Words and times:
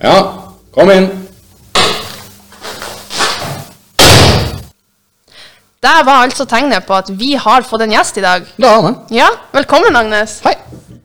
Ja, 0.00 0.16
kom 0.72 0.88
inn. 0.94 1.10
Der 5.80 6.04
var 6.04 6.22
altså 6.24 6.46
tegnet 6.48 6.86
på 6.88 6.96
at 6.96 7.10
vi 7.20 7.34
har 7.36 7.66
fått 7.68 7.84
en 7.84 7.92
gjest 7.92 8.16
i 8.16 8.24
dag. 8.24 8.46
Det 8.56 8.68
har 8.68 8.80
vi. 8.86 9.18
Ja, 9.18 9.28
velkommen, 9.52 9.96
Agnes. 9.96 10.38
Hei. 10.44 10.54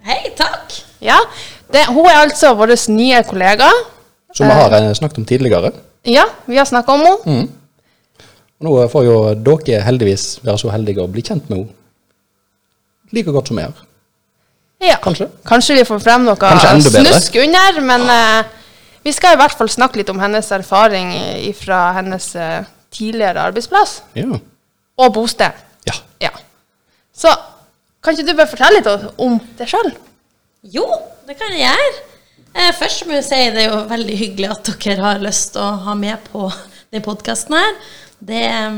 Hei, 0.07 0.31
takk. 0.37 0.79
Ja, 1.03 1.19
det, 1.73 1.85
Hun 1.91 2.07
er 2.07 2.21
altså 2.21 2.53
vår 2.55 2.75
nye 2.95 3.19
kollega. 3.27 3.67
Som 4.35 4.47
vi 4.47 4.55
har 4.61 4.71
eh, 4.79 4.91
snakket 4.95 5.19
om 5.23 5.27
tidligere. 5.27 5.71
Ja, 6.07 6.23
vi 6.45 6.55
har 6.55 6.67
snakka 6.67 6.95
om 6.95 7.03
henne. 7.03 7.19
Mm. 7.25 8.25
Nå 8.63 8.75
får 8.91 9.07
jo 9.07 9.21
dere 9.35 9.83
heldigvis 9.83 10.37
være 10.43 10.59
så 10.61 10.71
heldige 10.71 11.03
å 11.03 11.11
bli 11.11 11.23
kjent 11.23 11.49
med 11.49 11.65
henne 11.65 11.73
like 13.13 13.31
godt 13.31 13.51
som 13.51 13.59
jeg 13.59 13.67
gjør. 13.67 13.87
Ja. 14.87 14.99
Kanskje. 15.03 15.27
Kanskje 15.47 15.75
vi 15.81 15.87
får 15.87 15.99
frem 16.03 16.25
noe 16.27 16.55
snusk 16.83 17.35
under, 17.43 17.81
men 17.85 18.07
eh, 18.11 18.55
vi 19.05 19.13
skal 19.13 19.35
i 19.35 19.39
hvert 19.39 19.53
fall 19.57 19.69
snakke 19.69 20.01
litt 20.01 20.09
om 20.09 20.19
hennes 20.21 20.47
erfaring 20.55 21.11
fra 21.59 21.91
hennes 21.99 22.31
eh, 22.35 22.65
tidligere 22.95 23.43
arbeidsplass 23.51 23.99
Ja. 24.17 24.39
og 24.97 25.13
bosted. 25.13 25.53
ja. 25.85 25.93
Ja. 26.23 26.31
Så 27.13 27.31
kan 28.03 28.15
ikke 28.15 28.27
du 28.31 28.37
bare 28.37 28.49
fortelle 28.49 28.81
litt 28.81 29.13
om 29.21 29.37
deg 29.59 29.69
sjøl? 29.69 29.93
Jo, 30.73 30.85
det 31.27 31.37
kan 31.37 31.53
jeg 31.53 31.67
gjøre. 31.67 31.93
Eh, 32.55 32.71
først 32.79 33.05
må 33.05 33.17
jeg 33.17 33.27
si 33.27 33.39
det 33.53 33.65
er 33.65 33.71
jo 33.71 33.83
veldig 33.89 34.17
hyggelig 34.17 34.51
at 34.55 34.73
dere 34.81 35.01
har 35.03 35.23
lyst 35.23 35.53
til 35.53 35.61
å 35.61 35.71
ha 35.85 35.95
med 35.99 36.21
på 36.31 36.47
denne 36.49 37.03
podkasten 37.05 37.57
her. 37.57 37.73
Det 38.25 38.43
eh, 38.47 38.77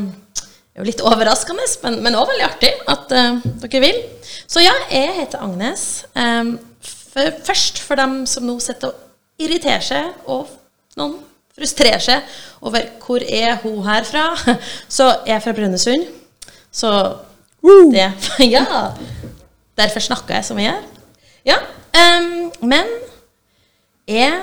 er 0.75 0.81
jo 0.81 0.87
litt 0.87 1.03
overraskende, 1.05 1.65
men, 1.85 1.99
men 2.03 2.17
også 2.19 2.33
veldig 2.33 2.47
artig 2.47 2.71
at 2.93 3.13
uh, 3.15 3.39
dere 3.63 3.81
vil. 3.81 3.99
Så 4.45 4.61
ja, 4.61 4.73
jeg 4.91 5.15
heter 5.21 5.41
Agnes. 5.41 6.05
Um, 6.13 6.57
for, 6.83 7.31
først 7.47 7.79
for 7.81 7.97
dem 7.97 8.25
som 8.29 8.45
nå 8.45 8.59
sitter 8.61 8.91
og 8.91 9.06
irriterer 9.39 9.83
seg, 9.85 10.11
og 10.25 10.49
noen 10.97 11.17
frustrerer 11.57 12.01
seg 12.03 12.37
over 12.65 12.85
hvor 13.01 13.23
er 13.23 13.57
hun 13.63 13.81
her 13.87 14.05
fra, 14.07 14.29
så 14.97 15.09
jeg 15.25 15.37
er 15.37 15.43
fra 15.43 15.55
Brønnøysund. 15.57 16.05
Så 16.71 16.91
det 17.91 18.11
Ja. 18.53 18.91
Derfor 19.77 19.99
snakker 19.99 20.35
jeg 20.35 20.45
som 20.45 20.59
jeg 20.59 20.71
gjør. 20.71 20.85
Ja. 21.45 21.57
Um, 21.97 22.51
men 22.61 22.89
jeg 24.07 24.33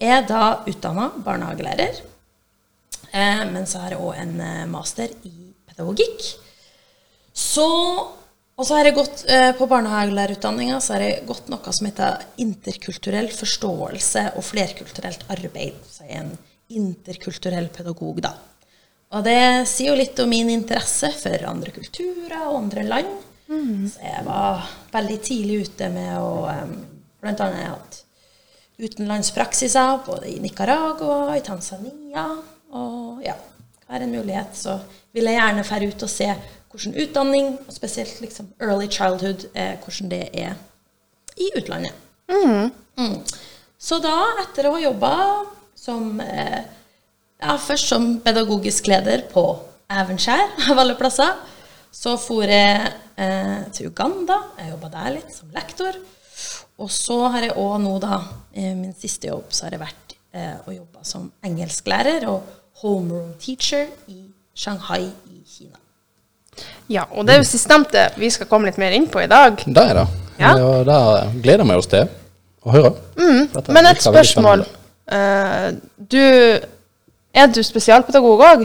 er 0.00 0.22
da 0.26 0.62
utdanna 0.68 1.08
barnehagelærer. 1.24 2.02
Eh, 3.12 3.44
men 3.52 3.66
så 3.66 3.82
har 3.82 3.94
jeg 3.94 4.02
òg 4.04 4.18
en 4.20 4.40
eh, 4.40 4.66
master 4.68 5.08
i 5.24 5.32
pedagogikk. 5.68 6.26
Så 7.32 7.68
Og 8.58 8.66
så 8.66 8.74
har 8.74 8.88
jeg 8.88 8.96
gått 8.96 9.22
eh, 9.30 9.52
på 9.54 9.68
barnehagelærerutdanninga 9.70 10.80
så 10.82 10.96
har 10.96 11.04
jeg 11.04 11.22
gått 11.28 11.46
noe 11.52 11.74
som 11.74 11.86
heter 11.86 12.24
interkulturell 12.42 13.30
forståelse 13.30 14.24
og 14.34 14.46
flerkulturelt 14.46 15.22
arbeid. 15.30 15.78
Så 15.86 16.08
jeg 16.08 16.16
er 16.16 16.24
en 16.24 16.34
interkulturell 16.80 17.70
pedagog, 17.74 18.18
da. 18.24 18.34
Og 19.14 19.22
det 19.24 19.38
sier 19.70 19.92
jo 19.92 20.00
litt 20.00 20.18
om 20.20 20.28
min 20.28 20.50
interesse 20.52 21.08
for 21.16 21.46
andre 21.48 21.72
kulturer 21.72 22.50
og 22.50 22.58
andre 22.64 22.84
land. 22.84 23.14
Så 23.48 24.02
jeg 24.04 24.24
var 24.26 24.66
veldig 24.92 25.20
tidlig 25.24 25.62
ute 25.68 25.88
med 25.94 26.18
å 26.20 26.32
um, 26.44 26.74
Blant 27.18 27.40
annet 27.42 27.64
hatt 27.66 27.96
utenlandspraksiser 28.78 30.04
både 30.06 30.28
i 30.30 30.36
Nicaragua, 30.38 31.32
i 31.34 31.42
Tanzania 31.42 32.28
og 32.70 33.24
ja, 33.24 33.34
hver 33.88 34.04
en 34.04 34.14
mulighet. 34.14 34.56
Så 34.56 34.78
vil 35.16 35.28
jeg 35.28 35.38
gjerne 35.40 35.66
dra 35.66 35.80
ut 35.88 36.06
og 36.06 36.12
se 36.12 36.30
hvordan 36.68 36.98
utdanning, 37.00 37.52
og 37.64 37.72
spesielt 37.72 38.20
liksom 38.20 38.50
early 38.60 38.88
childhood, 38.92 39.48
eh, 39.54 39.78
hvordan 39.80 40.10
det 40.12 40.24
er 40.36 40.58
i 41.36 41.48
utlandet. 41.56 41.94
Mm. 42.28 43.22
Så 43.78 44.00
da, 44.04 44.16
etter 44.42 44.68
å 44.68 44.74
ha 44.74 44.82
jobba 44.82 45.12
som 45.78 46.20
eh, 46.20 46.60
ja, 47.38 47.54
først 47.62 47.88
som 47.88 48.10
pedagogisk 48.24 48.90
leder 48.90 49.24
på 49.32 49.44
Evenskjær, 49.88 50.58
av 50.72 50.82
alle 50.82 50.98
plasser, 50.98 51.38
så 51.94 52.18
for 52.20 52.44
jeg 52.44 52.90
eh, 53.16 53.64
til 53.72 53.88
Uganda. 53.88 54.42
Jeg 54.60 54.74
jobba 54.74 54.92
der 54.92 55.14
litt 55.16 55.32
som 55.34 55.48
lektor. 55.54 55.96
Og 56.78 56.90
så 56.94 57.16
har 57.32 57.48
jeg 57.48 57.56
òg 57.58 57.78
nå, 57.82 57.96
da, 58.02 58.20
i 58.54 58.68
min 58.76 58.92
siste 58.94 59.30
jobb, 59.30 59.48
så 59.54 59.66
har 59.66 59.74
jeg 59.74 59.82
vært 59.82 60.14
eh, 60.36 60.58
og 60.60 60.74
jobba 60.74 61.06
som 61.06 61.30
engelsklærer 61.48 62.28
og 62.30 62.57
homeroom 62.82 63.32
teacher 63.42 63.86
i 64.08 64.20
Shanghai 64.58 65.04
i 65.06 65.42
Kina. 65.46 65.76
Ja, 66.90 67.04
og 67.12 67.26
det 67.26 67.34
er 67.36 67.42
jo 67.42 67.48
sistnevnte 67.48 68.08
vi 68.18 68.30
skal 68.34 68.48
komme 68.50 68.70
litt 68.70 68.78
mer 68.80 68.94
inn 68.96 69.06
på 69.10 69.22
i 69.22 69.28
dag. 69.30 69.60
Det 69.66 69.84
er 69.90 70.00
det. 70.02 70.06
Ja. 70.38 70.54
Og 70.62 70.86
det 70.86 70.98
gleder 71.42 71.66
vi 71.66 71.76
oss 71.78 71.90
til 71.90 72.08
å 72.66 72.74
høre. 72.74 72.92
Mm. 73.18 73.48
Men 73.74 73.86
et 73.92 74.02
spørsmål. 74.02 74.66
Eh, 75.10 75.70
du 75.96 76.20
Er 77.38 77.46
du 77.52 77.60
spesialpedagog 77.62 78.40
òg? 78.42 78.62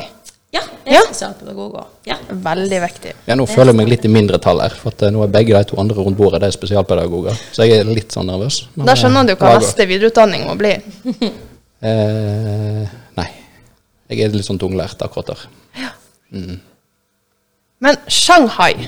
Ja, 0.53 0.61
jeg 0.85 0.93
Ja. 0.93 0.99
er 1.01 1.05
spesialpedagog 1.09 1.73
òg. 1.81 1.85
Ja. 2.07 2.15
Veldig 2.29 2.79
viktig. 2.81 3.13
Ja, 3.27 3.35
nå 3.35 3.45
føler 3.47 3.71
jeg 3.73 3.75
meg 3.75 3.87
litt 3.89 4.05
i 4.05 4.07
mindretall 4.07 4.61
her, 4.61 4.69
for 4.69 4.89
at 4.93 5.01
eh, 5.03 5.09
nå 5.11 5.23
er 5.23 5.27
begge 5.33 5.53
de 5.57 5.63
to 5.69 5.77
andre 5.81 5.95
rundt 6.03 6.17
bordet 6.17 6.41
de 6.41 6.47
er 6.47 6.51
spesialpedagoger. 6.55 7.37
Så 7.53 7.67
jeg 7.67 7.79
er 7.79 7.89
litt 7.89 8.11
sånn 8.15 8.27
nervøs. 8.31 8.63
Da 8.77 8.95
skjønner 8.95 9.27
du 9.27 9.35
hva 9.35 9.53
eh, 9.55 9.59
neste 9.59 9.85
videreutdanning 9.87 10.45
må 10.47 10.55
bli. 10.57 10.75
Eh, 11.83 11.89
nei. 11.91 12.87
Jeg 14.13 14.29
er 14.29 14.37
litt 14.37 14.47
sånn 14.47 14.61
tunglært 14.61 15.01
akkurat 15.05 15.33
der. 15.33 15.41
Men 17.83 17.99
Shanghai 18.07 18.87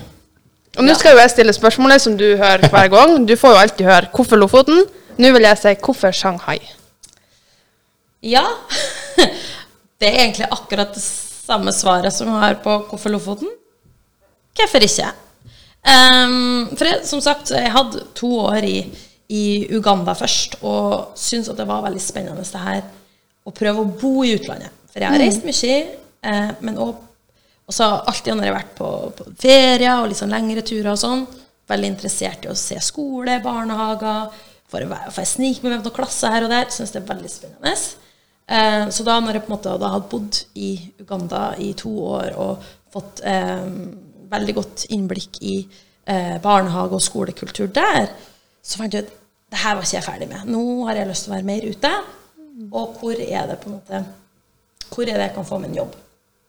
Og 0.75 0.83
nå 0.87 0.95
skal 0.97 1.13
jo 1.13 1.21
jeg 1.21 1.33
stille 1.33 1.53
spørsmålet 1.55 2.03
som 2.03 2.15
du 2.19 2.25
hører 2.39 2.65
hver 2.71 2.89
gang. 2.91 3.19
Du 3.27 3.35
får 3.39 3.53
jo 3.53 3.59
alltid 3.63 3.85
høre 3.85 4.09
'Hvorfor 4.11 4.39
Lofoten?' 4.39 4.85
Nå 5.17 5.31
vil 5.31 5.47
jeg 5.47 5.57
si 5.57 5.75
'Hvorfor 5.75 6.11
Shanghai?' 6.11 6.71
Ja. 8.23 8.45
Det 9.99 10.07
er 10.09 10.23
egentlig 10.25 10.47
akkurat 10.51 10.93
det 10.93 11.03
samme 11.45 11.71
svaret 11.71 12.13
som 12.13 12.27
jeg 12.27 12.41
har 12.41 12.55
på 12.63 12.79
Hvorfor 12.89 13.09
Lofoten? 13.09 13.47
Hvorfor 14.55 14.83
ikke? 14.83 15.11
Um, 15.85 16.67
for 16.73 16.87
jeg, 16.89 17.01
som 17.05 17.21
sagt, 17.21 17.51
jeg 17.51 17.71
hadde 17.71 18.05
to 18.17 18.31
år 18.39 18.65
i, 18.65 18.79
i 19.29 19.67
Uganda 19.77 20.15
først, 20.17 20.57
og 20.65 21.11
syntes 21.15 21.51
at 21.51 21.59
det 21.59 21.67
var 21.69 21.83
veldig 21.85 22.01
spennende 22.01 22.41
det 22.41 22.61
her 22.61 22.81
å 23.45 23.53
prøve 23.53 23.83
å 23.83 23.91
bo 24.01 24.23
i 24.25 24.33
utlandet. 24.33 24.73
For 24.95 25.03
jeg 25.03 25.11
har 25.11 25.19
reist 25.19 25.43
mye, 25.43 25.79
eh, 26.23 26.51
men 26.63 26.77
òg 26.79 27.01
alltid 27.67 28.31
når 28.31 28.45
jeg 28.45 28.53
har 28.53 28.59
vært 28.61 28.75
på, 28.77 28.89
på 29.17 29.25
ferie 29.41 29.91
og 29.99 30.07
litt 30.07 30.21
sånn 30.21 30.31
lengre 30.31 30.63
turer 30.63 30.93
og 30.93 31.01
sånn, 31.01 31.25
veldig 31.67 31.89
interessert 31.91 32.45
i 32.45 32.51
å 32.51 32.55
se 32.55 32.77
skole, 32.79 33.41
barnehager, 33.43 34.29
får 34.71 34.85
jeg, 34.85 35.27
snike 35.27 35.65
meg 35.65 35.73
med 35.73 35.83
noen 35.83 35.95
klasser 35.97 36.31
her 36.31 36.45
og 36.45 36.53
der, 36.53 36.69
synes 36.71 36.93
det 36.93 37.01
er 37.01 37.09
veldig 37.09 37.31
spennende. 37.33 37.75
Eh, 38.45 38.87
så 38.93 39.03
da 39.03 39.17
når 39.19 39.39
jeg 39.39 39.45
på 39.45 39.51
en 39.51 39.55
måte 39.57 39.75
hadde 39.75 40.09
bodd 40.11 40.41
i 40.61 40.71
Uganda 41.01 41.43
i 41.59 41.71
to 41.77 41.91
år 42.05 42.35
og 42.37 42.65
fått 42.93 43.23
eh, 43.25 43.67
veldig 44.31 44.55
godt 44.55 44.85
innblikk 44.95 45.41
i 45.43 45.57
eh, 46.05 46.35
barnehage 46.43 46.95
og 46.95 47.03
skolekultur 47.03 47.71
der, 47.73 48.13
så 48.63 48.79
fant 48.79 48.95
jeg 48.95 49.07
ut 49.09 49.15
det 49.51 49.61
her 49.61 49.75
var 49.77 49.85
ikke 49.85 49.97
jeg 49.99 50.05
ferdig 50.05 50.27
med. 50.29 50.47
Nå 50.49 50.61
har 50.87 50.97
jeg 50.97 51.09
lyst 51.09 51.27
til 51.27 51.31
å 51.31 51.35
være 51.35 51.47
mer 51.47 51.65
ute. 51.69 51.91
Og 52.71 52.95
hvor 52.99 53.19
er 53.19 53.49
det 53.49 53.59
på 53.61 53.69
en 53.69 53.75
måte 53.75 53.99
hvor 54.91 55.05
er 55.05 55.17
det 55.17 55.29
jeg 55.29 55.35
kan 55.37 55.47
få 55.47 55.59
meg 55.61 55.71
en 55.71 55.79
jobb? 55.83 55.95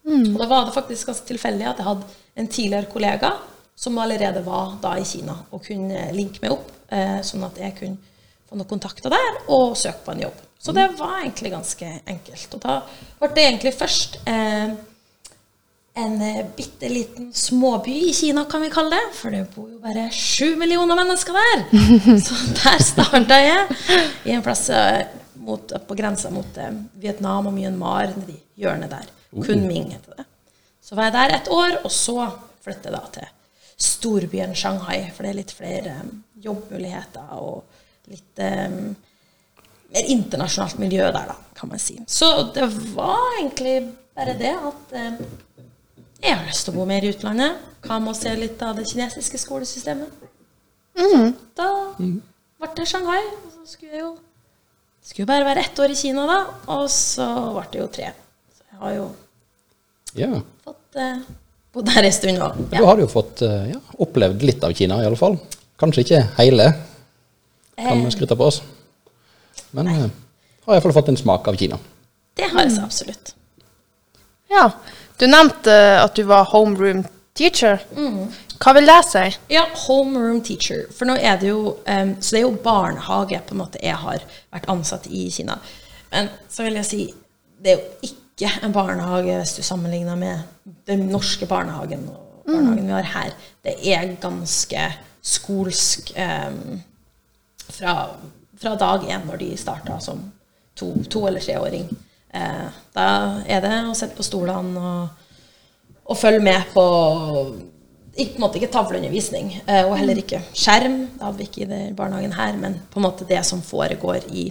Og 0.07 0.39
da 0.39 0.47
var 0.47 0.67
det 0.67 0.75
faktisk 0.77 1.11
ganske 1.11 1.27
tilfeldig 1.27 1.67
at 1.67 1.81
jeg 1.83 1.89
hadde 1.89 2.17
en 2.39 2.49
tidligere 2.49 2.91
kollega 2.93 3.33
som 3.77 3.99
allerede 3.99 4.41
var 4.47 4.77
da 4.81 4.95
i 4.97 5.05
Kina, 5.05 5.35
og 5.51 5.65
kunne 5.67 6.07
linke 6.17 6.41
meg 6.41 6.55
opp, 6.55 6.71
eh, 6.89 7.19
sånn 7.27 7.45
at 7.45 7.59
jeg 7.61 7.75
kunne 7.77 8.15
få 8.49 8.57
noen 8.57 8.71
kontakter 8.71 9.13
der 9.13 9.41
og 9.53 9.75
søke 9.77 10.05
på 10.07 10.15
en 10.15 10.23
jobb. 10.29 10.45
Så 10.59 10.73
det 10.73 10.87
var 10.99 11.21
egentlig 11.21 11.53
ganske 11.53 11.89
enkelt. 12.07 12.55
Og 12.57 12.63
da 12.63 12.77
ble 13.21 13.29
det 13.37 13.45
egentlig 13.45 13.75
først 13.77 14.17
eh, 14.27 14.73
en 15.97 16.17
eh, 16.23 16.47
bitte 16.57 16.89
liten 16.89 17.29
småby 17.35 17.95
i 18.09 18.15
Kina, 18.17 18.45
kan 18.51 18.65
vi 18.65 18.71
kalle 18.73 18.97
det. 18.97 19.13
For 19.19 19.35
det 19.35 19.45
bor 19.55 19.69
jo 19.71 19.79
bare 19.83 20.09
sju 20.15 20.57
millioner 20.61 20.99
mennesker 20.99 21.37
der. 21.37 21.63
Så 22.27 22.41
der 22.63 22.83
starta 22.85 23.39
jeg, 23.43 23.79
i 24.25 24.35
en 24.37 24.44
plass 24.44 24.69
eh, 24.71 25.06
mot, 25.46 25.72
på 25.88 25.96
grensa 25.98 26.31
mot 26.34 26.58
eh, 26.58 26.75
Vietnam 27.00 27.50
og 27.50 27.54
Myanmar, 27.56 28.12
nedi 28.19 28.37
hjørnet 28.60 28.93
der. 28.93 29.14
Kunming 29.37 29.93
heter 29.94 30.20
det. 30.20 30.26
Så 30.82 30.94
var 30.98 31.08
jeg 31.08 31.16
der 31.16 31.34
et 31.37 31.48
år, 31.52 31.81
og 31.84 31.93
så 31.93 32.28
flyttet 32.62 32.90
jeg 32.90 32.94
da 32.94 33.02
til 33.14 33.32
storbyen 33.76 34.54
Shanghai, 34.56 35.02
for 35.12 35.26
det 35.26 35.32
er 35.32 35.40
litt 35.40 35.52
flere 35.56 35.96
eh, 36.00 36.14
jobbmuligheter 36.46 37.34
og 37.40 37.64
litt 38.06 38.38
um, 38.38 38.93
mer 39.90 40.10
internasjonalt 40.12 40.78
miljø 40.78 41.08
der, 41.10 41.32
da, 41.32 41.34
kan 41.58 41.72
man 41.72 41.81
si. 41.82 41.96
Så 42.06 42.28
det 42.54 42.69
var 42.94 43.19
egentlig 43.40 43.81
bare 44.16 44.37
det 44.38 44.52
at 44.54 44.94
um, 44.94 45.19
jeg 46.22 46.32
har 46.32 46.46
lyst 46.46 46.69
til 46.69 46.75
å 46.75 46.78
bo 46.78 46.87
mer 46.88 47.04
i 47.04 47.10
utlandet. 47.12 47.58
Hva 47.84 47.98
med 48.02 48.14
å 48.14 48.19
se 48.19 48.32
litt 48.38 48.62
av 48.64 48.78
det 48.78 48.87
kinesiske 48.88 49.40
skolesystemet? 49.43 50.22
Da 51.58 51.69
ble 51.98 52.70
det 52.78 52.87
Shanghai. 52.88 53.20
Og 53.20 53.52
så 53.52 53.66
skulle 53.75 53.93
jeg 53.93 54.04
jo 54.04 54.14
skulle 55.12 55.29
bare 55.31 55.44
være 55.47 55.62
ett 55.67 55.79
år 55.82 55.93
i 55.93 55.99
Kina, 55.99 56.26
da. 56.26 56.38
Og 56.75 56.87
så 56.93 57.26
ble 57.55 57.64
det 57.73 57.81
jo 57.82 57.88
tre. 57.94 58.12
Så 58.56 58.64
jeg 58.70 58.81
har 58.82 58.94
jo 58.97 59.06
Ja. 60.17 60.31
fått 60.64 60.97
eh, 61.03 61.19
bodd 61.76 61.88
her 61.94 62.05
en 62.08 62.12
stund 62.12 62.38
òg. 62.43 62.58
Ja. 62.73 62.79
Du 62.81 62.85
har 62.88 62.99
jo 63.03 63.06
fått 63.12 63.43
eh, 63.47 63.70
ja, 63.75 63.81
opplevd 64.03 64.43
litt 64.43 64.64
av 64.64 64.73
Kina, 64.76 64.99
i 65.03 65.06
alle 65.06 65.17
fall. 65.20 65.38
Kanskje 65.79 66.05
ikke 66.06 66.23
hele, 66.38 66.70
kan 67.76 68.00
vi 68.05 68.11
skryte 68.14 68.37
på 68.37 68.47
oss. 68.49 68.62
Men 69.76 69.88
eh, 69.93 70.06
har 70.67 70.75
iallfall 70.79 70.94
fått 70.97 71.11
en 71.12 71.20
smak 71.20 71.49
av 71.49 71.56
Kina. 71.61 71.79
Det 72.37 72.49
har 72.53 72.62
jeg 72.64 72.73
så 72.76 72.85
absolutt. 72.87 73.35
Ja. 74.53 74.70
Du 75.20 75.26
nevnte 75.29 75.73
eh, 75.73 76.03
at 76.05 76.17
du 76.17 76.23
var 76.29 76.49
homeroom 76.53 77.05
teacher. 77.37 77.82
Hva 78.62 78.73
vil 78.76 78.88
det 78.88 79.00
si? 79.08 79.25
Ja, 79.53 79.64
homeroom 79.87 80.41
teacher. 80.44 80.87
For 80.94 81.08
nå 81.08 81.17
er 81.20 81.41
det 81.41 81.50
jo 81.50 81.76
um, 81.76 82.12
Så 82.20 82.37
det 82.37 82.41
er 82.41 82.47
jo 82.47 82.56
barnehage 82.64 83.41
på 83.47 83.55
en 83.55 83.62
måte 83.62 83.82
jeg 83.82 83.97
har 84.00 84.25
vært 84.55 84.69
ansatt 84.73 85.08
i 85.11 85.26
Kina. 85.31 85.58
Men 86.12 86.31
så 86.49 86.67
vil 86.67 86.79
jeg 86.81 86.88
si 86.91 87.03
det 87.62 87.73
er 87.73 87.81
jo 87.81 88.11
ikke 88.11 88.50
en 88.67 88.73
barnehage 88.73 89.37
hvis 89.41 89.56
du 89.56 89.62
sammenligner 89.64 90.17
med 90.20 90.73
den 90.87 91.06
norske 91.08 91.47
barnehagen 91.49 92.05
og 92.12 92.44
barnehagen 92.47 92.87
vi 92.87 92.93
har 92.93 93.12
her. 93.14 93.37
Det 93.64 93.76
er 93.93 94.17
ganske 94.23 94.88
skolsk 95.26 96.12
um, 96.14 96.81
fra, 97.69 97.94
fra 98.61 98.75
dag 98.79 99.06
én 99.08 99.25
når 99.26 99.41
de 99.41 99.53
starta 99.58 99.99
som 100.00 100.20
to, 100.76 100.93
to 101.11 101.26
eller 101.26 101.41
treåring. 101.41 101.88
Uh, 102.35 102.69
da 102.94 103.08
er 103.49 103.64
det 103.64 103.79
å 103.88 103.97
sitte 103.97 104.19
på 104.19 104.26
stolene 104.26 104.82
og, 104.82 105.08
og 106.05 106.20
følge 106.20 106.44
med 106.44 106.69
på 106.75 106.85
på 108.17 108.39
en 108.39 108.45
måte 108.47 108.61
ikke 108.61 108.73
tavleundervisning, 108.73 109.51
eh, 109.67 109.85
og 109.85 109.97
heller 109.99 110.19
ikke 110.21 110.41
skjerm. 110.57 111.03
Det 111.15 111.25
hadde 111.25 111.39
vi 111.41 111.49
ikke 111.49 111.65
i 111.65 111.71
den 111.71 111.97
barnehagen 111.99 112.33
her, 112.37 112.57
men 112.61 112.79
på 112.91 113.01
en 113.01 113.07
måte 113.09 113.29
det 113.29 113.43
som 113.45 113.61
foregår 113.63 114.25
i 114.33 114.47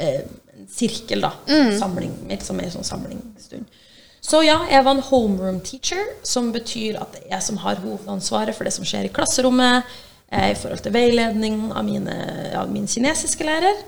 eh, 0.00 0.24
sirkel, 0.70 1.22
da. 1.22 1.32
Samling, 1.78 2.12
mer 2.26 2.42
som 2.44 2.58
en 2.60 2.72
sånn 2.72 2.86
samlingsstund. 2.86 3.78
Så 4.20 4.42
ja, 4.44 4.58
jeg 4.68 4.84
var 4.84 4.98
en 4.98 5.06
homeroom 5.06 5.60
teacher, 5.64 6.02
som 6.26 6.50
betyr 6.52 6.98
at 7.00 7.14
det 7.14 7.22
er 7.24 7.36
jeg 7.38 7.46
som 7.46 7.60
har 7.62 7.80
hovedansvaret 7.80 8.56
for 8.56 8.68
det 8.68 8.74
som 8.76 8.84
skjer 8.84 9.08
i 9.08 9.12
klasserommet, 9.14 9.88
eh, 10.28 10.50
i 10.52 10.58
forhold 10.58 10.82
til 10.84 10.94
veiledning 10.94 11.70
av, 11.72 11.84
mine, 11.86 12.16
av 12.58 12.70
min 12.70 12.90
kinesiske 12.90 13.46
lærer, 13.46 13.80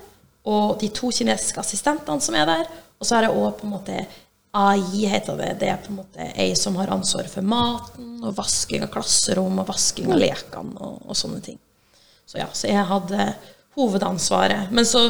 og 0.49 0.79
de 0.81 0.89
to 0.95 1.13
kinesiske 1.15 1.61
assistentene 1.61 2.25
som 2.25 2.39
er 2.39 2.49
der. 2.49 2.71
Og 2.99 3.07
så 3.07 3.19
har 3.19 3.29
jeg 3.29 3.37
òg 3.37 3.59
på 3.59 3.67
en 3.67 3.75
måte 3.75 4.05
AI, 4.53 5.07
heter 5.09 5.39
det. 5.41 5.51
Det 5.61 5.69
er 5.73 5.81
på 5.81 5.93
en 5.93 6.01
måte 6.03 6.27
ei 6.37 6.53
som 6.59 6.77
har 6.77 6.93
ansvaret 6.93 7.33
for 7.33 7.45
maten 7.47 8.21
og 8.21 8.35
vasking 8.37 8.85
av 8.85 8.91
klasserom 8.93 9.63
og 9.63 9.69
vasking 9.71 10.11
av 10.13 10.21
lekene 10.21 10.77
og, 10.77 10.99
og 11.09 11.17
sånne 11.17 11.41
ting. 11.45 11.57
Så 12.29 12.41
ja, 12.41 12.49
så 12.53 12.69
jeg 12.69 12.85
hadde 12.89 13.31
hovedansvaret. 13.79 14.69
Men 14.73 14.89
så 14.89 15.07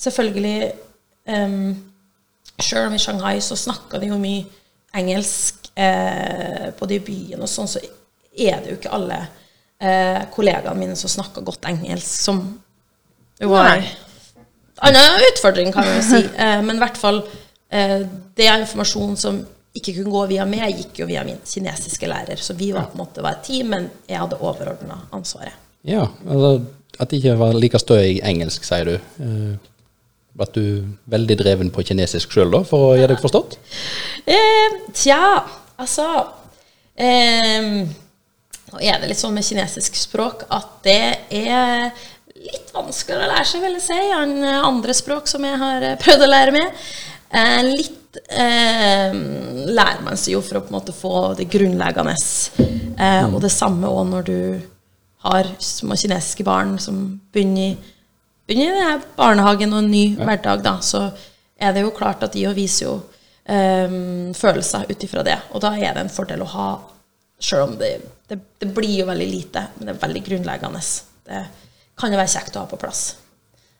selvfølgelig 0.00 0.72
um, 1.26 1.74
Sjøl 2.62 2.86
om 2.86 2.94
i 2.94 3.02
Shanghai 3.02 3.40
så 3.42 3.56
snakka 3.58 3.98
de 3.98 4.12
jo 4.12 4.18
mye 4.20 4.44
engelsk 4.94 5.72
eh, 5.74 6.68
på 6.78 6.86
de 6.86 7.00
byene 7.02 7.42
og 7.42 7.50
sånn, 7.50 7.66
så 7.66 7.80
er 7.82 8.60
det 8.62 8.70
jo 8.70 8.76
ikke 8.78 8.92
alle 8.94 9.16
eh, 9.82 10.20
kollegaene 10.30 10.78
mine 10.78 10.94
som 10.98 11.10
snakker 11.10 11.42
godt 11.42 11.66
engelsk, 11.66 12.12
som 12.28 12.44
jo 13.42 13.50
var 13.50 13.74
en 13.74 14.98
annen 14.98 15.26
utfordring, 15.32 15.72
kan 15.74 15.88
vi 15.88 15.98
si. 16.06 16.22
Eh, 16.44 16.60
men 16.62 16.78
i 16.78 16.82
hvert 16.82 16.98
fall 17.00 17.24
det 17.74 18.46
er 18.46 18.60
informasjon 18.62 19.16
som 19.18 19.40
ikke 19.74 19.96
kunne 19.96 20.12
gå 20.14 20.22
via 20.30 20.44
meg, 20.46 20.76
gikk 20.78 21.00
jo 21.02 21.06
via 21.10 21.24
min 21.26 21.40
kinesiske 21.42 22.06
lærer. 22.06 22.38
Så 22.38 22.54
vi 22.54 22.70
var 22.74 22.86
på 22.90 22.94
en 22.98 23.02
måte 23.02 23.24
var 23.24 23.40
et 23.40 23.46
team, 23.48 23.72
men 23.74 23.88
jeg 24.06 24.20
hadde 24.20 24.38
overordna 24.38 25.00
ansvaret. 25.14 25.56
Ja, 25.84 26.06
altså 26.28 26.56
At 26.94 27.10
det 27.10 27.18
ikke 27.18 27.34
var 27.40 27.56
like 27.58 27.78
stø 27.82 27.96
i 27.98 28.20
engelsk, 28.22 28.62
sier 28.64 28.86
du. 28.86 28.94
Eh, 29.24 29.72
Ble 30.34 30.46
du 30.54 30.62
veldig 31.10 31.36
dreven 31.38 31.70
på 31.74 31.82
kinesisk 31.86 32.32
sjøl, 32.34 32.50
da, 32.50 32.60
for 32.66 32.88
å 32.88 32.94
gjøre 32.98 33.12
deg 33.14 33.22
forstått? 33.22 33.56
Eh, 34.30 34.78
tja, 34.94 35.18
altså 35.78 36.06
eh, 36.98 37.84
Nå 38.70 38.80
er 38.82 38.98
det 38.98 39.10
litt 39.12 39.20
sånn 39.20 39.34
med 39.36 39.46
kinesisk 39.46 39.94
språk 39.98 40.42
at 40.54 40.72
det 40.86 41.02
er 41.38 41.92
litt 42.44 42.72
vanskeligere 42.74 43.28
å 43.28 43.30
lære 43.30 43.46
seg, 43.46 43.62
vil 43.62 43.76
jeg 43.78 43.84
si, 43.86 44.00
enn 44.18 44.34
andre 44.44 44.94
språk 44.96 45.30
som 45.30 45.46
jeg 45.46 45.60
har 45.60 45.86
eh, 45.86 45.98
prøvd 46.02 46.26
å 46.26 46.30
lære 46.30 46.54
meg. 46.56 46.82
Eh, 47.34 47.62
litt 47.66 48.20
eh, 48.30 49.14
lærer 49.74 50.04
man 50.06 50.18
seg 50.20 50.36
jo 50.36 50.42
for 50.44 50.60
å 50.60 50.64
på 50.64 50.70
en 50.70 50.78
måte 50.78 50.94
få 50.94 51.16
det 51.38 51.48
grunnleggende. 51.50 52.14
Eh, 52.94 53.24
og 53.26 53.40
det 53.42 53.50
samme 53.52 53.90
òg 53.90 54.06
når 54.12 54.28
du 54.28 54.38
har 55.24 55.48
små 55.58 55.96
kinesiske 55.98 56.46
barn 56.46 56.76
som 56.78 57.00
begynner 57.32 57.72
i 57.72 57.94
begynner 58.46 58.74
i 58.74 58.78
denne 58.78 59.16
barnehagen 59.16 59.72
og 59.72 59.82
en 59.82 59.90
ny 59.90 60.04
hverdag, 60.18 60.62
da, 60.64 60.78
så 60.84 61.08
er 61.56 61.74
det 61.74 61.84
jo 61.84 61.94
klart 61.96 62.24
at 62.24 62.34
de 62.34 62.46
òg 62.48 62.56
viser 62.58 62.86
jo 62.86 62.94
ehm, 63.48 64.34
følelser 64.36 64.84
ut 64.90 65.06
ifra 65.06 65.24
det. 65.26 65.38
Og 65.54 65.62
da 65.64 65.72
er 65.78 65.96
det 65.96 66.04
en 66.04 66.12
fordel 66.12 66.44
å 66.44 66.50
ha, 66.52 66.68
selv 67.40 67.70
om 67.70 67.76
det, 67.80 67.94
det, 68.28 68.40
det 68.60 68.70
blir 68.76 68.98
jo 69.00 69.08
veldig 69.08 69.28
lite, 69.30 69.66
men 69.76 69.88
det 69.88 69.94
er 69.94 70.02
veldig 70.04 70.24
grunnleggende. 70.28 70.82
Det 71.24 71.42
kan 72.00 72.12
jo 72.12 72.20
være 72.20 72.34
kjekt 72.34 72.58
å 72.58 72.64
ha 72.64 72.70
på 72.70 72.80
plass. 72.80 73.04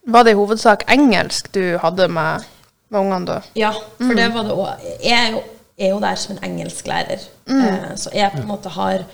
Var 0.05 0.25
det 0.25 0.35
i 0.35 0.39
hovedsak 0.39 0.85
engelsk 0.93 1.49
du 1.55 1.77
hadde 1.81 2.09
med, 2.13 2.45
med 2.95 3.03
ungene 3.03 3.29
da? 3.29 3.41
Ja, 3.59 3.73
for 4.01 4.19
det 4.19 4.31
var 4.35 4.47
det 4.47 4.55
òg. 4.55 4.87
Jeg 5.03 5.19
er 5.19 5.35
jo, 5.35 5.43
er 5.79 5.93
jo 5.95 6.01
der 6.03 6.21
som 6.21 6.37
en 6.37 6.45
engelsklærer. 6.51 7.27
Eh, 7.51 7.91
så 8.01 8.13
jeg 8.15 8.33
på 8.35 8.43
en 8.43 8.51
måte 8.51 8.73
har 8.73 9.05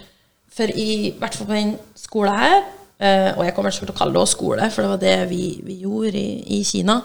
For 0.50 0.66
i 0.66 1.14
hvert 1.18 1.34
fall 1.38 1.46
på 1.46 1.54
den 1.54 1.76
skolen 1.94 2.34
her, 2.34 2.64
eh, 2.98 3.28
og 3.38 3.44
jeg 3.46 3.54
kommer 3.54 3.70
til 3.70 3.92
å 3.92 3.94
kalle 3.94 4.16
det 4.16 4.18
også 4.18 4.34
skole, 4.34 4.66
for 4.74 4.82
det 4.82 4.90
var 4.90 4.98
det 4.98 5.28
vi, 5.30 5.44
vi 5.62 5.76
gjorde 5.84 6.18
i, 6.18 6.58
i 6.58 6.64
Kina 6.66 6.96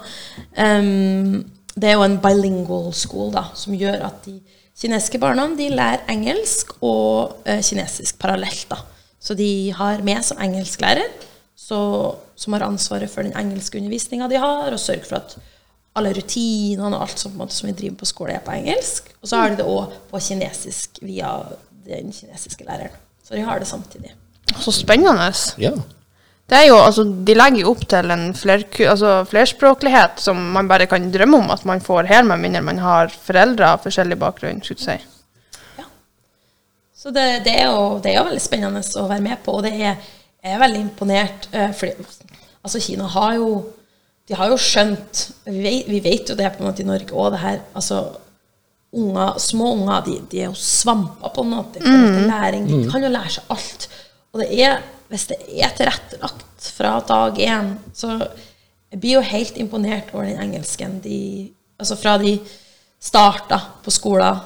um, 0.58 1.44
Det 1.70 1.86
er 1.86 1.94
jo 1.94 2.02
en 2.02 2.18
bilingual 2.18 2.90
school 2.90 3.30
da, 3.30 3.44
som 3.54 3.76
gjør 3.78 4.02
at 4.08 4.18
de 4.26 4.34
kinesiske 4.76 5.20
barna 5.22 5.46
de 5.56 5.70
lærer 5.72 6.02
engelsk 6.10 6.74
og 6.82 7.38
eh, 7.46 7.62
kinesisk 7.62 8.18
parallelt. 8.18 8.66
da. 8.74 8.82
Så 9.20 9.38
de 9.38 9.72
har 9.78 10.02
med 10.02 10.26
som 10.26 10.42
engelsklærer, 10.42 11.06
så, 11.56 11.78
som 12.36 12.52
har 12.52 12.66
ansvaret 12.66 13.10
for 13.10 13.22
den 13.22 13.36
engelske 13.38 13.78
undervisninga 13.78 14.28
de 14.30 14.42
har, 14.42 14.72
og 14.72 14.80
sørger 14.80 15.06
for 15.08 15.22
at 15.22 15.38
alle 15.96 16.12
rutinene 16.16 16.92
og 16.92 17.06
alt 17.06 17.22
som, 17.22 17.34
måte, 17.38 17.56
som 17.56 17.70
vi 17.70 17.74
driver 17.76 18.02
på 18.02 18.08
skole, 18.10 18.36
er 18.36 18.44
på 18.44 18.54
engelsk. 18.54 19.10
Og 19.22 19.30
så 19.30 19.40
har 19.40 19.52
de 19.52 19.60
det 19.62 19.66
òg 19.68 19.94
på 20.10 20.20
kinesisk 20.28 21.00
via 21.02 21.32
den 21.86 22.12
kinesiske 22.12 22.66
læreren. 22.66 22.94
Så 23.24 23.34
de 23.34 23.44
har 23.46 23.58
det 23.58 23.68
samtidig. 23.68 24.12
Så 24.62 24.72
spennende. 24.74 25.32
Ja. 25.58 25.72
Det 26.46 26.58
er 26.60 26.68
jo, 26.68 26.76
altså, 26.78 27.02
de 27.26 27.34
legger 27.34 27.64
jo 27.64 27.72
opp 27.72 27.82
til 27.90 28.12
en 28.14 28.28
fler, 28.38 28.62
altså, 28.86 29.16
flerspråklighet 29.26 30.20
som 30.22 30.38
man 30.54 30.68
bare 30.70 30.86
kan 30.86 31.08
drømme 31.10 31.40
om 31.42 31.50
at 31.50 31.64
man 31.66 31.82
får 31.82 32.06
her, 32.06 32.22
med 32.22 32.44
mindre 32.44 32.62
man 32.62 32.78
har 32.78 33.10
foreldre 33.10 33.72
av 33.74 33.82
forskjellig 33.82 34.18
bakgrunn. 34.20 34.62
skulle 34.62 34.84
jeg 34.84 35.00
si. 35.00 35.12
Så 37.06 37.10
det, 37.14 37.44
det, 37.44 37.52
er 37.62 37.66
jo, 37.70 37.98
det 38.02 38.12
er 38.12 38.20
jo 38.20 38.28
veldig 38.28 38.42
spennende 38.42 38.80
å 38.82 39.08
være 39.10 39.22
med 39.22 39.42
på, 39.44 39.52
og 39.58 39.66
det 39.66 39.74
er, 39.74 39.98
jeg 40.42 40.54
er 40.54 40.62
veldig 40.62 40.80
imponert. 40.80 41.48
eh, 41.52 41.74
fordi 41.76 42.06
altså 42.66 42.80
Kina 42.82 43.06
har 43.12 43.36
jo 43.36 43.50
de 44.26 44.34
har 44.34 44.50
jo 44.50 44.56
skjønt 44.58 45.20
Vi 45.46 45.60
vet, 45.62 45.90
vi 45.90 46.00
vet 46.02 46.30
jo 46.30 46.34
det 46.38 46.48
på 46.54 46.62
en 46.62 46.68
måte 46.70 46.82
i 46.82 46.88
Norge 46.88 47.14
òg, 47.14 47.30
det 47.34 47.42
her 47.42 47.60
altså 47.78 48.00
unger, 48.96 49.36
Små 49.42 49.72
unger 49.76 50.02
de, 50.06 50.16
de 50.30 50.42
er 50.42 50.50
jo 50.50 50.58
svamper 50.58 51.32
på 51.34 51.44
en 51.44 51.52
måte 51.52 51.82
forhold 51.82 52.28
læring. 52.30 52.66
De 52.70 52.90
kan 52.90 53.04
jo 53.04 53.12
lære 53.12 53.34
seg 53.36 53.52
alt. 53.52 53.88
Og 54.32 54.40
det 54.40 54.48
er, 54.64 54.78
hvis 55.12 55.26
det 55.30 55.36
er 55.52 55.74
tilrettelagt 55.76 56.70
fra 56.76 56.94
dag 57.08 57.40
én, 57.44 57.74
så 57.94 58.16
jeg 58.16 59.00
blir 59.02 59.18
jo 59.18 59.24
helt 59.26 59.58
imponert 59.60 60.14
over 60.14 60.28
den 60.28 60.40
engelsken. 60.48 61.00
De 61.04 61.18
Altså 61.76 61.92
fra 62.00 62.14
de 62.16 62.38
starta 63.04 63.58
på 63.84 63.92
skolen 63.92 64.38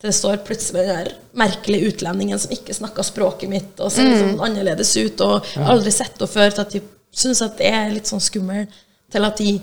til 0.00 0.08
det 0.08 0.14
står 0.14 0.38
plutselig 0.46 0.84
den 0.86 0.94
der 0.94 1.08
merkelige 1.36 1.90
utlendingen 1.90 2.38
som 2.38 2.52
ikke 2.54 2.76
snakker 2.76 3.04
språket 3.04 3.50
mitt, 3.50 3.80
og 3.82 3.90
ser 3.92 4.06
liksom 4.06 4.38
annerledes 4.46 4.92
ut, 4.96 5.20
og 5.26 5.48
aldri 5.58 5.90
sett 5.92 6.14
henne 6.14 6.30
før, 6.30 6.54
til 6.54 6.62
at 6.62 6.76
de 6.76 6.80
syns 7.18 7.42
at 7.42 7.58
det 7.58 7.72
er 7.74 7.90
litt 7.90 8.08
sånn 8.08 8.22
skummel, 8.22 8.68
til 9.12 9.24
at 9.28 9.38
de 9.40 9.58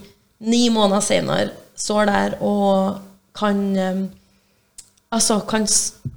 ni 0.46 0.68
måneder 0.74 1.04
senere 1.06 1.50
står 1.76 2.06
der 2.10 2.38
og 2.44 3.02
kan 3.36 3.66
eh, 3.76 4.06
Altså 5.16 5.38
kan 5.48 5.68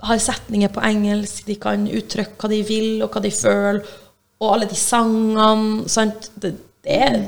har 0.03 0.19
setninger 0.19 0.71
på 0.75 0.83
engelsk, 0.83 1.45
de 1.47 1.55
kan 1.61 1.85
uttrykke 1.87 2.35
hva 2.41 2.49
de 2.51 2.57
vil, 2.67 3.03
og 3.05 3.13
hva 3.13 3.21
de 3.23 3.31
føler, 3.31 3.93
og 4.41 4.55
alle 4.55 4.67
de 4.71 4.79
sangene. 4.79 5.85
Sant? 5.91 6.31
Det, 6.35 6.55
det 6.83 6.97
er, 7.07 7.19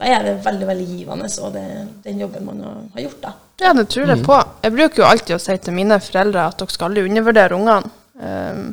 da 0.00 0.08
er 0.10 0.24
det 0.26 0.32
veldig 0.44 0.66
veldig 0.66 0.86
givende, 0.88 1.28
og 1.42 1.52
det 1.54 1.66
den 2.04 2.24
jobben 2.24 2.48
man 2.48 2.64
har, 2.64 3.04
gjort. 3.04 3.20
da. 3.22 3.34
Ja, 3.60 3.72
det 3.76 3.86
tror 3.92 4.10
jeg 4.10 4.24
på. 4.24 4.40
Jeg 4.64 4.74
bruker 4.74 5.02
jo 5.02 5.06
alltid 5.08 5.36
å 5.36 5.42
si 5.42 5.56
til 5.62 5.76
mine 5.76 6.00
foreldre 6.02 6.48
at 6.50 6.58
dere 6.60 6.74
skal 6.74 6.90
aldri 6.90 7.06
undervurdere 7.06 7.60
ungene. 7.60 7.94
Um, 8.16 8.72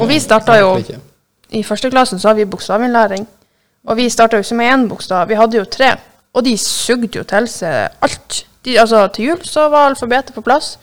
og 0.00 0.06
vi 0.08 0.16
starta 0.24 0.54
jo 0.56 0.70
I 1.52 1.60
første 1.68 1.90
klassen 1.92 2.20
så 2.20 2.30
har 2.30 2.38
vi 2.38 2.48
bokstavinnlæring. 2.48 3.26
Og 3.88 3.96
vi 3.98 4.08
starta 4.10 4.36
jo 4.38 4.44
ikke 4.46 4.54
med 4.60 4.72
én 4.72 4.88
bokstav, 4.90 5.26
vi 5.28 5.34
hadde 5.38 5.58
jo 5.58 5.64
tre. 5.66 5.92
Og 6.34 6.44
de 6.46 6.54
sugde 6.58 7.10
jo 7.18 7.24
til 7.28 7.48
seg 7.50 7.90
alt. 8.02 8.44
De, 8.64 8.76
altså, 8.78 9.06
til 9.12 9.24
jul 9.32 9.40
så 9.44 9.66
var 9.72 9.88
alfabetet 9.90 10.34
på 10.36 10.40
plass. 10.46 10.76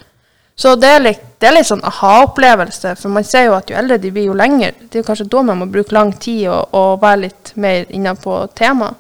Så 0.59 0.73
det 0.75 0.89
er 0.91 0.99
litt, 0.99 1.21
det 1.39 1.47
er 1.47 1.53
litt 1.55 1.69
sånn 1.69 1.83
aha-opplevelse, 1.87 2.91
for 2.99 3.09
man 3.15 3.23
ser 3.23 3.45
jo 3.47 3.53
at 3.55 3.69
jo 3.71 3.77
eldre 3.79 3.95
de 4.03 4.11
blir, 4.11 4.25
jo 4.27 4.33
lenger. 4.35 4.73
Det 4.81 4.99
er 4.99 5.03
jo 5.05 5.07
kanskje 5.07 5.29
da 5.31 5.41
man 5.47 5.61
må 5.61 5.67
bruke 5.71 5.95
lang 5.95 6.11
tid 6.19 6.49
og, 6.51 6.73
og 6.75 6.97
være 7.01 7.21
litt 7.23 7.53
mer 7.55 7.85
inne 7.95 8.11
på 8.19 8.35
temaet. 8.59 8.99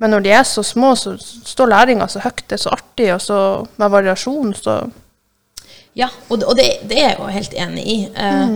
Men 0.00 0.12
når 0.14 0.20
de 0.24 0.30
er 0.36 0.44
så 0.48 0.62
små, 0.64 0.92
så 0.96 1.14
står 1.20 1.68
læringa 1.72 2.06
så 2.08 2.20
høyt, 2.24 2.44
det 2.48 2.56
er 2.58 2.60
så 2.62 2.70
artig, 2.76 3.08
og 3.14 3.20
så 3.24 3.38
med 3.80 3.90
variasjon, 3.96 4.54
så 4.56 4.76
Ja, 5.96 6.06
og, 6.28 6.38
det- 6.38 6.46
og 6.48 6.54
det, 6.56 6.68
det 6.88 6.98
er 7.02 7.08
jeg 7.08 7.16
jo 7.18 7.26
helt 7.34 7.54
enig 7.64 7.82
i. 7.86 7.96
Eh, 8.14 8.52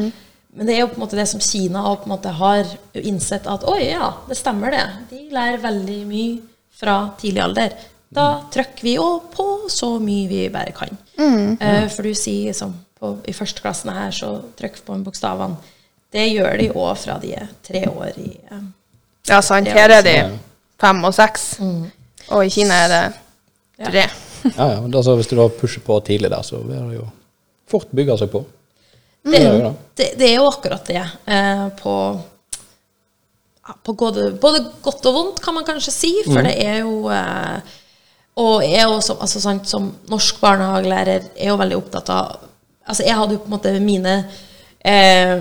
Men 0.54 0.68
det 0.68 0.76
er 0.76 0.80
jo 0.84 0.88
på 0.92 0.98
en 1.00 1.02
måte 1.02 1.16
det 1.18 1.26
som 1.26 1.40
Kina 1.42 1.82
på 1.96 2.06
en 2.06 2.12
måte 2.14 2.30
har 2.38 2.68
innsett 3.00 3.46
at 3.50 3.64
oi, 3.66 3.80
ja, 3.90 4.12
det 4.28 4.36
stemmer 4.38 4.70
det. 4.74 4.84
De 5.10 5.24
lærer 5.34 5.58
veldig 5.62 5.98
mye 6.06 6.36
fra 6.78 6.94
tidlig 7.18 7.42
alder. 7.42 7.74
Da 8.14 8.26
trykker 8.54 8.86
vi 8.86 8.92
òg 9.02 9.24
på 9.34 9.46
så 9.72 9.96
mye 10.02 10.28
vi 10.30 10.44
bare 10.54 10.70
kan. 10.76 10.94
Eh, 11.18 11.88
for 11.90 12.06
du 12.06 12.14
sier 12.14 12.54
som 12.54 12.74
på, 13.00 13.16
i 13.26 13.34
førsteklassen 13.34 13.90
her, 13.90 14.12
så 14.14 14.36
trykk 14.58 14.78
på 14.86 14.98
bokstavene. 15.06 15.58
Det 16.14 16.28
gjør 16.30 16.58
de 16.60 16.68
òg 16.70 16.92
fra 17.02 17.16
de 17.18 17.32
er 17.34 17.48
tre 17.66 17.82
år 17.90 18.14
i 18.22 18.30
eh, 18.38 18.64
Ja, 19.26 19.40
sant. 19.42 19.66
Ja, 19.66 19.74
Her 19.80 19.96
er 19.98 20.02
de 20.06 20.16
fem 20.78 21.02
og 21.08 21.14
seks. 21.16 21.56
Og 22.30 22.44
i 22.46 22.50
Kina 22.54 22.84
er 22.84 22.88
det 22.94 23.04
Ja. 23.80 23.90
tre. 23.90 24.04
Ja, 24.54 24.66
ja. 24.76 24.80
Da, 24.86 25.00
så 25.02 25.16
hvis 25.18 25.26
du 25.26 25.34
da 25.34 25.48
pusher 25.48 25.82
på 25.82 25.96
tidlig 26.06 26.30
der, 26.30 26.42
så 26.46 26.60
vil 26.62 26.76
det 26.92 26.98
jo 27.00 27.08
fort 27.66 27.88
bygge 27.90 28.18
seg 28.20 28.30
på. 28.30 28.44
Det, 29.24 29.40
mm. 29.40 29.74
det. 29.96 30.08
det, 30.18 30.28
er 30.28 30.36
jo 30.36 30.48
akkurat 30.50 30.86
det. 30.86 31.02
Eh, 31.24 31.66
på 31.80 31.94
på 33.82 33.94
både, 33.96 34.26
både 34.36 34.60
godt 34.84 35.06
og 35.08 35.14
vondt, 35.16 35.38
kan 35.40 35.54
man 35.56 35.64
kanskje 35.64 35.92
si. 35.94 36.10
For 36.26 36.44
det 36.44 36.58
er 36.60 36.82
jo 36.82 37.08
eh, 37.08 37.76
Og 38.42 38.64
jeg 38.66 38.88
som, 39.06 39.20
altså, 39.24 39.40
sant, 39.40 39.68
som 39.68 39.86
norsk 40.10 40.40
barnehagelærer 40.42 41.30
er 41.32 41.48
jo 41.48 41.60
veldig 41.60 41.78
opptatt 41.78 42.12
av 42.12 42.42
Altså, 42.84 43.06
jeg 43.06 43.16
hadde 43.16 43.32
jo 43.32 43.40
på 43.40 43.48
en 43.48 43.54
måte 43.54 43.70
mine 43.80 44.12
eh, 44.84 45.40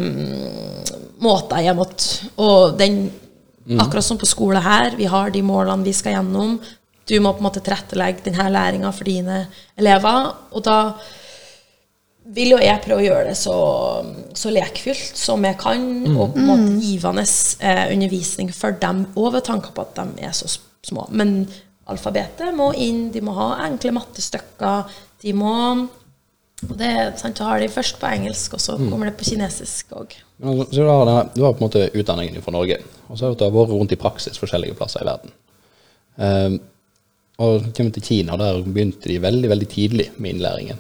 måter 1.20 1.66
jeg 1.66 1.76
måtte 1.76 2.30
Og 2.40 2.78
den 2.80 3.02
Akkurat 3.80 4.04
som 4.04 4.20
på 4.20 4.28
skole 4.28 4.60
her, 4.60 4.96
vi 5.00 5.06
har 5.08 5.30
de 5.32 5.40
målene 5.40 5.86
vi 5.86 5.94
skal 5.96 6.18
gjennom. 6.18 6.58
Du 7.08 7.14
må 7.24 7.32
på 7.32 7.40
en 7.40 7.46
måte 7.46 7.62
tilrettelegge 7.64 8.26
denne 8.26 8.50
læringa 8.52 8.90
for 8.92 9.08
dine 9.08 9.38
elever. 9.80 10.34
Og 10.52 10.66
da 10.68 10.76
vil 12.24 12.54
jo 12.54 12.60
jeg 12.62 12.82
prøve 12.86 13.02
å 13.02 13.06
gjøre 13.06 13.26
det 13.30 13.36
så, 13.38 13.56
så 14.38 14.52
lekfylt 14.54 15.20
som 15.20 15.44
jeg 15.44 15.58
kan, 15.60 15.84
og 16.14 16.36
på 16.36 16.40
en 16.40 16.48
måte 16.48 16.78
givende 16.80 17.26
eh, 17.60 17.84
undervisning 17.92 18.54
for 18.56 18.78
dem, 18.80 19.06
òg, 19.16 19.34
ved 19.36 19.46
tanke 19.50 19.74
på 19.76 19.84
at 19.84 20.00
de 20.00 20.24
er 20.24 20.36
så 20.38 20.48
små. 20.86 21.10
Men 21.12 21.42
alfabetet 21.92 22.56
må 22.56 22.72
inn, 22.80 23.10
de 23.12 23.24
må 23.24 23.36
ha 23.36 23.50
enkle 23.66 23.92
mattestykker, 23.98 24.96
de 25.24 25.36
må 25.36 25.54
og 26.64 26.78
det 26.80 26.92
sant, 27.20 27.36
så 27.36 27.48
har 27.48 27.60
de 27.60 27.68
først 27.72 27.98
på 28.00 28.08
engelsk, 28.08 28.54
og 28.56 28.62
så 28.64 28.78
kommer 28.80 29.10
det 29.10 29.18
på 29.20 29.26
kinesisk 29.28 29.90
òg. 30.00 30.14
Altså, 30.44 30.68
du, 30.72 30.84
har 30.88 31.10
du 31.34 31.42
har 31.44 31.56
på 31.56 31.60
en 31.60 31.66
måte 31.66 31.90
utdanningen 31.92 32.46
fra 32.46 32.54
Norge, 32.56 32.78
og 33.10 33.18
så 33.20 33.28
har 33.28 33.36
du 33.36 33.44
vært 33.44 33.74
rundt 33.74 33.96
i 33.96 34.00
praksis 34.00 34.40
forskjellige 34.40 34.78
plasser 34.80 35.04
i 35.04 35.10
verden. 35.10 35.34
Um, 36.16 36.58
og 37.44 37.70
kommer 37.76 37.92
til 37.96 38.06
Kina, 38.06 38.38
der 38.40 38.62
begynte 38.64 39.10
de 39.10 39.20
veldig 39.20 39.50
veldig 39.52 39.70
tidlig 39.72 40.08
med 40.16 40.36
innlæringen. 40.36 40.80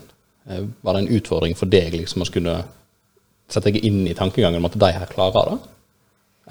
Eh, 0.50 0.64
var 0.82 0.96
det 0.96 1.04
en 1.04 1.14
utfordring 1.18 1.56
for 1.58 1.72
deg 1.72 1.96
liksom 1.96 2.24
å 2.24 2.30
skulle 2.30 2.58
sette 3.52 3.70
deg 3.70 3.86
inn 3.86 4.04
i 4.08 4.16
tankegangen 4.18 4.60
om 4.60 4.68
at 4.70 4.80
de 4.80 4.92
her 4.96 5.12
klarer 5.12 5.54
det? 5.54 5.60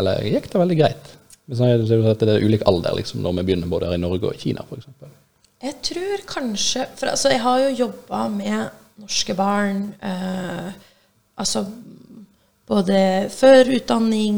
Eller 0.01 0.29
gikk 0.29 0.49
det 0.53 0.63
veldig 0.63 0.79
greit? 0.79 1.11
Hvis 1.51 1.61
jeg 1.61 1.83
det 2.21 2.29
er 2.31 2.45
ulik 2.47 2.63
alder 2.71 2.95
liksom, 2.97 3.21
når 3.25 3.41
vi 3.41 3.47
begynner 3.51 3.69
både 3.69 3.91
her 3.91 3.99
i 3.99 4.01
Norge 4.01 4.31
og 4.31 4.37
i 4.37 4.41
Kina, 4.41 4.65
f.eks. 4.65 4.89
Jeg 5.63 5.75
tror 5.87 6.23
kanskje 6.27 6.87
For 6.99 7.13
altså, 7.13 7.31
jeg 7.31 7.43
har 7.43 7.61
jo 7.63 7.75
jobba 7.85 8.23
med 8.33 8.79
norske 9.03 9.35
barn 9.39 9.83
eh, 10.03 10.73
Altså 11.39 11.65
både 12.69 13.29
før 13.35 13.69
utdanning, 13.75 14.37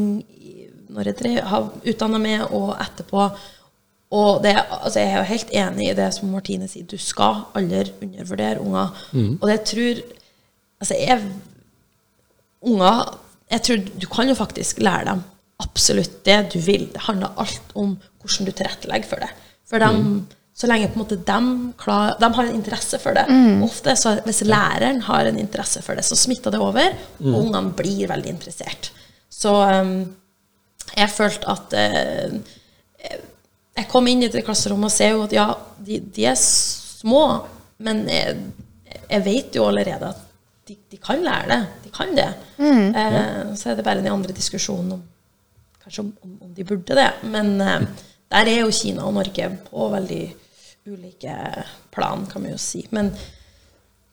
når 0.91 1.11
jeg 1.11 1.43
har 1.45 1.67
utdanna 1.85 2.19
meg, 2.19 2.41
og 2.55 2.71
etterpå. 2.81 3.27
Og 4.15 4.41
det, 4.43 4.53
altså, 4.55 5.01
jeg 5.01 5.11
er 5.11 5.17
jo 5.19 5.29
helt 5.33 5.53
enig 5.61 5.89
i 5.89 5.97
det 5.97 6.07
som 6.15 6.31
Martine 6.31 6.69
sier, 6.71 6.87
du 6.87 6.97
skal 7.01 7.43
aldri 7.57 7.89
undervurdere 8.05 8.61
unger. 8.63 9.01
Og 9.41 9.49
det 9.51 9.63
tror 9.71 10.03
Altså, 10.75 10.95
jeg 10.99 11.21
Unger 12.67 13.19
Jeg 13.51 13.61
tror 13.63 13.83
du 14.01 14.07
kan 14.11 14.27
jo 14.27 14.35
faktisk 14.35 14.79
lære 14.83 15.05
dem 15.05 15.21
absolutt 15.63 16.25
det 16.25 16.39
du 16.53 16.59
vil. 16.59 16.89
Det 16.91 17.03
handler 17.05 17.35
alt 17.39 17.75
om 17.75 17.93
hvordan 18.19 18.47
du 18.47 18.51
tilrettelegger 18.51 19.07
for 19.07 19.23
det. 19.23 19.29
For 19.69 19.79
dem, 19.79 20.25
så 20.55 20.67
lenge 20.67 20.89
på 20.89 20.99
en 20.99 21.03
måte 21.03 21.17
dem, 21.27 21.47
klar, 21.77 22.17
de 22.19 22.27
har 22.33 22.49
en 22.49 22.55
interesse 22.57 22.99
for 22.99 23.15
det. 23.15 23.23
Ofte 23.63 23.95
så 23.95 24.15
hvis 24.25 24.41
læreren 24.43 25.01
har 25.07 25.29
en 25.29 25.39
interesse 25.39 25.81
for 25.85 25.95
det, 25.95 26.03
så 26.05 26.15
smitter 26.15 26.51
det 26.51 26.59
over, 26.59 26.91
og 27.23 27.39
ungene 27.39 27.71
blir 27.77 28.09
veldig 28.11 28.29
interessert. 28.33 28.91
Så 29.29 29.53
um, 29.53 29.95
jeg 30.95 31.09
følte 31.11 31.49
at 31.51 31.73
eh, 31.79 32.35
jeg 33.75 33.89
kom 33.91 34.07
inn 34.07 34.23
i 34.23 34.29
det 34.31 34.43
klasserommet 34.47 34.87
og 34.87 34.95
ser 34.95 35.15
jo 35.15 35.25
at 35.25 35.33
ja, 35.35 35.49
de, 35.83 35.99
de 36.15 36.27
er 36.29 36.37
små, 36.39 37.23
men 37.83 38.05
jeg, 38.07 38.37
jeg 39.09 39.25
vet 39.25 39.57
jo 39.57 39.67
allerede 39.67 40.13
at 40.13 40.21
de, 40.65 40.77
de 40.89 40.97
kan 41.01 41.21
lære 41.21 41.49
det. 41.51 41.59
De 41.83 41.91
kan 41.93 42.15
det. 42.17 42.29
Eh, 42.57 43.53
så 43.59 43.69
er 43.71 43.77
det 43.77 43.85
bare 43.85 44.01
den 44.01 44.13
andre 44.13 44.33
diskusjonen 44.33 44.95
om 44.97 45.03
kanskje 45.83 46.01
om, 46.01 46.11
om, 46.41 46.53
de 46.55 46.65
burde 46.65 46.97
det. 46.97 47.09
Men 47.29 47.61
eh, 47.61 47.85
der 48.33 48.49
er 48.49 48.63
jo 48.63 48.73
Kina 48.73 49.05
og 49.05 49.13
Norge 49.19 49.51
på 49.67 49.89
veldig 49.93 50.23
ulike 50.89 51.35
plan, 51.93 52.25
kan 52.31 52.41
man 52.41 52.55
jo 52.55 52.61
si. 52.61 52.85
Men 52.95 53.11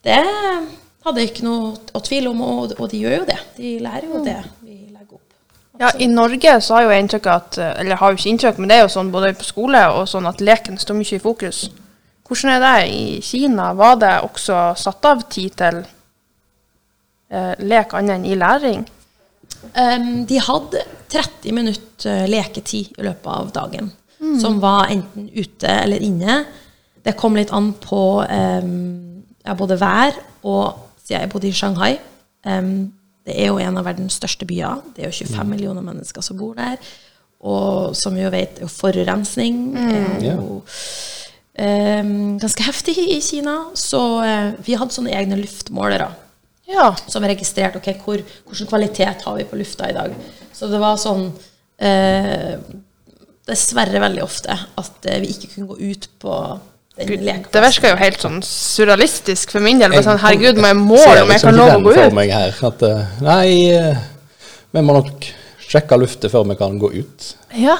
det 0.04 0.21
hadde 1.02 1.23
jeg 1.23 1.33
ikke 1.33 1.47
noe 1.47 1.73
å 1.95 2.02
tvile 2.04 2.31
om, 2.33 2.42
og, 2.45 2.76
og 2.78 2.90
de 2.92 3.00
gjør 3.02 3.23
jo 3.23 3.28
det. 3.33 3.38
De 3.57 3.73
lærer 3.83 4.11
jo 4.11 4.21
det 4.26 4.38
vi 4.42 4.42
legger 4.42 4.50
opp. 4.50 4.62
Ja, 5.83 5.91
I 5.99 6.07
Norge 6.07 6.61
så 6.62 6.77
har 6.77 6.85
jo 6.85 6.93
jeg 6.95 7.03
inntrykk 7.03 7.25
at 7.33 7.57
Eller 7.59 7.99
har 7.99 8.12
jo 8.12 8.21
ikke 8.21 8.31
inntrykk, 8.31 8.59
men 8.62 8.71
det 8.71 8.77
er 8.77 8.85
jo 8.85 8.93
sånn 8.93 9.11
både 9.11 9.33
på 9.35 9.49
skole 9.49 9.81
og 9.97 10.05
sånn 10.11 10.29
at 10.31 10.43
leken 10.45 10.79
står 10.79 10.99
mye 10.99 11.17
i 11.17 11.23
fokus. 11.23 11.65
Hvordan 12.23 12.53
er 12.55 12.62
det 12.62 12.93
i 12.95 13.21
Kina? 13.25 13.73
Var 13.77 13.97
det 14.01 14.12
også 14.25 14.61
satt 14.79 15.09
av 15.11 15.25
tid 15.33 15.57
til 15.59 15.81
eh, 15.83 17.55
lek 17.67 17.97
annet 17.99 18.21
enn 18.21 18.29
i 18.31 18.39
læring? 18.39 18.87
Um, 19.75 20.25
de 20.27 20.39
hadde 20.43 20.85
30 21.12 21.55
minutter 21.55 22.25
leketid 22.31 22.97
i 22.99 23.05
løpet 23.05 23.29
av 23.31 23.51
dagen, 23.55 23.91
som 24.41 24.59
var 24.62 24.91
enten 24.91 25.29
ute 25.35 25.71
eller 25.83 26.03
inne. 26.03 26.39
Det 27.03 27.17
kom 27.19 27.37
litt 27.37 27.53
an 27.55 27.73
på 27.83 28.23
um, 28.23 28.73
ja, 29.43 29.55
både 29.59 29.79
vær 29.81 30.19
og 30.47 30.89
Siden 31.03 31.25
jeg 31.25 31.31
bodde 31.33 31.49
i 31.49 31.57
Shanghai 31.57 31.97
um, 32.47 32.93
Det 33.26 33.37
er 33.38 33.52
jo 33.52 33.59
en 33.62 33.79
av 33.79 33.87
verdens 33.87 34.17
største 34.19 34.47
byer. 34.49 34.81
Det 34.97 35.05
er 35.05 35.11
jo 35.12 35.25
25 35.26 35.47
millioner 35.52 35.85
mennesker 35.87 36.25
som 36.26 36.38
bor 36.41 36.57
der. 36.59 36.81
Og 37.43 37.95
som 37.99 38.14
vi 38.14 38.23
jo 38.25 38.31
vet, 38.35 38.59
er 38.59 38.67
jo 38.67 38.71
forurensning 38.71 39.61
er 39.79 40.26
jo 40.29 40.61
um, 41.59 42.38
ganske 42.43 42.67
heftig 42.67 42.97
i 43.02 43.21
Kina. 43.23 43.57
Så 43.79 44.00
eh, 44.26 44.52
vi 44.67 44.76
hadde 44.79 44.95
sånne 44.95 45.14
egne 45.14 45.38
luftmålere 45.41 46.11
Ja. 46.71 46.93
som 47.07 47.25
registrerte 47.26 47.79
ok, 47.83 47.91
hvor, 48.05 48.23
hvilken 48.49 48.71
kvalitet 48.71 49.26
har 49.26 49.37
vi 49.37 49.45
på 49.50 49.59
lufta 49.61 49.91
i 49.91 49.97
dag. 49.97 50.14
Så 50.55 50.71
det 50.71 50.79
var 50.83 50.99
sånn 51.00 51.29
eh, 51.83 52.55
Dessverre 53.43 53.99
veldig 53.99 54.23
ofte 54.23 54.55
at 54.55 55.07
eh, 55.11 55.19
vi 55.25 55.33
ikke 55.35 55.49
kunne 55.57 55.73
gå 55.73 55.79
ut 55.91 56.07
på 56.23 56.37
lekeplassen. 56.99 57.46
Det 57.52 57.62
virker 57.64 57.88
jo 57.94 57.96
helt 58.02 58.20
sånn 58.20 58.40
surrealistisk 58.46 59.50
for 59.54 59.64
min 59.64 59.78
del. 59.80 59.90
Bare 59.94 60.04
sånn, 60.06 60.20
herregud, 60.22 60.58
må 60.61 60.66
jeg 60.72 60.76
måle 60.80 61.22
om 61.22 61.30
jeg 61.32 61.40
kan 61.40 61.56
lov 61.56 61.70
å 61.76 61.80
gå 61.87 61.94
ut? 61.96 62.18
her. 62.32 62.54
At, 62.68 62.82
eh, 62.82 63.06
nei, 63.20 63.70
eh, 63.72 63.96
vi 64.72 64.80
må 64.84 64.99
nok 64.99 65.26
sjekke 65.68 65.99
luftet 65.99 66.30
før 66.30 66.46
vi 66.49 66.54
kan 66.61 66.78
gå 66.78 66.92
ut. 67.00 67.34
Ja. 67.56 67.78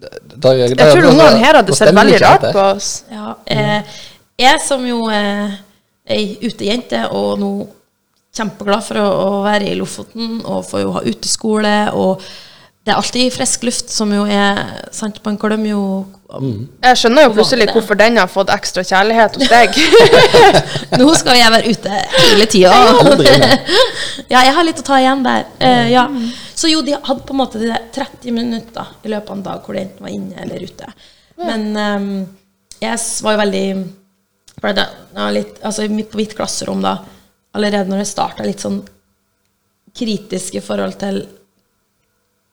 Da- 0.00 0.08
da- 0.36 0.54
Jeg 0.56 0.76
tror 0.76 1.02
da- 1.02 1.08
ungene 1.12 1.38
her 1.44 1.54
hadde 1.60 1.74
sett 1.74 1.94
veldig 1.94 2.20
rart 2.20 2.40
på 2.52 2.64
oss. 2.76 3.04
Ja, 3.10 3.34
eh, 3.46 3.82
jeg 4.38 4.60
som 4.60 4.84
jo 4.86 5.08
eh, 5.08 5.50
er 6.06 6.16
ei 6.16 6.38
utejente, 6.42 7.10
og 7.12 7.38
nå 7.38 7.68
kjempeglad 8.34 8.82
for 8.82 8.94
å, 8.94 9.06
å 9.38 9.42
være 9.44 9.68
i 9.70 9.74
Lofoten 9.78 10.40
og 10.44 10.64
få 10.66 10.80
jo 10.82 10.90
ha 10.92 11.00
uteskole. 11.00 11.92
og 11.94 12.20
det 12.84 12.92
er 12.92 12.98
alltid 13.00 13.32
frisk 13.32 13.62
luft, 13.64 13.88
som 13.88 14.10
jo 14.12 14.26
er 14.28 14.58
sant, 14.92 15.16
Man 15.24 15.38
glemmer 15.40 15.70
jo 15.70 15.84
Jeg 16.84 16.98
skjønner 17.00 17.24
jo 17.24 17.30
plutselig 17.32 17.70
hvorfor 17.72 17.96
den 17.96 18.18
har 18.20 18.28
fått 18.28 18.50
ekstra 18.52 18.84
kjærlighet 18.84 19.38
hos 19.38 19.48
deg. 19.48 19.78
Nå 21.00 21.06
skal 21.16 21.38
jeg 21.38 21.52
være 21.54 21.72
ute 21.72 22.00
hele 22.18 22.48
tida. 22.50 22.74
Ja, 24.32 24.42
jeg 24.42 24.52
har 24.56 24.66
litt 24.66 24.80
å 24.80 24.84
ta 24.84 24.98
igjen 25.00 25.24
der. 25.24 25.46
Uh, 25.60 25.86
ja. 25.92 26.04
Så 26.56 26.68
jo, 26.68 26.82
de 26.84 26.96
hadde 26.96 27.24
på 27.24 27.34
en 27.34 27.40
måte 27.40 27.60
de 27.60 27.68
der 27.70 27.86
30 27.94 28.36
minutter 28.36 28.92
i 29.04 29.12
løpet 29.12 29.32
av 29.32 29.36
en 29.36 29.44
dag 29.46 29.64
hvor 29.64 29.76
de 29.76 29.84
enten 29.84 30.04
var 30.04 30.12
inne 30.12 30.44
eller 30.44 30.64
ute. 30.64 30.88
Men 31.40 31.66
um, 31.76 32.08
jeg 32.82 33.00
var 33.24 33.36
jo 33.36 33.42
veldig 33.44 33.66
for 34.60 34.80
ja, 34.80 35.30
litt, 35.34 35.56
altså 35.64 35.88
midt 35.92 36.10
På 36.12 36.20
mitt 36.20 36.36
klasserom 36.36 36.84
da, 36.84 36.98
allerede 37.56 37.90
når 37.90 38.04
det 38.04 38.10
starta, 38.10 38.44
litt 38.46 38.62
sånn 38.64 38.82
kritisk 39.94 40.56
i 40.58 40.62
forhold 40.64 40.96
til 41.00 41.22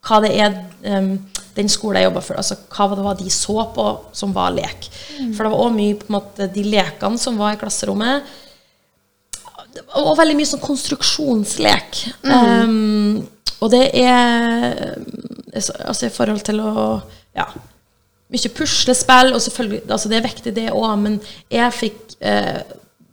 hva 0.08 0.22
det 0.24 0.32
er 0.42 0.56
um, 0.98 1.14
den 1.56 1.70
skolen 1.70 2.00
jeg 2.00 2.08
jobba 2.10 2.22
for, 2.26 2.40
altså 2.40 2.58
hva 2.72 2.88
det 2.96 3.04
var 3.06 3.18
de 3.20 3.34
så 3.34 3.66
på 3.76 3.88
som 4.18 4.32
var 4.36 4.54
lek. 4.56 4.88
For 5.36 5.44
det 5.44 5.52
var 5.52 5.66
òg 5.66 5.76
mye 5.76 5.98
på 6.00 6.08
en 6.10 6.16
måte 6.16 6.48
de 6.54 6.64
lekene 6.66 7.20
som 7.22 7.38
var 7.40 7.56
i 7.56 7.60
klasserommet. 7.62 8.30
Og 10.00 10.16
veldig 10.20 10.36
mye 10.40 10.50
sånn 10.50 10.64
konstruksjonslek. 10.64 12.02
Um, 12.24 13.22
og 13.62 13.70
det 13.74 13.84
er 14.00 14.96
altså 15.86 16.08
i 16.08 16.14
forhold 16.14 16.48
til 16.48 16.64
å 16.64 17.02
Ja. 17.36 17.48
Mye 18.32 18.50
puslespill, 18.56 19.34
og 19.36 19.42
selvfølgelig 19.44 19.92
altså 19.92 20.10
Det 20.10 20.18
er 20.18 20.24
viktig, 20.24 20.56
det 20.56 20.70
òg, 20.72 20.92
men 21.00 21.18
jeg 21.52 21.74
fikk 21.76 22.14
eh, 22.20 22.62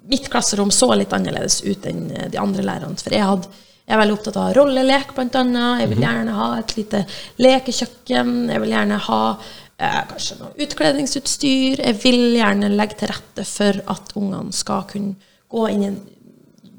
Mitt 0.09 0.29
klasserom 0.31 0.71
så 0.71 0.93
litt 0.95 1.13
annerledes 1.13 1.61
ut 1.67 1.87
enn 1.87 2.07
de 2.33 2.39
andre 2.41 2.63
lærerne. 2.65 2.97
For 2.97 3.13
jeg, 3.13 3.27
hadde, 3.27 3.51
jeg 3.89 3.97
er 3.97 4.03
veldig 4.03 4.17
opptatt 4.19 4.37
av 4.37 4.51
rollelek, 4.53 5.15
annet. 5.17 5.81
Jeg 5.81 5.89
vil 5.95 6.03
gjerne 6.05 6.33
ha 6.37 6.49
et 6.59 6.75
lite 6.77 6.99
lekekjøkken. 7.41 8.35
Jeg 8.53 8.61
vil 8.61 8.75
gjerne 8.75 8.99
ha 9.07 9.21
eh, 9.33 10.03
kanskje 10.11 10.37
noe 10.43 10.67
utkledningsutstyr. 10.67 11.81
Jeg 11.87 11.97
vil 12.03 12.37
gjerne 12.37 12.69
legge 12.75 12.99
til 13.01 13.09
rette 13.09 13.47
for 13.49 13.81
at 13.95 14.13
ungene 14.21 14.53
skal 14.53 14.85
kunne 14.91 15.17
gå 15.49 15.65
inn 15.73 15.87
i 15.87 15.89
en 15.89 15.99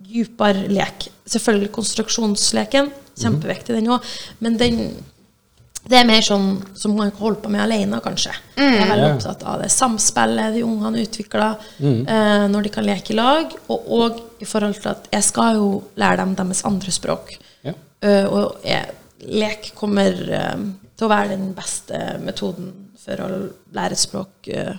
dypere 0.05 0.67
lek. 0.69 1.09
Selvfølgelig 1.25 1.71
konstruksjonsleken, 1.79 2.91
kjempeviktig 3.17 3.79
den 3.79 3.89
òg, 3.95 4.05
men 4.45 4.61
den 4.61 4.79
det 5.89 5.97
er 5.97 6.05
mer 6.05 6.21
sånn 6.21 6.49
som 6.77 6.93
man 6.93 7.09
kan 7.09 7.23
holde 7.23 7.41
på 7.43 7.51
med 7.51 7.63
alene, 7.63 7.97
kanskje. 8.03 8.33
Jeg 8.59 8.77
er 8.77 8.89
veldig 8.91 9.05
yeah. 9.07 9.15
opptatt 9.15 9.45
av 9.49 9.61
det 9.63 9.69
samspillet 9.73 10.53
de 10.53 10.63
ungene 10.65 11.01
utvikler 11.01 11.69
eh, 11.81 12.43
når 12.51 12.67
de 12.67 12.71
kan 12.73 12.85
leke 12.85 13.15
i 13.15 13.17
lag. 13.17 13.55
Og, 13.73 13.87
og 13.97 14.19
i 14.43 14.47
forhold 14.47 14.77
til 14.77 14.91
at 14.91 15.07
jeg 15.15 15.25
skal 15.25 15.57
jo 15.57 15.69
lære 15.99 16.19
dem 16.21 16.35
deres 16.37 16.61
andre 16.69 16.93
språk. 16.93 17.33
Yeah. 17.65 17.79
Uh, 18.05 18.25
og 18.27 18.67
jeg, 18.67 18.93
lek 19.33 19.71
kommer 19.75 20.21
uh, 20.29 20.61
til 20.95 21.07
å 21.07 21.11
være 21.11 21.33
den 21.33 21.49
beste 21.57 22.03
metoden 22.21 22.69
for 22.99 23.25
å 23.25 23.31
lære 23.75 23.97
et 23.97 24.03
språk. 24.03 24.51
Uh, 24.51 24.75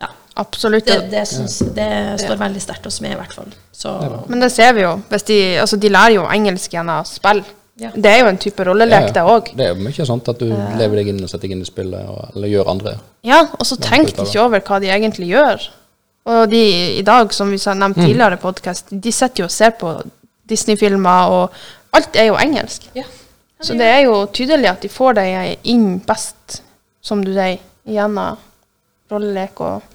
ja. 0.00 0.08
Absolutt. 0.40 0.88
Det, 0.88 0.96
det, 1.12 1.26
syns, 1.28 1.58
det 1.76 1.90
står 2.22 2.40
veldig 2.40 2.64
sterkt 2.64 2.88
hos 2.88 3.02
meg, 3.04 3.12
i 3.14 3.20
hvert 3.20 3.36
fall. 3.36 3.52
Så 3.76 3.92
Men 4.32 4.40
det 4.40 4.50
ser 4.56 4.72
vi 4.74 4.86
jo. 4.86 4.96
Hvis 5.12 5.28
de, 5.28 5.38
altså, 5.62 5.78
de 5.78 5.92
lærer 5.92 6.16
jo 6.16 6.24
engelsk 6.32 6.78
gjennom 6.78 7.04
spill. 7.08 7.44
Ja. 7.82 7.90
Det 7.94 8.06
er 8.06 8.20
jo 8.22 8.26
en 8.30 8.38
type 8.38 8.64
rollelek, 8.68 9.08
det 9.16 9.22
òg. 9.26 9.48
Det 9.58 9.64
er 9.66 9.72
jo 9.72 9.82
mye 9.82 10.04
sånt 10.06 10.28
at 10.30 10.38
du 10.38 10.46
lever 10.78 11.00
deg 11.00 11.08
inn 11.10 11.22
og 11.24 11.30
setter 11.30 11.48
deg 11.48 11.56
inn 11.56 11.64
i 11.64 11.66
spillet, 11.66 12.04
og, 12.06 12.28
eller 12.36 12.52
gjør 12.52 12.70
andre. 12.70 12.92
Ja, 13.26 13.40
og 13.58 13.66
så 13.66 13.78
tenker 13.82 14.14
de 14.20 14.28
ikke 14.28 14.44
over 14.44 14.62
hva 14.68 14.78
de 14.84 14.92
egentlig 14.94 15.32
gjør. 15.32 15.64
Og 16.30 16.46
de 16.52 16.60
i 17.00 17.02
dag, 17.04 17.34
som 17.34 17.50
vi 17.50 17.58
har 17.64 17.74
nevnt 17.80 17.98
tidligere 17.98 18.38
i 18.38 18.42
podkast, 18.44 18.94
de 18.94 19.12
sitter 19.12 19.42
jo 19.44 19.48
og 19.50 19.52
ser 19.52 19.74
på 19.80 19.90
Disney-filmer, 20.48 21.34
og 21.34 21.98
alt 21.98 22.16
er 22.16 22.30
jo 22.30 22.38
engelsk. 22.40 22.88
ja. 22.94 23.04
Så 23.64 23.72
det 23.78 23.86
er 23.88 24.02
jo 24.04 24.26
tydelig 24.34 24.68
at 24.68 24.82
de 24.84 24.90
får 24.92 25.14
deg 25.16 25.68
inn 25.72 25.98
best, 26.04 26.58
som 27.00 27.22
du 27.24 27.30
sier, 27.32 27.58
gjennom 27.88 28.36
rollelek 29.12 29.60
og 29.64 29.90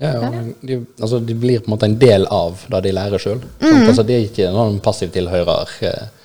Ja, 0.00 0.14
ja. 0.16 0.30
De, 0.64 0.78
altså, 0.96 1.18
de 1.20 1.34
blir 1.36 1.60
på 1.60 1.68
en 1.68 1.74
måte 1.74 1.84
en 1.90 1.98
del 2.00 2.24
av 2.32 2.62
det 2.72 2.78
de 2.86 2.92
lærer 2.96 3.20
sjøl. 3.20 3.42
Altså, 3.60 4.02
de 4.08 4.14
er 4.16 4.22
ikke 4.24 4.46
noen 4.48 4.70
sånn 4.72 4.80
passiv 4.84 5.10
tilhører 5.12 5.74
eh, 5.84 6.06
sånn 6.06 6.19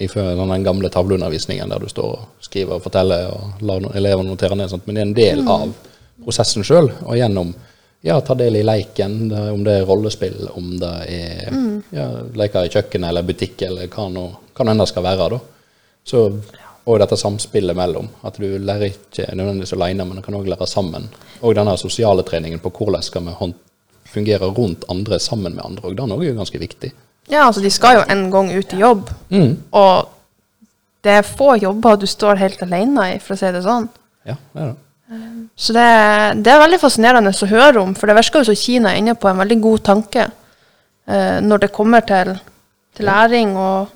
den 0.00 0.64
gamle 0.64 0.88
tavleundervisningen 0.88 1.68
der 1.68 1.82
du 1.82 1.88
står 1.88 2.12
og 2.16 2.44
skriver 2.44 2.78
og 2.78 2.84
forteller 2.84 3.28
og 3.34 3.64
lar 3.66 3.84
elevene 3.94 4.32
notere 4.32 4.56
ned, 4.56 4.70
sånt, 4.72 4.86
men 4.86 4.96
det 4.96 5.02
er 5.02 5.08
en 5.08 5.18
del 5.18 5.42
av 5.48 5.74
prosessen 6.24 6.64
sjøl. 6.64 6.90
Og 7.04 7.18
gjennom 7.18 7.52
ja, 8.00 8.20
ta 8.24 8.34
del 8.34 8.56
i 8.56 8.64
leiken, 8.64 9.32
om 9.32 9.64
det 9.64 9.76
er 9.76 9.86
rollespill, 9.88 10.48
om 10.56 10.72
det 10.80 10.94
er 11.12 11.52
ja, 11.92 12.08
leker 12.36 12.64
i 12.64 12.72
kjøkkenet 12.72 13.10
eller 13.10 13.26
butikk 13.28 13.66
eller 13.68 13.90
hva 13.92 14.08
nå 14.08 14.26
enn 14.60 14.80
det 14.80 14.88
skal 14.90 15.04
være. 15.04 15.28
da. 15.34 15.40
Så, 16.04 16.26
og 16.84 16.98
dette 17.00 17.16
samspillet 17.16 17.76
mellom. 17.76 18.08
At 18.26 18.40
du 18.40 18.58
lærer 18.58 18.90
ikke 18.90 19.28
nødvendigvis 19.36 19.72
alene, 19.76 20.04
men 20.04 20.20
du 20.20 20.24
kan 20.24 20.36
òg 20.36 20.48
lære 20.48 20.68
sammen. 20.68 21.08
Og 21.40 21.54
denne 21.56 21.76
sosiale 21.80 22.24
treningen 22.28 22.60
på 22.60 22.72
hvordan 22.76 23.04
skal 23.04 23.28
vi 23.28 23.52
fungere 24.10 24.50
rundt 24.52 24.84
andre 24.88 25.20
sammen 25.20 25.54
med 25.54 25.64
andre. 25.64 25.88
Og 25.88 25.96
den 25.96 26.12
òg 26.16 26.26
er 26.26 26.36
ganske 26.36 26.60
viktig. 26.60 26.92
Ja, 27.30 27.46
altså, 27.46 27.62
de 27.62 27.70
skal 27.70 28.00
jo 28.00 28.06
en 28.10 28.26
gang 28.32 28.50
ut 28.50 28.72
i 28.74 28.80
jobb, 28.80 29.10
og 29.70 30.08
det 31.04 31.16
er 31.16 31.26
få 31.26 31.54
jobber 31.56 31.96
du 31.96 32.06
står 32.10 32.40
helt 32.42 32.62
alene 32.62 33.14
i, 33.14 33.18
for 33.22 33.36
å 33.36 33.40
si 33.40 33.50
det 33.54 33.62
sånn. 33.64 33.88
Ja, 34.28 34.36
det 34.52 34.62
er 34.62 34.72
det. 34.72 34.78
Så 35.56 35.74
det, 35.74 35.86
det 36.44 36.52
er 36.52 36.60
veldig 36.62 36.78
fascinerende 36.80 37.32
å 37.34 37.48
høre 37.50 37.82
om, 37.82 37.94
for 37.98 38.08
det 38.08 38.14
virker 38.20 38.44
jo 38.44 38.50
som 38.52 38.58
Kina 38.58 38.92
er 38.92 39.00
inne 39.00 39.16
på 39.18 39.28
en 39.28 39.40
veldig 39.42 39.56
god 39.64 39.82
tanke 39.88 40.26
eh, 40.26 41.40
når 41.42 41.64
det 41.64 41.72
kommer 41.74 42.04
til, 42.06 42.30
til 42.96 43.08
læring, 43.08 43.56
og, 43.58 43.90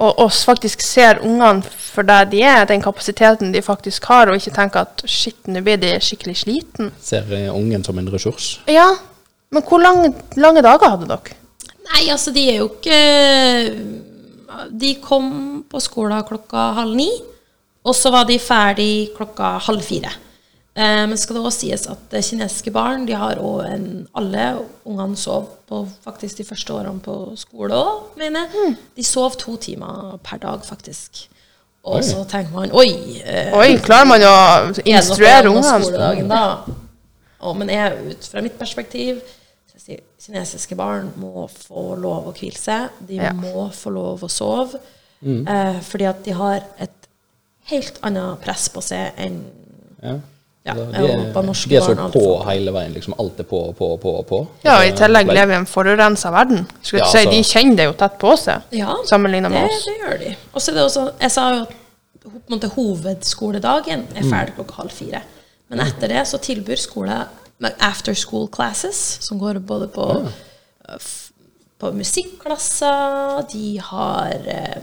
og, 0.00 0.22
oss 0.24 0.40
faktisk 0.48 0.80
ser 0.82 1.20
ungene 1.26 1.60
for 1.62 2.08
der 2.08 2.24
de 2.30 2.40
er, 2.42 2.64
den 2.70 2.82
kapasiteten 2.82 3.52
de 3.52 3.62
faktisk 3.62 4.08
har, 4.08 4.32
og 4.32 4.40
ikke 4.40 4.54
tenker 4.56 4.88
at 4.88 5.04
shit, 5.04 5.38
nå 5.46 5.60
blir 5.66 5.78
de 5.82 5.92
skikkelig 6.00 6.38
sliten. 6.46 6.90
Ser 7.04 7.28
eh, 7.36 7.50
ungen 7.52 7.84
som 7.84 8.00
en 8.00 8.08
ressurs. 8.10 8.54
Ja, 8.70 8.88
men 9.52 9.66
hvor 9.68 9.82
lange, 9.82 10.14
lange 10.40 10.64
dager 10.64 10.96
hadde 10.96 11.10
dere? 11.10 11.36
Nei, 11.90 12.06
altså, 12.12 12.32
de 12.34 12.46
er 12.52 12.60
jo 12.60 12.68
ikke 12.70 12.98
De 14.80 14.94
kom 15.02 15.30
på 15.70 15.80
skolen 15.82 16.24
klokka 16.26 16.70
halv 16.80 16.96
ni, 16.98 17.10
og 17.86 17.94
så 17.96 18.10
var 18.12 18.26
de 18.28 18.36
ferdig 18.42 19.10
klokka 19.16 19.54
halv 19.66 19.82
fire. 19.86 20.10
Eh, 20.74 21.04
men 21.08 21.18
skal 21.18 21.36
det 21.36 21.42
også 21.42 21.64
sies 21.64 21.86
at 21.90 22.12
kinesiske 22.22 22.70
barn 22.74 23.06
de 23.08 23.16
har 23.18 23.40
også 23.42 23.72
en 23.74 23.86
Alle 24.14 24.44
ungene 24.86 25.16
sov 25.18 25.48
på 25.70 25.80
faktisk 26.04 26.38
de 26.42 26.46
første 26.46 26.74
årene 26.74 27.02
på 27.02 27.16
skole 27.40 27.74
òg, 27.74 28.12
mener 28.18 28.46
jeg. 28.46 28.76
De 28.96 29.04
sov 29.06 29.34
to 29.38 29.56
timer 29.56 30.18
per 30.22 30.38
dag, 30.42 30.62
faktisk. 30.66 31.24
Og 31.82 31.96
Oi. 31.96 32.04
så 32.04 32.22
tenker 32.28 32.52
man 32.52 32.72
Oi! 32.76 32.90
Eh, 33.24 33.54
Oi, 33.56 33.78
klarer 33.80 34.08
man 34.10 34.22
å 34.26 34.34
er 34.34 34.82
instruere 34.84 35.48
ungene? 35.48 35.78
skoledagen 35.80 36.28
da? 36.28 36.42
Og, 37.40 37.54
men 37.56 37.70
jeg, 37.72 37.94
ut 38.12 38.26
fra 38.28 38.42
mitt 38.44 38.58
perspektiv 38.60 39.22
Kinesiske 40.20 40.76
barn 40.76 41.12
må 41.20 41.48
få 41.50 41.96
lov 42.00 42.26
å 42.28 42.32
hvile 42.36 42.58
seg. 42.58 42.88
De 43.08 43.14
Ja. 43.16 43.32
må 43.32 43.68
få 43.72 43.90
lov 43.92 44.20
å 44.26 44.28
sove. 44.30 44.80
Eh, 45.22 45.80
fordi 45.80 46.06
at 46.08 46.22
de 46.24 46.30
har 46.32 46.62
et 46.78 47.08
helt 47.70 47.98
annet 48.02 48.40
press 48.40 48.68
på 48.68 48.80
seg 48.82 49.12
enn 49.18 49.44
Ja. 50.02 50.18
Ja, 50.64 50.72
Altså, 50.74 50.92
de, 50.92 50.98
Europa, 51.08 51.40
norske 51.42 51.68
de 51.70 51.76
er 51.76 51.80
så 51.80 51.94
barn 51.96 52.12
på 52.12 52.20
alt. 52.38 52.48
hele 52.50 52.70
veien. 52.72 52.92
liksom 52.92 53.14
Alt 53.18 53.38
er 53.40 53.44
på, 53.44 53.74
på, 53.76 53.96
på, 54.00 54.10
på. 54.28 54.46
Ja, 54.64 54.74
og 54.78 54.86
i 54.86 54.92
tillegg 54.92 55.26
lever 55.26 55.46
vi 55.46 55.52
i 55.52 55.56
en 55.56 55.66
forurensa 55.66 56.30
verden. 56.30 56.66
Skulle 56.82 57.00
Ja, 57.00 57.06
si, 57.10 57.18
altså- 57.18 57.30
De 57.30 57.42
kjenner 57.42 57.76
det 57.76 57.84
jo 57.86 57.92
tett 57.92 58.18
på 58.18 58.36
seg, 58.38 58.62
Ja, 58.72 58.94
sammenlignet 59.10 59.50
med 59.50 59.64
oss. 59.64 59.84
det 59.86 59.94
gjør 60.00 60.18
de. 60.18 60.36
Og 60.54 60.60
så 60.60 60.68
er 60.70 60.74
det 60.74 60.82
også 60.84 61.12
Jeg 61.20 61.30
sa 61.30 61.54
jo 61.54 61.66
at 62.56 62.64
hovedskoledagen 62.74 64.06
er 64.14 64.22
Mm. 64.22 64.30
ferdig 64.30 64.54
klokka 64.56 64.72
halv 64.74 64.90
fire. 64.90 65.22
Men 65.70 65.80
etter 65.80 66.08
det 66.08 66.26
så 66.26 66.38
tilbyr 66.38 66.76
skole 66.78 67.06
med 67.08 67.26
after 67.80 68.14
school 68.14 68.48
classes, 68.48 69.18
som 69.20 69.38
går 69.38 69.58
både 69.60 69.88
på, 69.88 70.06
ja. 70.24 70.96
f- 70.96 71.30
på 71.80 71.92
musikklasser, 71.96 73.42
de 73.52 73.78
har 73.80 74.34
eh, 74.46 74.82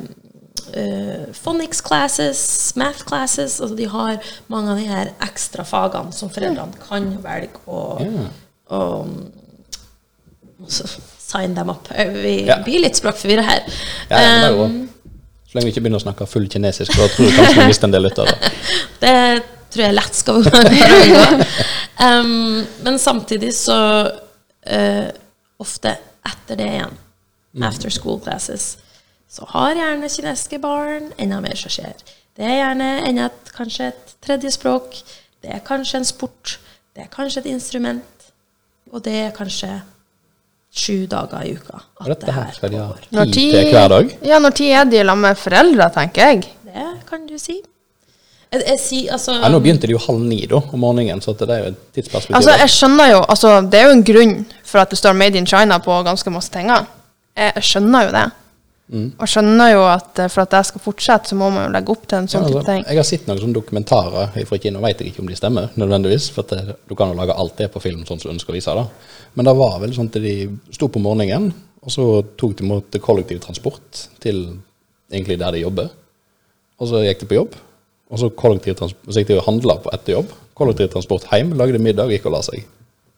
eh, 0.74 1.26
phonics 1.44 1.82
classes, 1.82 2.74
math 2.76 3.04
classes 3.06 3.60
altså 3.62 3.76
De 3.78 3.86
har 3.90 4.18
mange 4.50 4.72
av 4.72 4.78
de 4.78 4.86
her 4.90 5.12
ekstra 5.22 5.64
fagene 5.66 6.14
som 6.14 6.30
foreldrene 6.30 6.74
kan 6.88 7.12
velge 7.24 7.62
å, 7.68 8.02
Ja. 8.02 8.30
å 8.78 9.06
sign 11.18 11.56
them 11.56 11.70
up. 11.70 11.88
Eh, 11.92 12.10
Vi 12.14 12.46
Ja. 12.48 12.60
blir 12.64 12.80
litt 12.82 12.96
språkforvirra 12.96 13.42
her. 13.44 13.64
Ja, 14.10 14.20
ja, 14.20 14.40
det 14.42 14.44
er 14.44 14.56
jo 14.56 14.64
Um, 14.66 14.90
Så 15.48 15.54
lenge 15.56 15.66
vi 15.66 15.72
ikke 15.72 15.82
begynner 15.86 16.00
å 16.00 16.04
snakke 16.04 16.28
full 16.28 16.48
kinesisk, 16.50 16.92
da 16.98 17.08
tror 17.08 17.26
jeg 17.30 17.36
kanskje 17.38 17.62
vi 17.62 17.68
mister 17.68 17.88
en 17.88 17.92
del 17.92 18.04
lyttere. 18.04 18.34
det 19.00 19.44
tror 19.72 19.84
jeg 19.86 19.94
lett 19.96 20.16
skal 20.16 20.34
unngå. 20.42 20.52
Um, 21.98 22.66
men 22.86 23.00
samtidig 23.02 23.56
så 23.58 23.78
uh, 24.06 25.08
Ofte 25.58 25.96
etter 26.28 26.60
det 26.60 26.68
igjen, 26.70 26.98
after 27.66 27.90
school 27.90 28.20
classes, 28.22 28.76
så 29.26 29.48
har 29.50 29.74
gjerne 29.74 30.10
kinesiske 30.12 30.60
barn 30.62 31.08
enda 31.18 31.40
mer 31.42 31.58
som 31.58 31.74
skjer. 31.74 31.96
Det 32.38 32.46
er 32.46 32.60
gjerne 32.60 32.90
enda 33.08 33.26
et, 33.32 33.50
kanskje 33.56 33.88
et 33.90 34.14
tredje 34.22 34.52
språk. 34.54 35.00
Det 35.42 35.56
er 35.56 35.64
kanskje 35.66 36.04
en 36.04 36.06
sport. 36.06 36.60
Det 36.94 37.08
er 37.08 37.10
kanskje 37.10 37.42
et 37.42 37.50
instrument. 37.56 38.28
Og 38.94 39.02
det 39.08 39.16
er 39.24 39.34
kanskje 39.36 39.72
sju 40.78 41.08
dager 41.10 41.48
i 41.48 41.56
uka 41.58 41.80
at 41.80 42.12
dette 42.12 42.28
det 42.28 42.36
her 42.36 42.52
skal 42.54 42.72
de 42.76 42.84
ha. 42.84 43.26
Tid- 43.26 43.56
til 43.56 43.72
hver 43.74 43.90
dag. 43.96 44.14
Ja, 44.30 44.38
når 44.40 44.54
tid 44.60 44.76
er 44.78 44.86
de 44.86 45.02
sammen 45.02 45.26
med 45.26 45.42
foreldre, 45.42 45.90
tenker 45.96 46.30
jeg. 46.30 46.46
Det 46.68 46.86
kan 47.10 47.26
du 47.28 47.38
si. 47.42 47.58
Jeg, 48.54 48.64
jeg 48.64 48.80
sier 48.80 49.12
altså 49.18 49.34
Ja, 49.42 49.50
nå 49.52 49.60
begynte 49.60 49.88
det 49.90 49.92
jo 49.98 50.00
halv 50.00 50.22
ni 50.24 50.46
da, 50.48 50.62
om 50.72 50.80
morgenen, 50.80 51.20
så 51.22 51.34
det 51.36 51.50
er 51.52 51.64
jo 51.66 51.72
et 51.74 51.80
tidsperspektiv. 51.98 52.36
Altså, 52.40 52.56
jeg 52.62 52.70
skjønner 52.72 53.10
jo 53.12 53.22
altså, 53.28 53.54
Det 53.68 53.80
er 53.80 53.88
jo 53.90 53.96
en 53.98 54.04
grunn 54.08 54.36
for 54.64 54.80
at 54.80 54.90
det 54.94 55.00
står 55.02 55.14
'Made 55.20 55.36
in 55.38 55.46
China' 55.48 55.80
på 55.84 56.04
ganske 56.08 56.32
masse 56.32 56.52
ting. 56.52 56.68
Jeg, 56.72 56.86
jeg 57.56 57.64
skjønner 57.64 58.06
jo 58.08 58.12
det. 58.16 58.28
Og 59.20 59.28
skjønner 59.28 59.74
jo 59.74 59.82
at 59.84 60.20
eh, 60.24 60.30
for 60.32 60.42
at 60.46 60.54
jeg 60.56 60.66
skal 60.70 60.80
fortsette, 60.80 61.28
så 61.28 61.36
må 61.36 61.50
man 61.52 61.66
jo 61.68 61.72
legge 61.76 61.92
opp 61.92 62.06
til 62.08 62.18
en 62.22 62.24
Ja, 62.24 62.32
sånn 62.32 62.46
altså, 62.46 62.62
type 62.62 62.70
ting. 62.72 62.86
jeg 62.88 62.96
har 62.96 63.04
sett 63.04 63.28
noen 63.28 63.40
sånne 63.42 63.54
dokumentarer 63.58 64.46
fra 64.48 64.58
Kina, 64.64 64.80
vet 64.80 65.02
jeg 65.04 65.12
ikke 65.12 65.20
om 65.26 65.28
de 65.28 65.36
stemmer 65.36 65.68
nødvendigvis, 65.76 66.30
for 66.32 66.46
at 66.48 66.54
det, 66.56 66.76
du 66.88 66.96
kan 66.96 67.12
jo 67.12 67.18
lage 67.20 67.36
alt 67.36 67.58
det 67.58 67.68
på 67.74 67.82
film 67.84 68.06
sånn 68.08 68.22
som 68.22 68.30
du 68.32 68.36
ønsker 68.38 68.54
å 68.54 68.56
vise 68.56 68.72
det. 68.80 68.86
Men 69.36 69.46
det 69.50 69.56
var 69.60 69.76
vel 69.84 69.92
sånn 69.94 70.08
at 70.08 70.14
de 70.24 70.36
sto 70.72 70.88
på 70.88 71.04
morgenen, 71.04 71.52
og 71.84 71.92
så 71.92 72.24
tok 72.40 72.56
de 72.58 72.64
imot 72.64 72.96
kollektivtransport 73.04 74.08
til 74.24 74.40
egentlig 75.12 75.38
der 75.40 75.52
de 75.52 75.66
jobber. 75.68 75.90
Og 76.80 76.88
så 76.88 77.04
gikk 77.04 77.20
de 77.26 77.30
på 77.34 77.40
jobb, 77.42 77.56
og 78.08 78.20
så, 78.22 78.30
kollektivtransport, 78.30 79.12
så 79.12 79.22
gikk 79.22 79.34
de 79.34 79.40
og 79.42 79.48
handla 79.50 79.78
på 79.84 79.92
etter 79.96 80.16
jobb. 80.18 80.32
Kollektivtransport 80.58 81.28
hjem, 81.32 81.52
lagde 81.60 81.82
middag, 81.84 82.12
gikk 82.14 82.30
og 82.30 82.38
la 82.38 82.44
seg. 82.46 82.64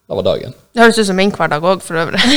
Det 0.09 0.17
var 0.17 0.25
dagen. 0.25 0.55
Det 0.73 0.81
høres 0.81 0.97
ut 0.97 1.09
som 1.11 1.19
min 1.19 1.33
hverdag 1.35 1.67
òg, 1.69 1.83
for 1.85 2.01
øvrig. 2.01 2.21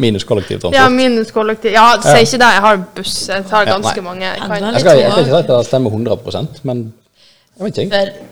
Minus 0.00 0.24
kollektivtransport. 0.24 0.74
Ja, 0.74 0.88
minus 0.88 1.30
kollektiv. 1.30 1.74
Ja, 1.74 1.90
si 2.00 2.22
ikke 2.24 2.38
det. 2.40 2.48
Jeg 2.54 2.62
har 2.64 2.78
buss. 2.96 3.16
Jeg 3.28 3.44
tar 3.50 3.66
ganske 3.68 3.96
ja, 3.96 4.02
mange. 4.02 4.24
Jeg 4.24 4.40
kan. 4.40 4.64
jeg, 4.64 4.80
skal, 4.80 4.98
jeg 4.98 5.10
skal 5.12 5.26
ikke 5.26 5.34
si 5.34 5.42
at 5.42 5.50
det 5.50 5.66
stemmer 5.66 5.90
100% 5.90 6.62
men 6.62 6.80
jeg 7.58 7.64
vet 7.66 7.78
ikke. 7.82 7.98
For, 7.98 8.30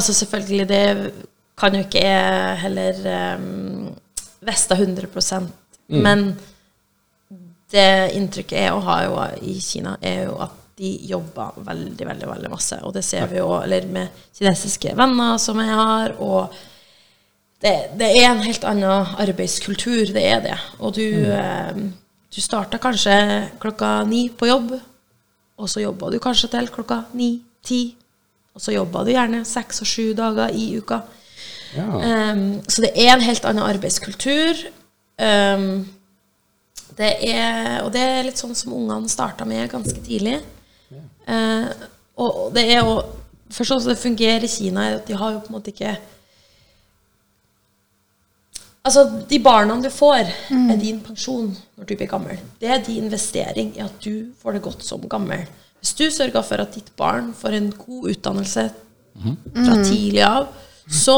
altså 0.00 0.14
selvfølgelig, 0.14 0.68
det 0.68 1.12
kan 1.60 1.74
jo 1.74 1.84
ikke 1.86 2.02
jeg 2.02 2.58
heller 2.64 3.36
um, 3.38 3.94
vite 4.42 4.74
100% 4.74 5.46
Men 5.88 6.26
det 7.72 8.10
inntrykket 8.18 8.58
jeg 8.58 8.72
har 8.88 9.04
jo 9.04 9.22
i 9.42 9.60
Kina, 9.62 9.96
er 10.02 10.24
jo 10.24 10.36
at 10.42 10.62
de 10.76 10.92
jobber 11.08 11.56
veldig, 11.64 12.06
veldig 12.06 12.28
veldig 12.28 12.50
masse. 12.52 12.78
Og 12.84 12.92
det 12.96 13.04
ser 13.06 13.28
vi 13.30 13.40
jo 13.40 13.48
eller 13.62 13.86
med 13.88 14.24
kinesiske 14.36 14.92
venner 14.98 15.38
som 15.40 15.60
jeg 15.62 15.78
har. 15.78 16.16
og 16.20 16.56
det, 17.64 17.72
det 17.96 18.10
er 18.18 18.26
en 18.28 18.44
helt 18.44 18.64
annen 18.68 19.14
arbeidskultur, 19.24 20.12
det 20.12 20.24
er 20.28 20.42
det. 20.44 20.58
Og 20.78 20.92
du, 20.98 21.06
eh, 21.32 21.78
du 22.28 22.40
starter 22.44 22.82
kanskje 22.82 23.16
klokka 23.62 24.02
ni 24.04 24.26
på 24.28 24.50
jobb, 24.50 24.74
og 25.56 25.70
så 25.72 25.80
jobber 25.80 26.12
du 26.12 26.20
kanskje 26.20 26.52
til 26.52 26.68
klokka 26.68 27.06
ni-ti. 27.16 27.96
Og 28.56 28.60
så 28.60 28.72
jobber 28.72 29.04
du 29.04 29.12
gjerne 29.14 29.44
seks 29.48 29.82
og 29.84 29.88
sju 29.88 30.12
dager 30.16 30.52
i 30.52 30.68
uka. 30.76 31.02
Ja. 31.76 31.86
Um, 32.32 32.62
så 32.68 32.84
det 32.84 32.92
er 32.96 33.12
en 33.12 33.24
helt 33.24 33.44
annen 33.44 33.64
arbeidskultur. 33.64 34.62
Um, 35.20 35.84
det 36.96 37.10
er, 37.28 37.82
og 37.82 37.90
det 37.92 38.00
er 38.00 38.24
litt 38.24 38.40
sånn 38.40 38.56
som 38.56 38.72
ungene 38.76 39.12
starta 39.12 39.44
med 39.48 39.68
ganske 39.72 40.00
tidlig. 40.04 40.38
Eh, 41.26 41.86
og 42.22 42.52
det 42.54 42.66
er 42.72 42.82
jo 42.84 43.02
Først 43.46 43.70
og 43.70 43.76
fremst 43.76 43.88
det 43.92 43.98
fungerer 44.02 44.42
i 44.42 44.48
Kina, 44.50 44.88
at 44.96 45.06
de 45.06 45.14
har 45.14 45.32
jo 45.36 45.38
på 45.44 45.52
en 45.52 45.54
måte 45.54 45.70
ikke 45.70 45.92
Altså, 48.86 49.02
de 49.30 49.38
barna 49.42 49.76
du 49.82 49.88
får, 49.90 50.28
er 50.70 50.76
din 50.78 51.00
pensjon 51.02 51.48
når 51.76 51.84
du 51.88 51.94
blir 51.98 52.06
gammel. 52.06 52.38
Det 52.60 52.68
er 52.70 52.82
din 52.86 53.04
investering 53.04 53.72
i 53.76 53.82
at 53.82 53.96
du 54.04 54.32
får 54.38 54.52
det 54.54 54.62
godt 54.62 54.84
som 54.86 55.02
gammel. 55.10 55.42
Hvis 55.80 55.94
du 55.98 56.04
sørger 56.10 56.42
for 56.46 56.62
at 56.62 56.74
ditt 56.74 56.92
barn 56.96 57.32
får 57.34 57.56
en 57.58 57.72
god 57.72 58.10
utdannelse 58.12 58.68
fra 59.56 59.76
tidlig 59.82 60.22
av, 60.22 60.46
så 60.86 61.16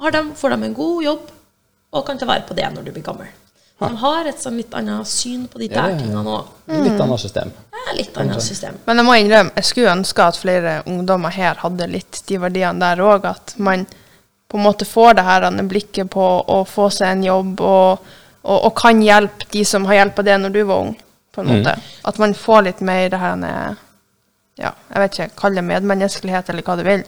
har 0.00 0.10
de, 0.14 0.22
får 0.34 0.48
de 0.54 0.64
en 0.64 0.74
god 0.74 1.02
jobb 1.04 1.28
og 1.92 2.06
kan 2.06 2.18
ta 2.18 2.24
vare 2.28 2.46
på 2.48 2.54
det 2.56 2.68
når 2.72 2.82
du 2.88 2.92
blir 2.92 3.04
gammel. 3.04 3.28
De 3.78 3.96
har 4.00 4.26
et 4.26 4.40
sånn 4.42 4.56
litt 4.58 4.74
annet 4.74 5.06
syn 5.06 5.46
på 5.50 5.60
de 5.62 5.68
Ja, 5.68 5.86
der 5.86 5.98
tingene 6.00 6.34
òg. 6.34 6.50
Litt 6.82 7.00
annet 7.00 7.22
system. 7.22 7.52
Er 7.78 7.96
litt 7.96 8.16
annet 8.18 8.42
system. 8.42 8.78
Men 8.88 9.00
jeg 9.00 9.06
må 9.06 9.16
innrømme, 9.20 9.54
jeg 9.54 9.68
skulle 9.68 9.94
ønske 9.94 10.26
at 10.26 10.40
flere 10.40 10.74
ungdommer 10.90 11.34
her 11.34 11.60
hadde 11.62 11.86
litt 11.90 12.22
de 12.26 12.40
verdiene 12.42 12.82
der 12.82 13.02
òg. 13.06 13.28
At 13.30 13.54
man 13.56 13.86
på 14.48 14.58
en 14.58 14.64
måte 14.64 14.88
får 14.88 15.14
det 15.18 15.26
her 15.28 15.46
blikket 15.70 16.10
på 16.10 16.26
å 16.42 16.62
få 16.66 16.88
seg 16.90 17.12
en 17.12 17.26
jobb, 17.28 17.60
og, 17.60 18.08
og, 18.42 18.58
og 18.58 18.74
kan 18.80 19.02
hjelpe 19.04 19.46
de 19.52 19.64
som 19.64 19.86
har 19.86 20.02
hjelpa 20.02 20.26
det 20.26 20.40
når 20.42 20.56
du 20.56 20.62
var 20.64 20.88
ung. 20.88 20.96
på 21.34 21.44
en 21.44 21.52
måte. 21.52 21.76
At 22.02 22.18
man 22.18 22.34
får 22.34 22.62
litt 22.66 22.80
mer 22.80 23.12
det 23.12 23.18
her 23.22 23.76
ja, 24.58 24.72
jeg 24.90 25.02
vet 25.02 25.14
ikke, 25.14 25.34
kall 25.38 25.54
det 25.54 25.62
medmenneskelighet 25.62 26.48
eller 26.50 26.64
hva 26.66 26.74
du 26.74 26.82
vil. 26.82 27.04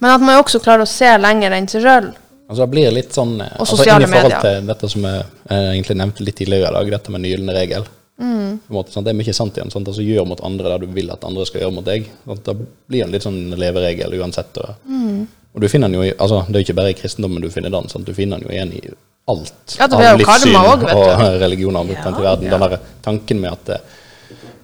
Men 0.00 0.14
at 0.14 0.22
man 0.24 0.40
også 0.40 0.60
klarer 0.64 0.86
å 0.86 0.88
se 0.88 1.10
lenger 1.20 1.52
enn 1.52 1.68
seg 1.68 1.84
sjøl. 1.84 2.06
Altså 2.48 2.60
det 2.64 2.70
blir 2.74 2.90
litt 2.92 3.12
sånn 3.16 3.34
Og 3.40 3.60
altså, 3.60 3.76
sosiale 3.76 4.04
inn 4.04 4.10
I 4.10 4.12
forhold 4.12 4.32
medier. 4.34 4.42
til 4.60 4.66
dette 4.68 4.88
som 4.92 5.02
jeg, 5.08 5.22
jeg 5.48 5.68
egentlig 5.74 5.96
nevnte 5.96 6.24
litt 6.26 6.36
tidligere 6.36 6.68
i 6.70 6.74
dag, 6.76 6.90
dette 6.90 7.10
med 7.14 7.22
den 7.22 7.30
gylne 7.32 7.54
regel. 7.56 7.86
Mm. 8.20 8.58
Måte, 8.70 8.92
sånn, 8.92 9.04
Det 9.04 9.10
er 9.14 9.18
mye 9.18 9.34
sant 9.34 9.56
igjen. 9.56 9.70
Sånn, 9.72 9.86
Altså, 9.86 10.02
gjør 10.04 10.26
mot 10.28 10.40
andre 10.44 10.68
det 10.78 10.80
du 10.86 10.92
vil 10.94 11.10
at 11.10 11.24
andre 11.24 11.46
skal 11.46 11.62
gjøre 11.62 11.74
mot 11.74 11.84
deg. 11.84 12.10
Sånn, 12.26 12.42
Da 12.44 12.52
blir 12.54 13.00
det 13.00 13.06
en 13.06 13.12
litt 13.12 13.22
sånn 13.24 13.40
leveregel 13.58 14.12
uansett. 14.20 14.56
Og, 14.58 14.74
Mm. 14.86 15.26
og 15.54 15.60
du 15.60 15.68
finner 15.68 15.88
den 15.88 15.94
jo 16.00 16.02
i, 16.02 16.12
altså, 16.18 16.44
Det 16.46 16.54
er 16.56 16.60
jo 16.62 16.66
ikke 16.72 16.76
bare 16.82 16.90
i 16.90 17.00
kristendommen 17.00 17.40
du 17.42 17.48
finner 17.50 17.70
den. 17.70 17.88
Sånn, 17.88 18.04
Du 18.04 18.12
finner 18.14 18.38
den 18.38 18.48
jo 18.48 18.54
igjen 18.54 18.72
i 18.76 18.90
alt 19.26 19.76
Ja, 19.78 19.86
jo 19.88 20.24
karma 20.24 20.76
også, 20.76 20.94
og 20.94 21.40
religioner 21.40 21.80
rundt 21.80 22.06
omkring 22.06 22.20
i 22.20 22.22
Ja, 22.22 22.36
verden. 22.36 22.50
Den 22.50 22.60
der 22.60 22.78
tanken 23.02 23.40
med 23.40 23.52
at 23.52 23.80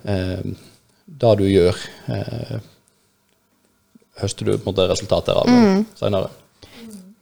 eh, 0.04 0.42
det 1.20 1.38
du 1.38 1.44
gjør, 1.48 1.74
eh, 2.08 2.58
høster 4.20 4.44
du 4.44 4.58
på 4.58 4.68
en 4.68 4.74
måte 4.74 4.88
resultater 4.90 5.32
av 5.32 5.46
Mm. 5.48 5.86
senere. 5.96 6.28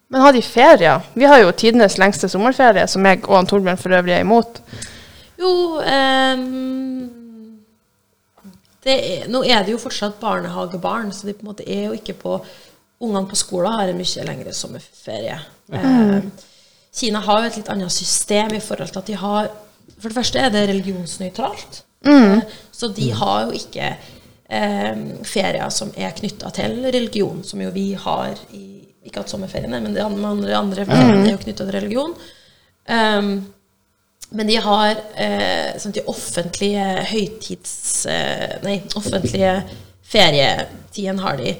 Men 0.09 0.21
har 0.25 0.33
de 0.33 0.43
ferier? 0.43 1.01
Vi 1.15 1.27
har 1.29 1.43
jo 1.43 1.53
tidenes 1.53 1.99
lengste 2.01 2.29
sommerferie, 2.33 2.87
som 2.89 3.05
jeg 3.05 3.21
og 3.27 3.37
han 3.37 3.49
Torbjørn 3.49 3.81
for 3.81 3.93
øvrig 3.93 4.15
er 4.17 4.25
imot. 4.25 4.63
Jo 5.39 5.51
um, 5.79 7.11
det 8.85 8.97
er, 8.97 9.29
Nå 9.29 9.43
er 9.45 9.67
det 9.67 9.75
jo 9.75 9.81
fortsatt 9.83 10.17
barnehagebarn, 10.21 11.13
så 11.13 11.29
de 11.29 11.37
på 11.37 11.45
en 11.45 11.51
måte 11.53 11.67
er 11.69 11.91
jo 11.91 11.99
ikke 11.99 12.17
på 12.19 12.41
Ungene 12.99 13.29
på 13.31 13.37
skolen 13.39 13.77
har 13.79 13.87
en 13.93 13.99
mye 14.01 14.23
lengre 14.27 14.53
sommerferie. 14.53 15.37
Ehm, 15.71 16.33
Kina 16.91 17.21
har 17.23 17.45
jo 17.45 17.47
et 17.47 17.59
litt 17.61 17.69
annet 17.71 17.95
system 17.95 18.57
i 18.57 18.59
forhold 18.65 18.91
til 18.91 18.99
at 18.99 19.07
de 19.07 19.19
har 19.21 19.51
For 19.99 20.09
det 20.11 20.17
første 20.17 20.39
er 20.39 20.51
det 20.51 20.65
religionsnøytralt. 20.69 21.83
Eh, 22.07 22.41
Så 22.73 22.89
de 22.89 23.13
har 23.13 23.45
jo 23.47 23.51
ikke 23.55 23.97
eh, 24.51 24.99
ferier 25.25 25.71
som 25.71 25.91
er 25.97 26.11
knytta 26.11 26.51
til 26.51 26.77
religion, 26.93 27.45
som 27.45 27.61
jo 27.63 27.71
vi 27.71 27.93
har 27.95 28.35
i 28.53 28.78
Ikke 29.09 29.23
hatt 29.25 29.33
sommerferiene, 29.33 29.81
men 29.85 29.97
de 29.97 30.05
andre, 30.05 30.53
andre 30.57 30.85
feriene 30.89 31.25
er 31.27 31.33
jo 31.33 31.43
knytta 31.47 31.65
til 31.65 31.75
religion. 31.75 32.17
Um, 32.89 33.33
men 34.31 34.51
de 34.51 34.57
har 34.61 34.91
eh, 35.17 35.77
sånn 35.81 35.95
de 35.97 36.05
offentlige 36.13 36.85
høytids... 37.09 38.05
Eh, 38.13 38.59
nei, 38.65 38.83
offentlige 38.99 39.55
ferietiden 40.09 41.23
har 41.25 41.39
de. 41.41 41.55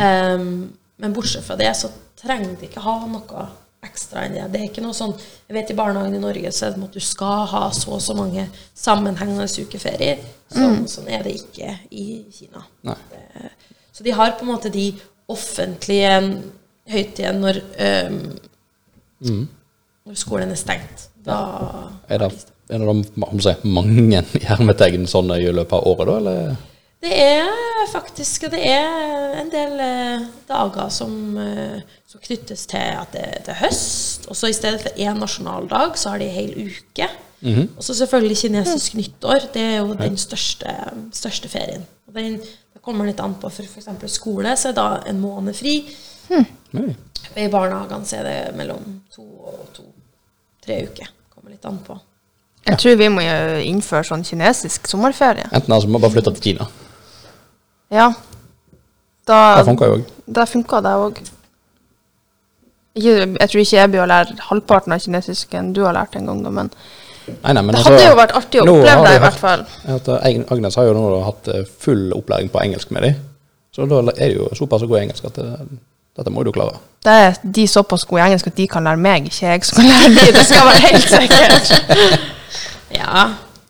Ehm, 0.00 0.48
men 0.96 1.12
bortsett 1.12 1.44
fra 1.44 1.56
det 1.60 1.68
så 1.76 1.90
trenger 2.20 2.54
de 2.56 2.68
ikke 2.68 2.80
ha 2.84 2.96
noe 3.10 3.44
ekstra 3.84 4.24
enn 4.24 4.36
det. 4.38 4.46
Det 4.52 4.60
er 4.62 4.68
ikke 4.70 4.84
noe 4.84 4.96
sånn 4.96 5.12
Jeg 5.18 5.56
vet 5.58 5.72
i 5.74 5.76
barnehagen 5.76 6.16
i 6.16 6.22
Norge 6.22 6.52
så 6.56 6.66
er 6.70 6.72
det 6.72 6.86
at 6.86 6.96
du 6.96 7.04
skal 7.04 7.44
ha 7.50 7.66
så 7.76 7.98
og 7.98 8.00
så 8.00 8.16
mange 8.16 8.46
sammenhengende 8.72 9.44
ukeferier. 9.60 10.22
Sånn, 10.48 10.86
sånn 10.88 11.10
er 11.12 11.26
det 11.26 11.36
ikke 11.42 11.74
i 11.92 12.24
Kina. 12.32 12.64
Nei. 12.88 12.96
Eh, 13.12 13.50
Så 13.92 14.02
de 14.02 14.10
har 14.16 14.32
på 14.38 14.46
en 14.46 14.50
måte 14.54 14.72
de 14.72 14.88
offentlige 15.30 16.14
høytidene 16.90 17.40
når, 17.40 17.60
ehm, 17.80 18.20
når 20.04 20.18
skolen 20.20 20.52
er 20.52 20.60
stengt. 20.60 21.08
Da 21.24 21.38
Er 22.08 22.20
det, 22.20 22.30
er 22.68 22.82
det 22.82 22.94
de, 23.14 23.54
mange 23.64 24.22
hermetegn 24.50 25.06
sånn 25.08 25.32
i 25.38 25.48
løpet 25.48 25.78
av 25.78 25.86
året, 25.88 26.06
da? 26.10 26.16
Eller? 26.20 26.56
Det 27.04 27.16
er 27.20 27.88
faktisk 27.92 28.46
det 28.52 28.62
er 28.64 29.34
en 29.40 29.50
del 29.52 29.80
eh, 29.84 30.24
dager 30.48 30.88
som, 30.92 31.12
eh, 31.40 31.82
som 32.08 32.22
knyttes 32.24 32.64
til 32.70 32.96
at 33.00 33.12
det, 33.12 33.26
det 33.44 33.52
er 33.52 33.60
høst. 33.60 34.28
Og 34.28 34.38
så 34.38 34.48
i 34.48 34.56
stedet 34.56 34.80
for 34.80 35.00
én 35.00 35.20
nasjonaldag, 35.20 35.98
så 36.00 36.14
har 36.14 36.22
de 36.22 36.28
en 36.30 36.36
hel 36.38 36.54
uke. 36.70 37.08
Og 37.44 37.82
så 37.84 37.94
selvfølgelig 37.94 38.38
kinesisk 38.40 38.94
nyttår. 38.96 39.50
Det 39.52 39.62
er 39.62 39.76
jo 39.82 39.92
den 39.98 40.16
største, 40.16 40.70
største 41.12 41.50
ferien. 41.52 41.84
Og 42.08 42.16
den, 42.16 42.38
det 42.40 42.80
kommer 42.84 43.04
litt 43.04 43.20
an 43.20 43.36
på 43.40 43.50
for 43.52 43.68
f.eks. 43.68 43.90
skole, 44.12 44.56
så 44.56 44.70
er 44.70 44.78
da 44.78 44.88
en 45.10 45.20
måned 45.20 45.56
fri. 45.56 45.82
Nei. 46.30 46.88
I 47.34 47.46
barnehagene 47.50 48.18
er 48.18 48.26
det 48.28 48.56
mellom 48.58 48.82
to 49.14 49.22
og 49.24 49.68
to-tre 49.74 50.82
uker. 50.88 51.10
Kommer 51.34 51.54
litt 51.54 51.64
an 51.68 51.78
på. 51.86 51.96
Jeg 52.64 52.80
tror 52.80 52.96
vi 52.96 53.10
må 53.12 53.24
innføre 53.68 54.06
sånn 54.08 54.24
kinesisk 54.24 54.88
sommerferie. 54.88 55.46
Enten 55.52 55.74
altså 55.74 55.88
må 55.88 55.98
man 55.98 56.06
bare 56.06 56.16
flytte 56.16 56.32
til 56.38 56.46
Kina. 56.48 56.68
Ja. 57.92 58.10
Da, 59.28 59.38
Det 59.60 59.66
funker 59.68 59.90
jo 59.90 59.98
òg. 59.98 60.12
Da 60.26 60.46
funka 60.48 60.80
det 60.84 60.94
òg. 61.06 61.22
Jeg 62.94 63.48
tror 63.50 63.60
ikke 63.60 63.78
jeg 63.80 63.90
blir 63.90 64.04
å 64.04 64.08
lære 64.08 64.36
halvparten 64.48 64.94
av 64.94 65.02
kinesisk 65.02 65.54
enn 65.58 65.72
du 65.74 65.82
har 65.84 65.96
lært 65.96 66.14
en 66.16 66.30
gang, 66.30 66.44
men 66.46 66.70
Nei, 67.24 67.54
nei, 67.56 67.62
men 67.62 67.72
det 67.72 67.78
altså, 67.80 67.92
hadde 67.94 68.08
jo 68.10 68.16
vært 68.18 68.32
artig 68.36 68.60
å 68.60 68.64
oppleve 68.68 69.04
det, 69.06 69.12
i 69.16 69.20
hvert 69.22 69.38
fall. 69.40 69.62
At 69.94 70.08
eh, 70.12 70.42
Agnes 70.52 70.74
har 70.76 70.88
jo 70.90 70.92
nå 70.92 71.04
hatt 71.24 71.48
eh, 71.48 71.62
full 71.64 72.10
opplæring 72.12 72.50
på 72.52 72.60
engelsk 72.60 72.90
med 72.92 73.06
dem. 73.06 73.22
Så 73.72 73.86
da 73.88 74.02
er 74.12 74.18
det 74.28 74.34
jo 74.36 74.50
såpass 74.52 74.84
god 74.84 75.00
engelsk 75.00 75.24
at 75.30 75.38
det, 75.40 75.46
dette 76.14 76.30
må 76.30 76.44
du 76.46 76.52
klare. 76.54 76.78
Det 77.04 77.12
er 77.12 77.38
de 77.56 77.64
såpass 77.68 78.04
gode 78.08 78.22
i 78.22 78.24
engelsk 78.28 78.46
at 78.48 78.56
de 78.56 78.66
kan 78.70 78.86
lære 78.86 79.00
meg, 79.02 79.26
ikke 79.28 79.46
jeg 79.48 79.64
som 79.68 79.80
kan 79.80 79.90
lære 79.90 80.12
de. 80.14 80.26
Det 80.38 80.44
skal 80.48 80.68
være 80.70 80.84
helt 80.88 81.10
sikkert. 81.16 82.30
Ja. 82.94 83.24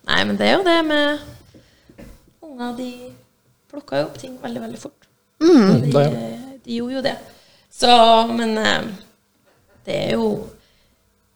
Nei, 0.05 0.19
men 0.29 0.37
det 0.37 0.45
er 0.51 0.59
jo 0.59 0.65
det 0.67 0.81
med 0.85 1.23
Unger, 2.45 2.75
de 2.77 2.89
plukka 3.73 4.03
jo 4.03 4.09
opp 4.11 4.19
ting 4.21 4.35
veldig, 4.43 4.61
veldig 4.67 4.81
fort. 4.83 5.07
de, 5.41 6.03
er 6.03 6.11
de 6.65 6.77
gjorde 6.77 6.99
jo 6.99 7.03
det. 7.07 7.15
Så, 7.73 7.95
men 8.37 8.53
eh, 8.61 8.85
det 9.87 9.97
er 10.03 10.13
jo 10.19 10.27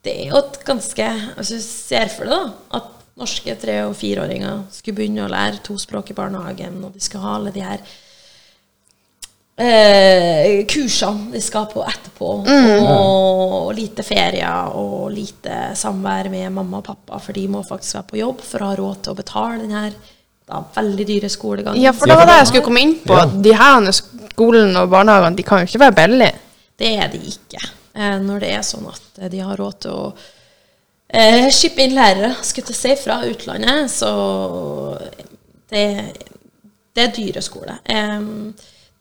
Det 0.04 0.12
er 0.12 0.28
jo 0.30 0.38
et 0.38 0.60
ganske 0.64 1.06
Hvis 1.38 1.48
du 1.54 1.58
ser 1.64 2.12
for 2.12 2.28
deg 2.28 2.36
da 2.36 2.78
at 2.78 2.92
norske 3.18 3.56
tre- 3.58 3.80
og 3.88 3.96
fireåringer 3.98 4.60
skulle 4.70 5.00
begynne 5.00 5.24
å 5.24 5.32
lære 5.32 5.58
to 5.66 5.74
språk 5.80 6.12
i 6.12 6.14
barnehagen, 6.14 6.76
og 6.86 6.92
de 6.94 7.00
skal 7.02 7.24
ha 7.24 7.32
alle 7.34 7.50
de 7.56 7.64
her 7.66 7.80
eh, 9.58 10.66
kursene 10.70 11.32
de 11.34 11.42
skal 11.42 11.66
på 11.72 11.82
etterpå, 11.86 12.30
og 12.48 13.72
lite 13.76 14.04
ferier 14.06 14.76
og 14.78 15.08
lite 15.14 15.72
samvær 15.78 16.30
med 16.32 16.52
mamma 16.54 16.80
og 16.80 16.86
pappa, 16.86 17.20
for 17.22 17.36
de 17.36 17.48
må 17.50 17.64
faktisk 17.66 17.98
være 17.98 18.10
på 18.12 18.22
jobb 18.22 18.44
for 18.46 18.62
å 18.62 18.70
ha 18.70 18.78
råd 18.78 19.02
til 19.02 19.14
å 19.14 19.18
betale 19.18 19.60
den 19.64 19.76
her 19.76 19.90
da, 20.48 20.62
veldig 20.74 21.06
dyre 21.08 21.28
skolegangen. 21.32 21.82
Ja, 21.82 21.92
for 21.92 22.08
det 22.08 22.16
var 22.16 22.28
det 22.28 22.38
jeg 22.40 22.52
skulle 22.52 22.66
komme 22.68 22.84
inn 22.84 22.94
på. 23.04 23.18
De 23.44 23.52
her 23.56 23.90
skolen 23.92 24.76
og 24.80 24.88
barnehagene 24.92 25.36
de 25.36 25.44
kan 25.46 25.62
jo 25.62 25.68
ikke 25.68 25.82
være 25.84 25.96
billige. 25.98 26.32
Det 26.78 26.94
er 26.94 27.12
de 27.12 27.20
ikke. 27.32 27.60
Eh, 27.98 28.16
når 28.22 28.44
det 28.44 28.54
er 28.54 28.64
sånn 28.66 28.88
at 28.88 29.22
eh, 29.22 29.30
de 29.32 29.42
har 29.42 29.58
råd 29.58 29.78
til 29.82 29.96
å 29.98 30.08
eh, 31.08 31.48
shippe 31.54 31.84
inn 31.84 31.96
lærere, 31.96 32.32
skulle 32.46 32.70
til 32.70 32.76
å 32.76 32.80
si, 32.80 32.96
fra 33.00 33.18
utlandet, 33.26 33.90
så 33.90 34.10
det, 35.68 35.84
det 36.94 37.04
er 37.04 37.14
dyre 37.16 37.42
skole. 37.44 37.80
Em, 37.90 38.52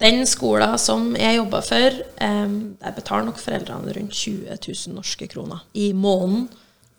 den 0.01 0.25
skolen 0.29 0.77
som 0.77 1.15
jeg 1.17 1.39
jobber 1.39 1.63
for, 1.65 2.01
em, 2.21 2.77
der 2.83 2.95
betaler 2.95 3.25
nok 3.25 3.39
foreldrene 3.41 3.93
rundt 3.95 4.13
20 4.13 4.57
000 4.67 4.95
norske 4.95 5.27
kroner 5.27 5.63
i 5.73 5.91
måneden 5.93 6.47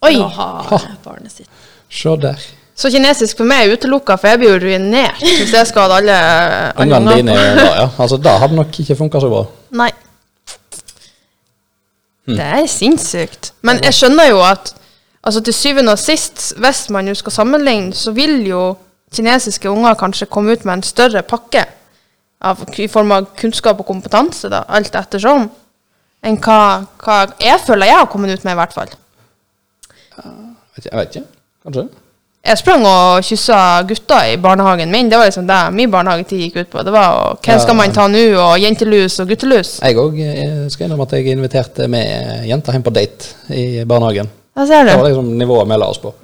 for 0.03 0.25
å 0.25 0.31
ha 0.35 0.81
barnet 1.05 1.33
sitt. 1.33 1.51
Se 1.91 2.17
der. 2.21 2.43
Så 2.79 2.91
kinesisk 2.95 3.41
for 3.41 3.49
meg 3.51 3.67
er 3.67 3.75
utelukka, 3.75 4.15
for 4.19 4.31
jeg 4.31 4.39
blir 4.39 4.53
jo 4.53 4.59
ruinert 4.63 5.23
hvis 5.23 5.55
jeg 5.55 5.71
skal 5.71 5.91
ha 5.91 5.99
alle, 5.99 6.19
Ungene 6.79 7.17
dine 7.19 7.35
da, 7.35 7.71
ja. 7.81 7.87
Altså, 7.99 8.19
da 8.23 8.37
hadde 8.39 8.59
nok 8.59 8.77
ikke 8.83 8.99
funka 8.99 9.23
så 9.23 9.31
bra. 9.33 9.45
Nei. 9.81 9.89
Hm. 12.29 12.37
Det 12.37 12.51
er 12.59 12.69
sinnssykt. 12.71 13.53
Men 13.67 13.81
jeg 13.83 13.97
skjønner 13.99 14.31
jo 14.31 14.43
at 14.47 14.75
altså 15.27 15.43
til 15.43 15.55
syvende 15.55 15.95
og 15.95 16.03
sist, 16.03 16.53
hvis 16.59 16.85
man 16.95 17.11
jo 17.11 17.17
skal 17.19 17.35
sammenligne, 17.35 17.95
så 17.99 18.15
vil 18.15 18.47
jo 18.47 18.63
kinesiske 19.15 19.71
unger 19.71 19.99
kanskje 19.99 20.31
komme 20.31 20.55
ut 20.55 20.67
med 20.69 20.79
en 20.79 20.87
større 20.87 21.23
pakke 21.27 21.65
av, 22.40 22.64
i 22.79 22.88
form 22.90 23.14
av 23.14 23.31
kunnskap 23.38 23.81
og 23.81 23.88
kompetanse, 23.88 24.51
da, 24.53 24.64
alt 24.68 24.94
ettersom, 24.94 25.48
enn 26.24 26.40
hva, 26.42 26.59
hva 27.03 27.22
jeg 27.42 27.62
føler 27.66 27.90
jeg 27.90 28.01
har 28.01 28.11
kommet 28.11 28.35
ut 28.35 28.44
med, 28.44 28.55
i 28.55 28.61
hvert 28.61 28.77
fall. 28.77 28.92
Jeg 30.79 30.94
vet 30.94 31.16
ikke. 31.16 31.27
Kanskje. 31.66 31.88
Jeg 32.48 32.61
sprang 32.61 32.85
og 32.87 33.24
kyssa 33.27 33.57
gutter 33.85 34.31
i 34.31 34.37
barnehagen 34.40 34.92
min. 34.92 35.11
Det 35.11 35.18
var 35.18 35.27
liksom 35.29 35.48
det 35.48 35.59
min 35.74 35.90
barnehagetid 35.90 36.44
gikk 36.46 36.61
ut 36.62 36.70
på. 36.72 36.85
Det 36.87 36.94
var 36.94 37.16
og, 37.18 37.40
hvem 37.44 37.61
skal 37.61 37.77
man 37.77 37.92
ta 37.92 38.07
nå, 38.09 38.22
og 38.40 38.62
jentelus 38.62 39.18
og 39.20 39.29
guttelus. 39.29 39.74
Jeg 39.83 39.98
òg 39.98 40.16
skal 40.72 40.87
innrømme 40.87 41.09
at 41.09 41.16
jeg 41.18 41.35
inviterte 41.35 41.90
med 41.90 42.46
jenter 42.48 42.79
hjem 42.79 42.87
på 42.87 42.94
date 42.94 43.35
i 43.53 43.85
barnehagen. 43.85 44.31
Da 44.57 44.66
ser 44.66 44.87
Det 44.87 44.96
var 44.96 45.11
liksom 45.11 45.35
nivået 45.38 45.68
vi 45.68 45.81
la 45.83 45.90
oss 45.90 46.01
på. 46.03 46.14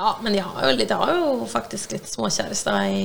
Ja, 0.00 0.16
men 0.22 0.32
de 0.32 0.38
har 0.38 0.62
jo, 0.64 0.76
de 0.76 0.94
har 0.96 1.10
jo 1.12 1.44
faktisk 1.44 1.90
litt 1.92 2.06
småkjærester 2.08 2.86
i, 2.88 3.00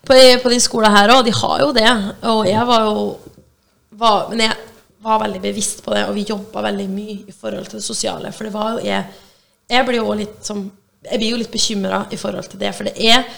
på, 0.00 0.16
på 0.40 0.52
din 0.52 0.62
skole 0.64 0.88
her 0.88 1.10
òg. 1.12 1.26
De 1.26 1.34
har 1.36 1.58
jo 1.60 1.66
det. 1.76 1.90
Og 2.30 2.46
jeg 2.48 2.68
var 2.70 2.86
jo 2.86 3.02
var, 4.00 4.30
Men 4.30 4.40
jeg 4.46 4.54
var 5.04 5.20
veldig 5.20 5.42
bevisst 5.42 5.82
på 5.84 5.92
det, 5.92 6.06
og 6.08 6.14
vi 6.16 6.24
jobba 6.30 6.62
veldig 6.64 6.86
mye 6.88 7.16
i 7.28 7.34
forhold 7.36 7.68
til 7.68 7.82
det 7.82 7.84
sosiale. 7.84 8.30
For 8.32 8.48
det 8.48 8.52
var 8.54 8.78
jo 8.78 8.86
jeg 8.86 9.04
Jeg 9.68 9.86
blir 9.86 9.98
jo 10.00 10.14
litt 10.22 10.40
som 10.46 10.64
Jeg 11.04 11.18
blir 11.20 11.34
jo 11.34 11.42
litt 11.42 11.52
bekymra 11.52 12.06
i 12.10 12.16
forhold 12.16 12.48
til 12.48 12.60
det, 12.64 12.72
for 12.74 12.88
det 12.88 12.94
er 12.96 13.28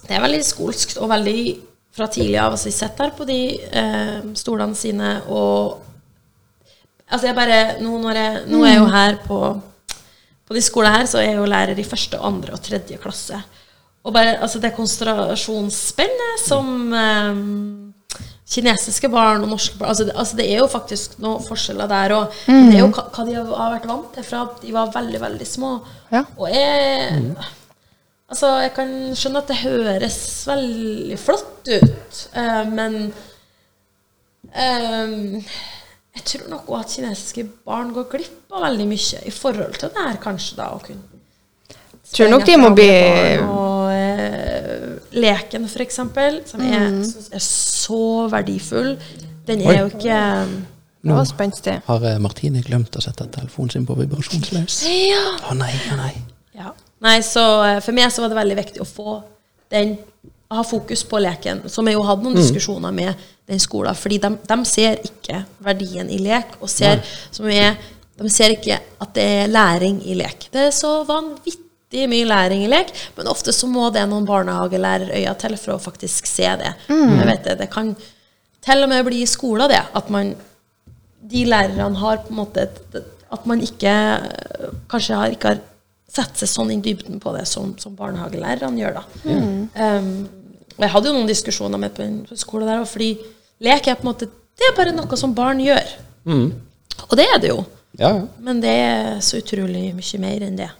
Det 0.00 0.16
er 0.16 0.24
veldig 0.24 0.40
skolskt 0.44 0.96
og 0.96 1.12
veldig 1.12 1.44
fra 1.94 2.06
tidlig 2.06 2.38
av. 2.40 2.56
Altså, 2.56 2.68
jeg 2.68 2.78
sitter 2.78 3.04
her 3.04 3.14
på 3.18 3.28
de 3.28 3.38
eh, 3.60 4.24
stolene 4.34 4.74
sine 4.74 5.18
og 5.28 5.84
Altså, 7.10 7.26
jeg 7.26 7.36
bare 7.36 7.62
Nå, 7.82 7.98
når 7.98 8.22
jeg, 8.22 8.42
nå 8.48 8.64
er 8.64 8.72
jeg 8.72 8.80
jo 8.80 8.90
her 8.96 9.20
på 9.28 9.40
på 10.44 10.56
de 10.56 10.62
skolene 10.64 10.98
her 10.98 11.08
så 11.08 11.20
er 11.20 11.30
jeg 11.30 11.38
jo 11.40 11.48
lærer 11.48 11.78
i 11.80 11.86
første, 11.88 12.20
andre 12.20 12.56
og 12.56 12.62
tredje 12.64 12.98
klasse. 13.00 13.38
Og 14.04 14.12
bare, 14.12 14.36
altså 14.44 14.60
det 14.60 14.74
konsentrasjonsspennet 14.76 16.42
som 16.44 16.92
eh, 16.92 17.38
kinesiske 18.54 19.08
barn 19.08 19.46
og 19.46 19.54
norske 19.54 19.78
barn 19.80 19.94
altså 19.94 20.04
det, 20.04 20.12
altså 20.20 20.36
det 20.36 20.46
er 20.52 20.60
jo 20.60 20.68
faktisk 20.68 21.16
noen 21.24 21.42
forskjeller 21.46 21.88
der 21.88 22.16
òg. 22.18 22.38
Det 22.46 22.76
er 22.76 22.82
jo 22.82 22.90
hva, 22.92 23.06
hva 23.08 23.26
de 23.28 23.36
har, 23.38 23.74
vært 23.78 23.88
vant 23.88 24.10
til 24.14 24.26
fra 24.28 24.44
de 24.60 24.72
var 24.76 24.92
veldig, 24.94 25.20
veldig 25.24 25.48
små. 25.48 25.76
Ja. 26.12 26.24
Og 26.36 26.50
jeg 26.52 27.36
Altså, 28.34 28.48
jeg 28.64 28.70
kan 28.74 28.88
skjønne 29.14 29.40
at 29.44 29.50
det 29.50 29.56
høres 29.60 30.16
veldig 30.48 31.16
flott 31.20 31.68
ut, 31.68 32.20
eh, 32.40 32.62
men 32.72 32.94
eh, 34.48 35.52
jeg 36.14 36.24
tror 36.30 36.50
nok 36.50 36.68
også 36.68 36.80
at 36.80 36.92
kinesiske 36.96 37.44
barn 37.66 37.90
går 37.94 38.06
glipp 38.12 38.54
av 38.54 38.68
veldig 38.68 38.86
mye 38.90 39.22
i 39.26 39.32
forhold 39.34 39.78
til 39.80 39.90
det 39.94 40.06
her, 40.06 40.20
kanskje, 40.22 40.56
da, 40.60 40.70
å 40.74 40.82
kunne 40.84 41.10
Tror 42.14 42.28
nok 42.30 42.44
de 42.46 42.54
må 42.60 42.68
bli 42.76 42.90
Og 43.40 43.88
eh, 43.90 44.90
leken, 45.16 45.64
for 45.72 45.82
eksempel, 45.82 46.42
som 46.46 46.62
jeg 46.62 46.92
synes 47.08 47.30
er 47.32 47.42
så 47.42 48.28
verdifull, 48.30 48.92
den 49.48 49.64
Oi. 49.64 49.72
er 49.72 49.80
jo 49.80 49.90
ikke 49.90 50.20
nå 51.04 51.16
var 51.18 51.26
spenstig. 51.28 51.74
Har 51.84 52.04
eh, 52.08 52.20
Martine 52.22 52.62
glemt 52.64 52.96
å 52.96 53.02
sette 53.04 53.26
telefonen 53.32 53.74
sin 53.74 53.84
på 53.88 53.96
vibrasjonsløs? 53.98 54.78
Ja. 54.88 55.24
Å 55.50 55.56
nei, 55.58 55.72
å 55.92 55.98
nei. 56.00 56.12
Ja. 56.56 56.70
Nei, 57.04 57.18
så 57.26 57.42
eh, 57.66 57.80
for 57.84 57.96
meg 57.96 58.12
så 58.12 58.24
var 58.24 58.32
det 58.32 58.38
veldig 58.38 58.56
viktig 58.62 58.80
å 58.84 58.88
få 58.88 59.18
den 59.74 59.98
ha 60.56 60.64
fokus 60.66 61.04
på 61.08 61.20
leken. 61.22 61.64
Som 61.72 61.88
jeg 61.88 61.98
jo 61.98 62.04
hadde 62.06 62.26
noen 62.26 62.38
diskusjoner 62.38 62.94
med 62.94 63.26
den 63.50 63.60
skolen. 63.62 63.96
Fordi 63.98 64.20
de, 64.22 64.30
de 64.48 64.58
ser 64.68 65.02
ikke 65.04 65.42
verdien 65.64 66.10
i 66.10 66.20
lek, 66.22 66.56
og 66.60 66.70
ser, 66.72 67.02
som 67.34 67.50
jeg, 67.50 67.76
de 68.20 68.32
ser 68.32 68.56
ikke 68.56 68.78
at 68.80 69.14
det 69.16 69.28
er 69.42 69.52
læring 69.52 70.00
i 70.06 70.16
lek. 70.18 70.48
Det 70.54 70.68
er 70.68 70.74
så 70.74 70.96
vanvittig 71.08 72.08
mye 72.10 72.26
læring 72.26 72.64
i 72.64 72.70
lek, 72.70 72.90
men 73.18 73.30
ofte 73.30 73.52
så 73.54 73.68
må 73.70 73.90
det 73.94 74.06
noen 74.10 74.26
barnehagelærerøyne 74.28 75.36
til 75.42 75.58
for 75.60 75.76
å 75.76 75.82
faktisk 75.82 76.30
se 76.30 76.48
det. 76.62 76.74
Jeg 76.88 77.28
vet 77.30 77.46
det, 77.50 77.58
det 77.60 77.70
kan 77.72 77.94
til 78.64 78.80
og 78.80 78.88
med 78.88 79.04
bli 79.04 79.20
i 79.22 79.28
skolen 79.28 79.68
det, 79.70 79.82
at 79.94 80.10
man 80.12 80.32
de 81.24 81.44
lærerne 81.48 81.96
har 81.96 82.18
på 82.24 82.34
en 82.34 82.36
måte 82.42 82.68
At 83.32 83.46
man 83.46 83.60
ikke 83.60 83.90
kanskje 84.88 85.16
har, 85.16 85.32
ikke 85.32 85.48
har 85.48 85.60
sett 86.14 86.38
seg 86.38 86.48
sånn 86.48 86.70
i 86.70 86.76
dybden 86.78 87.18
på 87.18 87.32
det 87.34 87.46
som, 87.50 87.72
som 87.80 87.96
barnehagelærerne 87.98 88.78
gjør. 88.78 89.00
da. 89.00 89.04
Um, 89.24 90.43
og 90.43 90.43
jeg 90.78 90.90
hadde 90.90 91.10
jo 91.10 91.14
noen 91.16 91.30
diskusjoner 91.30 91.80
med 91.80 91.94
på 91.94 92.02
en 92.02 92.16
skole 92.38 92.66
der, 92.66 92.82
fordi 92.88 93.12
lek 93.64 93.86
er 93.88 93.98
på 93.98 94.06
en 94.06 94.10
måte 94.12 94.30
det 94.54 94.68
er 94.68 94.76
bare 94.76 94.92
noe 94.94 95.18
som 95.18 95.34
barn 95.34 95.62
gjør. 95.62 95.88
Og 97.08 97.16
det 97.18 97.26
er 97.26 97.40
det 97.42 97.50
jo. 97.50 97.64
Ja, 97.98 98.10
ja. 98.10 98.22
Men 98.42 98.62
det 98.62 98.70
er 98.70 99.18
så 99.22 99.40
utrolig 99.42 99.88
mye 99.94 100.20
mer 100.22 100.46
enn 100.46 100.56
det. 100.58 100.70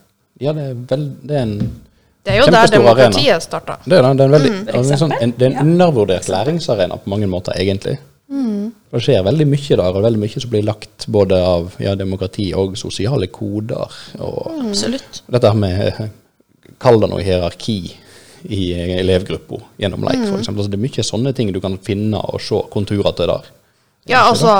ja 0.42 0.54
det, 0.54 0.64
er 0.70 0.78
vel, 0.90 1.04
det 1.22 1.36
er 1.36 1.44
en 1.44 1.58
Det 2.24 2.32
er 2.32 2.40
jo 2.40 2.48
der 2.50 2.72
demokratiet 2.72 3.44
starta. 3.44 3.78
Det 3.84 3.98
er, 3.98 4.08
det 4.14 4.24
er 4.24 4.30
en 4.30 4.34
veldig, 4.34 4.50
mm. 4.54 4.64
det 4.66 4.80
en 4.80 5.02
sånn, 5.02 5.14
en, 5.20 5.34
det 5.36 5.46
er 5.46 5.52
en 5.52 5.60
ja. 5.60 5.66
undervurdert 5.66 6.30
læringsarena 6.32 6.98
på 7.02 7.12
mange 7.12 7.30
måter, 7.30 7.54
egentlig. 7.60 7.98
Mm. 8.34 8.72
det 8.90 9.02
skjer 9.04 9.20
veldig 9.26 9.46
mye 9.46 9.76
der, 9.76 9.84
og 9.84 10.02
veldig 10.06 10.20
mye 10.22 10.40
som 10.40 10.50
blir 10.50 10.64
lagt 10.64 11.06
både 11.12 11.38
av 11.44 11.74
ja, 11.82 11.92
demokrati 11.98 12.48
og 12.56 12.78
sosiale 12.80 13.28
koder. 13.30 13.98
Og 14.24 14.62
Absolutt. 14.70 15.22
dette 15.30 15.52
med 15.58 16.06
Kall 16.80 16.96
det 16.98 17.10
noe 17.12 17.22
hierarki 17.22 17.78
i 18.44 18.72
elevgruppa 19.00 19.58
gjennom 19.80 20.02
leik, 20.04 20.20
for 20.28 20.38
eksempel. 20.38 20.62
Altså, 20.64 20.70
det 20.70 20.78
er 20.78 20.84
mye 20.84 21.04
sånne 21.06 21.32
ting 21.36 21.52
du 21.54 21.60
kan 21.64 21.78
finne 21.82 22.20
og 22.20 22.40
se 22.44 22.58
konturer 22.72 23.14
til 23.16 23.30
der. 23.30 23.46
Ja, 24.10 24.26
altså, 24.28 24.54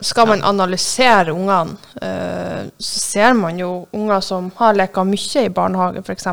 skal 0.00 0.28
man 0.28 0.42
analysere 0.44 1.32
ungene, 1.32 1.76
eh, 2.02 2.68
så 2.78 3.00
ser 3.00 3.32
man 3.36 3.58
jo 3.60 3.86
unger 3.96 4.20
som 4.24 4.50
har 4.56 4.76
leka 4.76 5.04
mye 5.04 5.44
i 5.46 5.52
barnehage, 5.52 6.02
f.eks. 6.04 6.26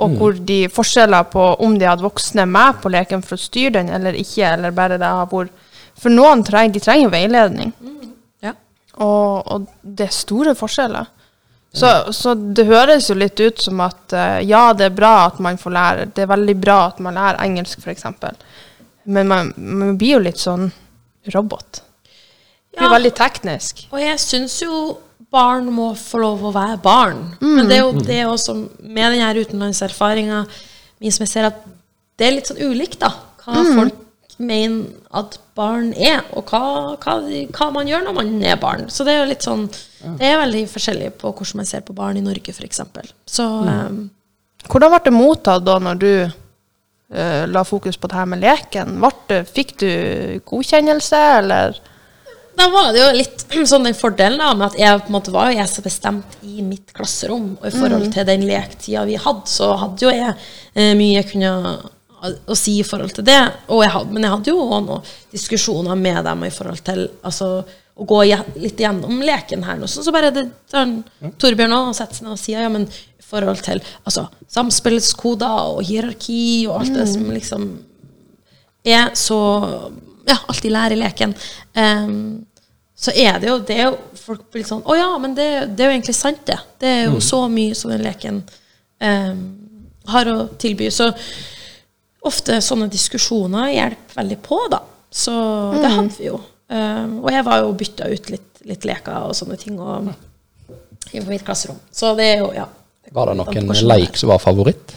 Og 0.00 0.14
hvor 0.16 0.32
de 0.32 0.62
forskjeller 0.72 1.26
på 1.28 1.42
om 1.60 1.74
de 1.78 1.84
hadde 1.88 2.04
voksne 2.04 2.46
med 2.48 2.78
på 2.80 2.88
leken 2.92 3.20
for 3.24 3.36
å 3.36 3.40
styre 3.42 3.74
den 3.74 3.90
eller 3.92 4.16
ikke, 4.16 4.46
eller 4.54 4.70
bare 4.76 4.96
det 5.00 5.10
hvor 5.28 5.48
For 6.00 6.08
noen 6.08 6.40
trenger, 6.42 6.72
de 6.72 6.80
trenger 6.80 7.10
veiledning, 7.12 7.72
Ja. 8.40 8.54
og, 8.96 9.42
og 9.52 9.66
det 9.82 10.06
er 10.06 10.14
store 10.16 10.54
forskjeller. 10.56 11.10
Så, 11.72 11.88
så 12.12 12.32
det 12.34 12.64
høres 12.66 13.06
jo 13.10 13.14
litt 13.14 13.38
ut 13.40 13.60
som 13.62 13.78
at 13.84 14.12
eh, 14.12 14.40
ja, 14.48 14.72
det 14.74 14.88
er 14.88 14.94
bra 14.96 15.26
at 15.28 15.36
man 15.38 15.58
får 15.60 15.70
lære, 15.76 16.06
det 16.16 16.24
er 16.24 16.30
veldig 16.32 16.56
bra 16.58 16.78
at 16.88 16.98
man 17.04 17.14
lærer 17.14 17.38
engelsk, 17.44 17.78
f.eks. 17.84 18.04
Men 19.06 19.28
man, 19.30 19.52
man 19.56 19.92
blir 20.00 20.16
jo 20.16 20.24
litt 20.24 20.40
sånn 20.42 20.66
robot. 21.34 21.82
Det 22.70 22.78
blir 22.80 22.88
Ja. 22.88 22.94
veldig 22.96 23.14
teknisk. 23.14 23.84
Og 23.92 24.00
jeg 24.02 24.18
syns 24.22 24.58
jo 24.62 24.98
barn 25.30 25.70
må 25.70 25.92
få 25.94 26.18
lov 26.24 26.42
å 26.42 26.52
være 26.54 26.80
barn. 26.82 27.36
Men 27.40 27.68
det 27.70 27.76
er 27.78 27.84
jo 27.84 27.92
det 28.02 28.20
også 28.26 28.54
med 28.82 29.12
denne 29.14 29.30
utenlandserfaringa 29.38 30.44
min 31.00 31.12
som 31.14 31.22
jeg 31.24 31.30
ser 31.36 31.46
at 31.52 31.62
det 32.18 32.26
er 32.26 32.34
litt 32.34 32.50
sånn 32.50 32.60
ulikt, 32.66 32.98
da. 33.00 33.12
Hva 33.46 33.62
folk 33.78 33.94
mener 34.40 34.88
at 35.16 35.36
barn 35.58 35.92
er, 35.92 36.22
og 36.36 36.50
hva, 36.50 36.96
hva, 37.00 37.16
hva 37.52 37.68
man 37.74 37.88
gjør 37.88 38.06
når 38.06 38.16
man 38.16 38.32
er 38.46 38.60
barn. 38.60 38.88
Så 38.92 39.04
det 39.06 39.14
er 39.14 39.22
jo 39.22 39.30
litt 39.30 39.46
sånn 39.46 39.66
Det 39.68 40.24
er 40.26 40.40
veldig 40.40 40.64
forskjellig 40.72 41.10
på 41.20 41.32
hvordan 41.34 41.60
man 41.60 41.68
ser 41.68 41.84
på 41.84 41.96
barn 41.96 42.16
i 42.16 42.24
Norge, 42.24 42.54
f.eks. 42.54 42.80
Så 43.28 43.44
um, 43.44 44.06
Hvordan 44.70 44.94
ble 44.94 45.02
det 45.04 45.12
mottatt 45.16 45.64
da 45.66 45.76
når 45.82 46.00
du 46.00 46.10
eh, 46.24 47.44
la 47.48 47.64
fokus 47.64 47.96
på 48.00 48.08
det 48.08 48.16
her 48.16 48.28
med 48.32 48.42
leken? 48.44 48.98
Det, 49.28 49.42
fikk 49.48 49.76
du 49.82 49.90
godkjennelse, 50.48 51.20
eller? 51.40 51.80
Da 52.56 52.66
var 52.72 52.90
det 52.92 53.00
jo 53.00 53.12
litt 53.16 53.44
sånn 53.72 53.88
den 53.88 53.96
fordelen 53.96 54.40
da, 54.40 54.50
med 54.56 54.70
at 54.70 54.80
jeg 54.80 55.04
på 55.04 55.12
en 55.12 55.16
måte 55.16 55.34
var 55.34 55.50
jo 55.50 55.60
jeg 55.60 55.72
så 55.72 55.84
bestemt 55.84 56.40
i 56.44 56.64
mitt 56.64 56.92
klasserom. 56.96 57.54
Og 57.60 57.68
i 57.68 57.76
forhold 57.76 58.10
til 58.14 58.28
den 58.28 58.44
lektida 58.48 59.06
vi 59.08 59.16
hadde, 59.20 59.48
så 59.50 59.72
hadde 59.80 60.06
jo 60.06 60.12
jeg 60.12 60.36
eh, 60.36 60.92
mye 60.98 61.16
jeg 61.20 61.30
kunne 61.32 61.54
å, 62.20 62.56
si 62.58 62.78
i 62.80 62.86
forhold 62.86 63.14
til 63.16 63.26
det. 63.26 63.38
Jeg 63.68 63.92
hadde, 63.94 64.12
men 64.14 64.26
jeg 64.26 64.34
hadde 64.34 64.52
jo 64.52 64.62
også 64.62 64.80
noen 64.86 65.12
diskusjoner 65.32 66.00
med 66.00 66.24
dem 66.26 66.44
i 66.46 66.52
forhold 66.54 66.82
til 66.86 67.06
altså, 67.26 67.50
å 68.00 68.08
gå 68.08 68.20
litt 68.60 68.80
gjennom 68.80 69.22
leken 69.24 69.64
her. 69.66 69.78
Noe, 69.80 69.90
Sånn, 69.90 70.06
så 70.06 70.14
bare 70.14 70.32
det, 70.34 70.46
sånn, 70.70 70.98
Torbjørn 71.40 71.76
også 71.76 72.02
setter 72.02 72.18
seg 72.18 72.26
ned 72.26 72.36
og 72.36 72.42
sier 72.42 72.66
ja, 72.66 72.72
men 72.72 72.86
i 72.90 73.24
forhold 73.30 73.62
til 73.64 73.80
altså, 74.04 74.26
samspillskoder 74.50 75.74
og 75.74 75.82
hierarki 75.86 76.42
og 76.68 76.80
alt 76.80 76.94
det 76.98 77.08
som 77.12 77.26
liksom 77.30 77.70
er 78.84 79.12
så 79.18 79.40
Ja, 80.28 80.36
alt 80.46 80.62
de 80.62 80.70
lærer 80.70 80.94
i 80.94 81.00
leken. 81.00 81.32
Um, 81.74 82.46
så 82.94 83.12
er 83.16 83.38
det 83.40 83.48
jo 83.48 83.56
det 83.64 83.76
er 83.76 83.86
jo 83.88 83.96
Folk 84.20 84.42
blir 84.52 84.66
sånn 84.68 84.82
Å 84.84 84.94
ja, 84.98 85.08
men 85.18 85.32
det, 85.34 85.46
det 85.72 85.84
er 85.84 85.90
jo 85.90 85.96
egentlig 85.96 86.16
sant, 86.16 86.42
det. 86.46 86.58
Det 86.80 86.90
er 86.90 87.06
jo 87.08 87.22
så 87.24 87.46
mye 87.50 87.76
som 87.76 87.92
den 87.92 88.04
leken 88.04 88.42
um, 89.00 89.40
har 90.10 90.28
å 90.30 90.36
tilby. 90.60 90.90
Så 90.92 91.08
ofte 92.28 92.60
sånne 92.64 92.90
diskusjoner 92.92 93.70
hjelper 93.72 94.20
veldig 94.20 94.38
på, 94.44 94.58
da. 94.72 94.82
Så 95.10 95.34
det 95.74 95.90
hadde 95.90 96.16
vi 96.18 96.28
jo. 96.28 96.40
Um, 96.70 97.16
og 97.24 97.30
jeg 97.34 97.44
var 97.46 97.62
jo 97.64 97.70
bytta 97.74 98.08
ut 98.12 98.28
litt, 98.30 98.50
litt 98.68 98.84
leker 98.86 99.26
og 99.26 99.34
sånne 99.34 99.56
ting 99.58 99.78
og, 99.82 100.12
i 101.10 101.22
mitt 101.26 101.42
klasserom. 101.46 101.80
Så 101.90 102.14
det 102.18 102.34
er 102.36 102.44
jo 102.44 102.52
Ja. 102.54 102.68
Var 103.10 103.26
det 103.26 103.40
noen 103.40 103.72
leik 103.90 104.18
som 104.20 104.30
var 104.30 104.38
favoritt? 104.38 104.92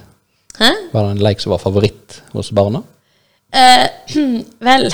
Hæ? 0.60 0.70
Var 0.92 1.08
det 1.08 1.14
en 1.16 1.24
leik 1.26 1.40
som 1.42 1.56
var 1.56 1.62
favoritt 1.64 2.20
hos 2.36 2.52
barna? 2.54 2.84
Eh, 3.54 3.88
vel 4.68 4.88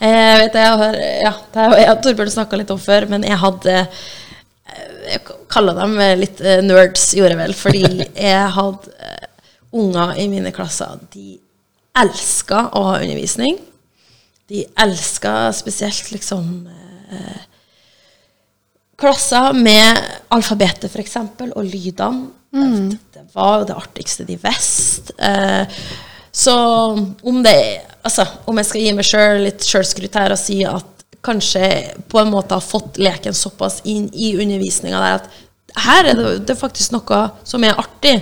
Jeg 0.00 0.38
vet 0.42 0.56
jeg 0.56 0.78
har 0.80 0.96
Ja, 0.96 1.32
det 1.52 1.60
har 1.66 1.76
jeg 1.76 1.90
og 1.90 2.02
Torbjørn 2.04 2.32
snakka 2.34 2.60
litt 2.60 2.72
om 2.72 2.80
før, 2.80 3.06
men 3.12 3.24
jeg 3.28 3.38
hadde 3.40 3.76
eh, 3.82 4.96
Jeg 5.10 5.22
kaller 5.52 5.76
dem 5.76 5.96
litt 6.20 6.40
eh, 6.40 6.60
nerds, 6.64 7.10
gjorde 7.16 7.36
jeg 7.36 7.42
vel, 7.42 7.56
fordi 7.56 7.84
jeg 8.30 8.48
hadde 8.56 8.96
eh, 8.96 9.28
unger 9.72 10.14
i 10.20 10.28
mine 10.28 10.52
klasser. 10.54 11.00
De 11.12 11.38
elska 12.02 12.66
å 12.72 12.84
ha 12.90 12.98
undervisning. 13.00 13.58
De 14.48 14.66
elska 14.84 15.52
spesielt 15.56 16.10
liksom 16.12 16.68
eh, 16.68 17.42
klasser 19.00 19.52
med 19.56 19.98
alfabetet, 20.32 20.90
f.eks., 20.90 21.18
og 21.48 21.64
lydene. 21.64 22.30
Det, 22.52 22.98
det 23.14 23.22
var 23.32 23.62
jo 23.62 23.68
det 23.70 23.76
artigste 23.80 24.26
de 24.28 24.36
visste. 24.40 25.14
Eh, 25.16 25.64
så 26.32 26.56
om 27.22 27.42
det 27.44 27.56
Altså, 28.02 28.24
om 28.50 28.56
jeg 28.58 28.66
skal 28.66 28.82
gi 28.82 28.92
meg 28.98 29.06
sjøl 29.06 29.44
litt 29.44 29.62
sjølskryt 29.62 30.16
her 30.18 30.32
og 30.34 30.38
si 30.40 30.56
at 30.66 31.04
kanskje 31.22 31.68
på 32.10 32.18
en 32.18 32.32
måte 32.32 32.56
har 32.56 32.64
fått 32.66 32.96
leken 32.98 33.36
såpass 33.36 33.76
inn 33.86 34.08
i 34.10 34.32
undervisninga 34.42 34.98
der 34.98 35.20
at 35.20 35.28
her 35.84 36.08
er 36.10 36.18
det, 36.18 36.32
det 36.48 36.56
er 36.56 36.58
faktisk 36.58 36.96
noe 36.96 37.20
som 37.46 37.62
er 37.62 37.78
artig. 37.78 38.16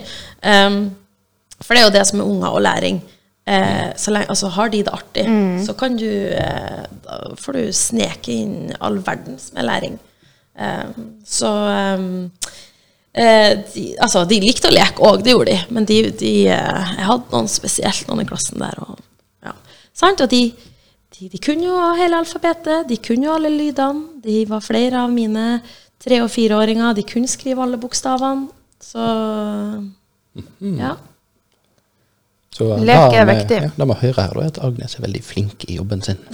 Em, 0.45 0.91
for 1.70 1.78
det 1.78 1.85
er 1.85 1.87
jo 1.87 1.94
det 1.94 2.06
som 2.09 2.18
er 2.18 2.26
unger 2.26 2.54
og 2.59 2.62
læring. 2.66 2.96
Eh, 3.46 3.90
så 3.96 4.11
lenge, 4.11 4.26
altså 4.35 4.50
har 4.56 4.70
de 4.70 4.80
det 4.83 4.92
artig, 4.92 5.24
så 5.64 5.72
kan 5.78 5.94
du 5.96 6.06
eh, 6.06 6.83
Da 7.06 7.18
får 7.38 7.56
du 7.56 7.72
sneke 7.72 8.35
inn 8.35 8.72
all 8.80 8.98
verdens 9.06 9.52
med 9.54 9.64
læring. 9.68 9.94
Eh, 10.59 10.90
så 11.24 11.50
eh, 13.14 13.54
de, 13.74 13.85
altså, 14.02 14.24
de 14.28 14.40
likte 14.42 14.68
å 14.70 14.74
leke 14.74 15.02
òg, 15.06 15.22
det 15.24 15.35
gjorde 15.35 15.54
de. 15.54 15.61
Men 15.74 15.87
de, 15.88 16.00
de, 16.11 16.33
eh, 16.52 16.94
jeg 16.98 17.09
hadde 17.09 17.33
noen 17.33 17.50
spesielt, 17.50 18.06
noen 18.11 18.24
i 18.24 18.28
klassen 18.28 18.62
der. 18.62 18.83
Og, 18.83 18.98
ja. 19.46 19.54
Sant? 19.94 20.20
og 20.26 20.30
de, 20.35 20.42
de, 21.16 21.28
de 21.33 21.42
kunne 21.42 21.70
jo 21.70 21.78
hele 21.98 22.20
alfabetet, 22.20 22.88
de 22.90 22.98
kunne 23.02 23.30
jo 23.30 23.37
alle 23.38 23.54
lydene. 23.54 24.20
De 24.26 24.42
var 24.50 24.66
flere 24.66 25.06
av 25.06 25.14
mine 25.14 25.61
tre- 26.00 26.22
og 26.24 26.30
fireåringer. 26.35 26.94
De 26.98 27.06
kunne 27.09 27.30
skrive 27.30 27.62
alle 27.64 27.80
bokstavene. 27.80 28.50
Så 28.80 29.06
ja. 30.61 30.94
Så 32.55 32.67
Lek 32.83 33.15
er 33.15 33.27
viktig. 33.29 33.59
Ja, 33.63 33.71
det 33.77 33.87
vi 33.87 33.97
hører 34.03 34.23
her, 34.27 34.41
er 34.43 34.47
at 34.51 34.59
Agnes 34.67 34.97
er 34.99 35.05
veldig 35.07 35.23
flink 35.25 35.65
i 35.71 35.77
jobben 35.79 36.03
sin. 36.03 36.19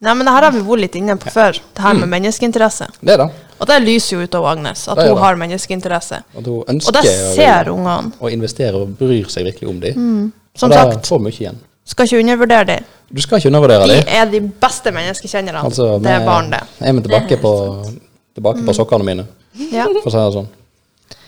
Nei, 0.00 0.14
men 0.16 0.24
det 0.24 0.32
her 0.32 0.46
har 0.46 0.52
vi 0.54 0.62
vært 0.64 0.80
litt 0.86 0.94
inne 0.96 1.16
på 1.20 1.28
før, 1.34 1.58
det 1.76 1.82
her 1.84 1.96
med 1.98 2.08
menneskeinteresse. 2.08 2.86
Det 3.04 3.16
da. 3.20 3.26
Og 3.60 3.68
det 3.68 3.76
lyser 3.84 4.14
jo 4.16 4.22
ut 4.24 4.36
av 4.38 4.46
Agnes, 4.54 4.86
at 4.88 4.96
Det 4.96 5.04
er 5.04 5.10
hun 5.12 5.20
har 5.20 5.36
menneskeinteresse. 5.42 6.22
Og 6.40 6.46
hun 6.48 6.80
Og 6.80 6.94
det 6.96 7.02
ser 7.04 7.68
ungene. 7.68 8.12
Og 8.20 8.32
investerer 8.32 8.78
og 8.80 8.94
bryr 8.96 9.28
seg 9.28 9.44
virkelig 9.50 9.68
om 9.68 9.80
dem. 9.82 9.98
Mm. 10.00 10.32
Som 10.56 10.72
og 10.72 10.78
sagt. 10.78 11.06
får 11.12 11.20
mye 11.26 11.36
igjen. 11.36 11.58
Skal 11.84 12.06
ikke 12.08 12.22
undervurdere 12.22 12.64
dem. 12.70 12.84
Du 13.12 13.20
skal 13.20 13.38
ikke 13.42 13.50
undervurdere 13.52 13.86
De 13.90 13.98
dem. 13.98 14.08
er 14.08 14.24
de 14.32 14.40
beste 14.64 14.90
menneskekjennerne. 14.94 15.64
Altså, 15.68 15.98
det 16.00 16.10
er 16.16 16.24
barn, 16.24 16.48
det. 16.54 16.62
Er 16.80 16.92
vi 16.96 17.00
tilbake 17.04 17.36
på, 17.42 17.52
tilbake 18.38 18.64
på 18.64 18.72
sokkene 18.80 19.04
mine, 19.04 19.26
Ja. 19.70 19.84
for 20.00 20.08
å 20.08 20.14
si 20.14 20.16
det 20.24 20.32
sånn. 20.38 20.48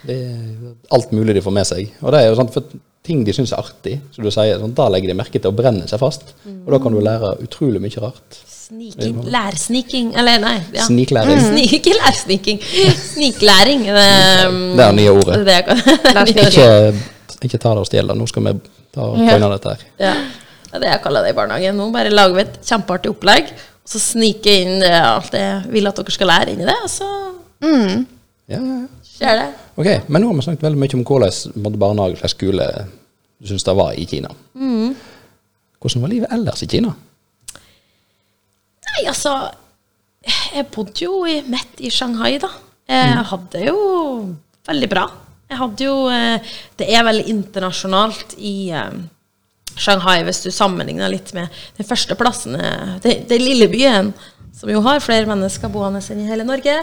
Det 0.07 0.17
er 0.17 0.73
alt 0.97 1.13
mulig 1.15 1.35
de 1.37 1.43
får 1.45 1.53
med 1.55 1.67
seg. 1.69 1.93
Og 2.03 2.13
det 2.13 2.21
er 2.23 2.31
jo 2.31 2.39
sånn, 2.39 2.51
for 2.55 2.63
ting 3.03 3.25
de 3.27 3.33
syns 3.35 3.53
er 3.53 3.59
artig, 3.63 3.97
som 4.15 4.23
du 4.25 4.31
sier, 4.31 4.59
sånn, 4.63 4.75
da 4.79 4.89
legger 4.91 5.11
de 5.11 5.15
merke 5.19 5.41
til 5.41 5.51
å 5.51 5.55
brenne 5.59 5.87
seg 5.91 5.99
fast. 6.03 6.35
Og 6.47 6.71
da 6.75 6.79
kan 6.83 6.95
du 6.95 7.01
lære 7.03 7.33
utrolig 7.43 7.81
mye 7.83 8.03
rart. 8.03 8.39
Sniking. 8.47 9.17
Lærsniking. 9.29 10.13
Eller 10.17 10.39
nei. 10.43 10.55
Ja. 10.73 10.85
Sniklæring. 10.87 11.41
Snik, 11.49 11.73
ikke 11.81 11.97
lærsniking. 11.99 12.61
Sniklæring. 12.97 13.83
Det, 13.89 14.07
um, 14.49 14.61
Det 14.79 14.85
er 14.87 14.93
nye 14.97 15.11
ordet. 15.13 15.41
Det 15.47 15.57
er 15.57 15.67
det. 16.31 16.47
Ikke, 16.47 16.69
ikke 17.43 17.59
ta 17.59 17.75
det 17.75 17.83
og 17.83 17.89
stjel 17.91 18.07
det. 18.13 18.17
Nå 18.23 18.29
skal 18.31 18.47
vi 18.47 18.55
ta 18.95 19.09
og 19.11 19.19
Ja. 19.19 19.35
coine 19.35 19.51
dette 19.57 19.75
her. 19.75 19.85
Ja. 19.99 20.15
Det 20.73 20.79
er 20.79 20.85
det 20.87 20.89
jeg 20.95 21.03
kaller 21.05 21.27
det 21.27 21.35
i 21.35 21.37
barnehagen. 21.37 21.77
Nå 21.77 21.91
bare 21.93 22.11
lager 22.15 22.39
vi 22.39 22.45
et 22.47 22.55
kjempeartig 22.65 23.11
opplegg, 23.13 23.51
og 23.83 23.91
så 23.93 24.01
sniker 24.01 24.51
jeg 24.55 24.63
inn 24.71 24.87
alt 24.89 25.35
jeg 25.37 25.67
vil 25.75 25.91
at 25.91 25.99
dere 26.01 26.15
skal 26.15 26.31
lære 26.33 26.55
inn 26.55 26.63
i 26.65 26.69
det, 26.71 26.79
og 26.87 26.89
så 26.89 27.09
Ja, 28.49 28.57
ja, 28.57 28.57
ja. 28.57 28.79
skjer 29.05 29.37
det. 29.43 29.51
Ok, 29.75 29.89
Men 30.09 30.21
nå 30.21 30.29
har 30.29 30.37
vi 30.37 30.45
snakket 30.45 30.67
veldig 30.67 30.81
mye 30.83 30.99
om 30.99 31.05
hvordan 31.09 31.79
barnehage 31.81 32.19
eller 32.19 32.33
skole 32.33 32.67
du 33.43 33.49
syns 33.51 33.65
det 33.67 33.75
var 33.75 33.97
i 33.99 34.05
Kina. 34.07 34.29
Mm. 34.55 34.93
Hvordan 35.83 36.05
var 36.05 36.13
livet 36.13 36.35
ellers 36.35 36.63
i 36.63 36.69
Kina? 36.71 36.93
Nei, 38.93 39.07
altså 39.09 39.33
Jeg 40.23 40.69
bodde 40.71 41.03
jo 41.03 41.25
i, 41.27 41.41
midt 41.51 41.81
i 41.83 41.91
Shanghai, 41.91 42.37
da. 42.39 42.51
Jeg 42.87 43.25
hadde 43.33 43.65
jo 43.65 43.79
veldig 44.69 44.89
bra. 44.93 45.07
Jeg 45.51 45.59
hadde 45.59 45.89
jo 45.89 45.97
eh, 46.13 46.53
Det 46.79 46.87
er 46.87 47.07
veldig 47.09 47.25
internasjonalt 47.33 48.37
i 48.39 48.71
eh, 48.71 49.01
Shanghai, 49.73 50.21
hvis 50.27 50.45
du 50.45 50.51
sammenligner 50.53 51.11
litt 51.11 51.33
med 51.35 51.49
den 51.79 51.89
første 51.89 52.15
plassen 52.21 52.59
eh, 52.61 52.95
det 53.03 53.41
lille 53.41 53.67
byen, 53.73 54.13
som 54.55 54.71
jo 54.71 54.85
har 54.85 55.03
flere 55.03 55.27
mennesker 55.27 55.73
boende 55.73 56.03
enn 56.13 56.23
i 56.23 56.29
hele 56.29 56.47
Norge. 56.47 56.77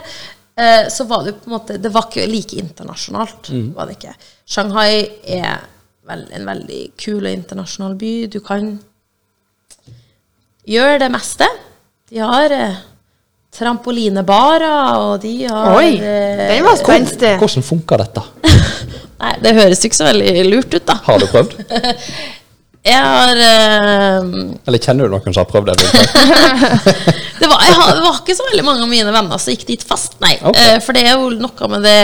Eh, 0.59 0.89
Så 0.91 1.07
var 1.09 1.23
det 1.25 1.37
på 1.39 1.49
en 1.49 1.55
måte 1.55 1.77
Det 1.81 1.91
var 1.93 2.09
ikke 2.09 2.27
like 2.29 2.59
internasjonalt. 2.59 3.49
var 3.75 3.89
det 3.89 3.97
ikke. 3.97 4.13
Shanghai 4.45 5.07
er 5.39 5.63
vel, 6.09 6.25
en 6.33 6.45
veldig 6.49 6.83
kul 6.99 7.23
og 7.23 7.31
internasjonal 7.31 7.97
by. 7.99 8.13
Du 8.33 8.39
kan 8.45 8.75
gjøre 10.69 10.99
det 11.03 11.11
meste. 11.13 11.47
De 12.09 12.21
har 12.23 12.53
eh, 12.53 12.79
trampolinebarer, 13.53 14.97
og 14.97 15.21
de 15.21 15.33
har 15.45 15.77
Oi, 15.77 15.93
eh, 15.97 16.43
den 16.55 16.65
var 16.65 16.79
spenstig. 16.79 17.35
Hvordan 17.41 17.65
funker 17.65 18.03
dette? 18.03 18.25
Nei, 19.21 19.33
det 19.43 19.55
høres 19.57 19.81
ikke 19.85 19.99
så 19.99 20.07
veldig 20.07 20.45
lurt 20.47 20.73
ut, 20.73 20.85
da. 20.87 20.99
Har 21.05 21.19
du 21.21 21.27
prøvd? 21.29 21.57
Jeg 22.89 22.95
har 23.03 23.35
uh, 23.35 24.53
Eller 24.65 24.79
kjenner 24.79 25.09
du 25.09 25.11
noen 25.11 25.33
som 25.35 25.43
har 25.43 25.49
prøvd 25.49 25.73
det? 25.75 25.89
Det, 27.39 27.47
var, 27.47 27.63
jeg 27.63 27.95
det 27.95 28.04
var 28.04 28.19
ikke 28.19 28.36
så 28.36 28.45
veldig 28.49 28.67
mange 28.67 28.84
av 28.84 28.91
mine 28.91 29.15
venner 29.15 29.41
som 29.41 29.56
gikk 29.56 29.65
dit 29.69 29.84
fast, 29.86 30.19
nei. 30.23 30.36
Okay. 30.41 30.75
Eh, 30.75 30.84
for 30.84 30.97
det 30.97 31.08
er 31.08 31.17
jo 31.17 31.32
noe 31.39 31.71
med 31.71 31.86
det 31.88 31.97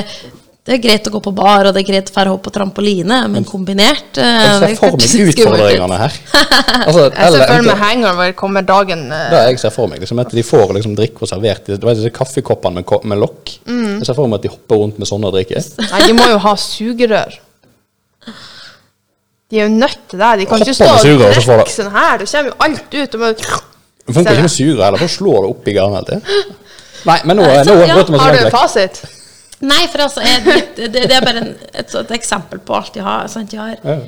Det 0.66 0.74
er 0.74 0.80
greit 0.82 1.06
å 1.06 1.12
gå 1.14 1.20
på 1.22 1.34
bar, 1.36 1.68
og 1.68 1.76
det 1.76 1.84
er 1.84 1.88
greit 1.92 2.08
å 2.10 2.14
fære 2.16 2.32
hoppe 2.34 2.48
på 2.48 2.54
trampoline, 2.56 3.20
men 3.30 3.46
kombinert 3.46 4.18
eh, 4.18 4.40
Jeg 4.46 4.56
ser 4.64 4.80
for 4.80 4.98
meg 4.98 5.16
utfordringene 5.30 6.00
her. 6.02 6.20
Altså, 6.76 7.04
Jeg 7.12 7.34
ser 7.36 7.46
for 7.52 7.68
meg 7.68 7.80
hangover 7.84 8.34
kommer 8.40 8.66
dagen 8.66 9.06
eh, 9.14 9.28
Da 9.32 9.44
jeg 9.50 9.62
ser 9.62 9.76
for 9.76 9.92
meg, 9.92 10.02
liksom, 10.04 10.24
at 10.24 10.34
de 10.34 10.46
får 10.46 10.74
liksom, 10.80 10.96
drikke 10.98 11.26
og 11.26 11.32
servert 11.32 11.70
Det 11.70 11.80
Du 11.80 11.88
vet 11.88 12.00
disse 12.00 12.14
kaffekoppene 12.16 12.82
med, 12.82 12.96
med 13.12 13.22
lokk? 13.22 13.56
Mm. 13.68 14.00
Jeg 14.00 14.10
ser 14.10 14.18
for 14.18 14.32
meg 14.32 14.42
at 14.42 14.48
de 14.48 14.54
hopper 14.56 14.82
rundt 14.82 15.02
med 15.02 15.10
sånne 15.10 15.30
og 15.30 15.38
drikker. 15.38 15.70
Nei, 15.86 16.02
de 16.08 16.18
må 16.18 16.32
jo 16.32 16.42
ha 16.48 16.56
sugerør. 16.60 17.40
De 19.52 19.60
er 19.60 19.68
jo 19.68 19.78
nødt 19.78 20.02
til 20.10 20.20
det. 20.20 20.34
De 20.42 20.46
kan 20.50 20.62
ikke 20.64 20.74
stå 20.74 20.90
og 20.90 21.06
drikke 21.06 21.72
sånn 21.72 21.94
her. 21.94 22.22
Det 22.22 22.28
kommer 22.32 22.50
jo 22.50 22.56
alt 22.66 22.98
ut. 22.98 23.16
Og 23.16 23.22
må... 23.22 23.64
Det 24.06 24.14
funker 24.14 24.38
ikke 24.38 24.46
med 24.46 24.54
sugerør 24.54 24.86
heller, 24.86 25.02
for 25.02 25.10
å 25.10 25.16
slå 25.16 25.36
det 25.42 25.52
opp 25.54 25.68
i 25.68 25.76
garnet 25.76 26.12
hele 26.14 26.22
tiden. 26.22 26.62
Nei, 27.10 27.20
men 27.30 27.38
nå, 27.38 27.46
så, 27.46 27.74
nå 27.74 27.86
ja, 27.86 28.02
Har 28.22 28.34
du 28.36 28.44
en 28.44 28.54
fasit? 28.54 29.02
Nei, 29.66 29.86
for 29.92 30.06
altså, 30.06 30.22
jeg, 30.26 30.44
det, 30.78 30.92
det 30.94 31.16
er 31.16 31.24
bare 31.24 31.42
en, 31.42 31.52
et, 31.72 31.98
et, 32.02 32.14
eksempel 32.18 32.62
på 32.66 32.76
alt 32.78 32.94
de 32.98 33.04
har. 33.06 33.28
Sant? 33.32 33.52
De 33.52 33.62
har 33.62 33.76
Ja. 33.82 34.00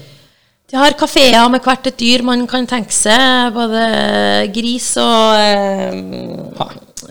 De 0.67 0.75
har 0.75 0.91
kafeer 0.99 1.45
med 1.47 1.63
hvert 1.63 1.85
et 1.87 1.95
dyr 1.95 2.25
man 2.27 2.41
kan 2.51 2.65
tenke 2.67 2.91
seg. 2.91 3.53
Både 3.55 3.83
gris 4.51 4.89
og 4.99 5.37
eh, 5.39 5.93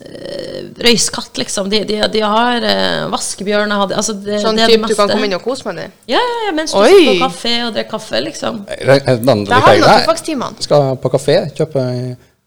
eh, 0.05 0.59
røyskatt, 0.85 1.33
liksom. 1.41 1.71
De, 1.73 1.81
de, 1.89 1.97
de 2.13 2.21
har 2.21 2.61
eh, 2.61 3.07
vaskebjørner 3.09 3.87
altså 3.87 4.13
Sånn 4.43 4.61
det 4.61 4.69
type 4.69 4.93
du 4.93 4.97
kan 4.99 5.09
komme 5.09 5.31
inn 5.31 5.39
og 5.39 5.47
kose 5.47 5.65
med 5.71 5.81
dem? 5.81 5.97
Ja, 6.13 6.21
ja, 6.21 6.37
ja, 6.51 6.53
mens 6.59 6.77
du 6.77 6.83
Oi. 6.83 6.91
sitter 6.91 7.09
på 7.15 7.31
kafé 7.31 7.55
og 7.63 7.73
drikker 7.79 7.95
kaffe, 7.97 8.21
liksom. 8.27 8.61
Den, 8.69 9.09
har 9.09 9.25
du 9.25 9.49
Nei, 9.49 9.77
naturfagstimene. 9.87 10.59
sånn. 10.59 10.69
Skal 10.69 10.93
på 11.01 11.17
kafé, 11.17 11.39
kjøpe 11.57 11.89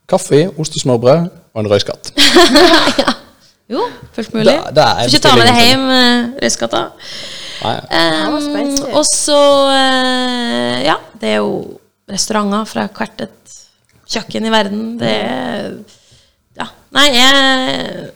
kaffe, 0.09 0.41
ostesmørbrød 0.59 1.29
og 1.53 1.61
en 1.63 1.69
røyskatt. 1.71 2.11
ja. 3.03 3.13
Jo, 3.69 3.83
fullt 4.15 4.33
mulig. 4.33 4.49
Da- 4.49 4.71
da 4.73 4.85
Får 5.03 5.11
ikke 5.13 5.23
ta 5.27 5.35
med 5.37 5.45
det 5.49 5.57
hjem, 5.61 5.83
uh, 5.89 6.39
røyskatta. 6.41 6.83
Um, 7.59 8.35
og 8.95 9.03
så 9.05 9.37
uh, 9.67 10.75
Ja, 10.85 10.95
det 11.21 11.33
er 11.35 11.41
jo 11.41 11.79
restauranter 12.09 12.63
fra 12.69 12.85
hvert 12.95 13.25
et 13.27 13.57
kjøkken 14.09 14.47
i 14.47 14.53
verden. 14.53 14.85
Det 15.01 15.11
er 15.15 15.73
Ja. 16.59 16.65
Nei, 16.95 17.05
jeg, 17.13 18.07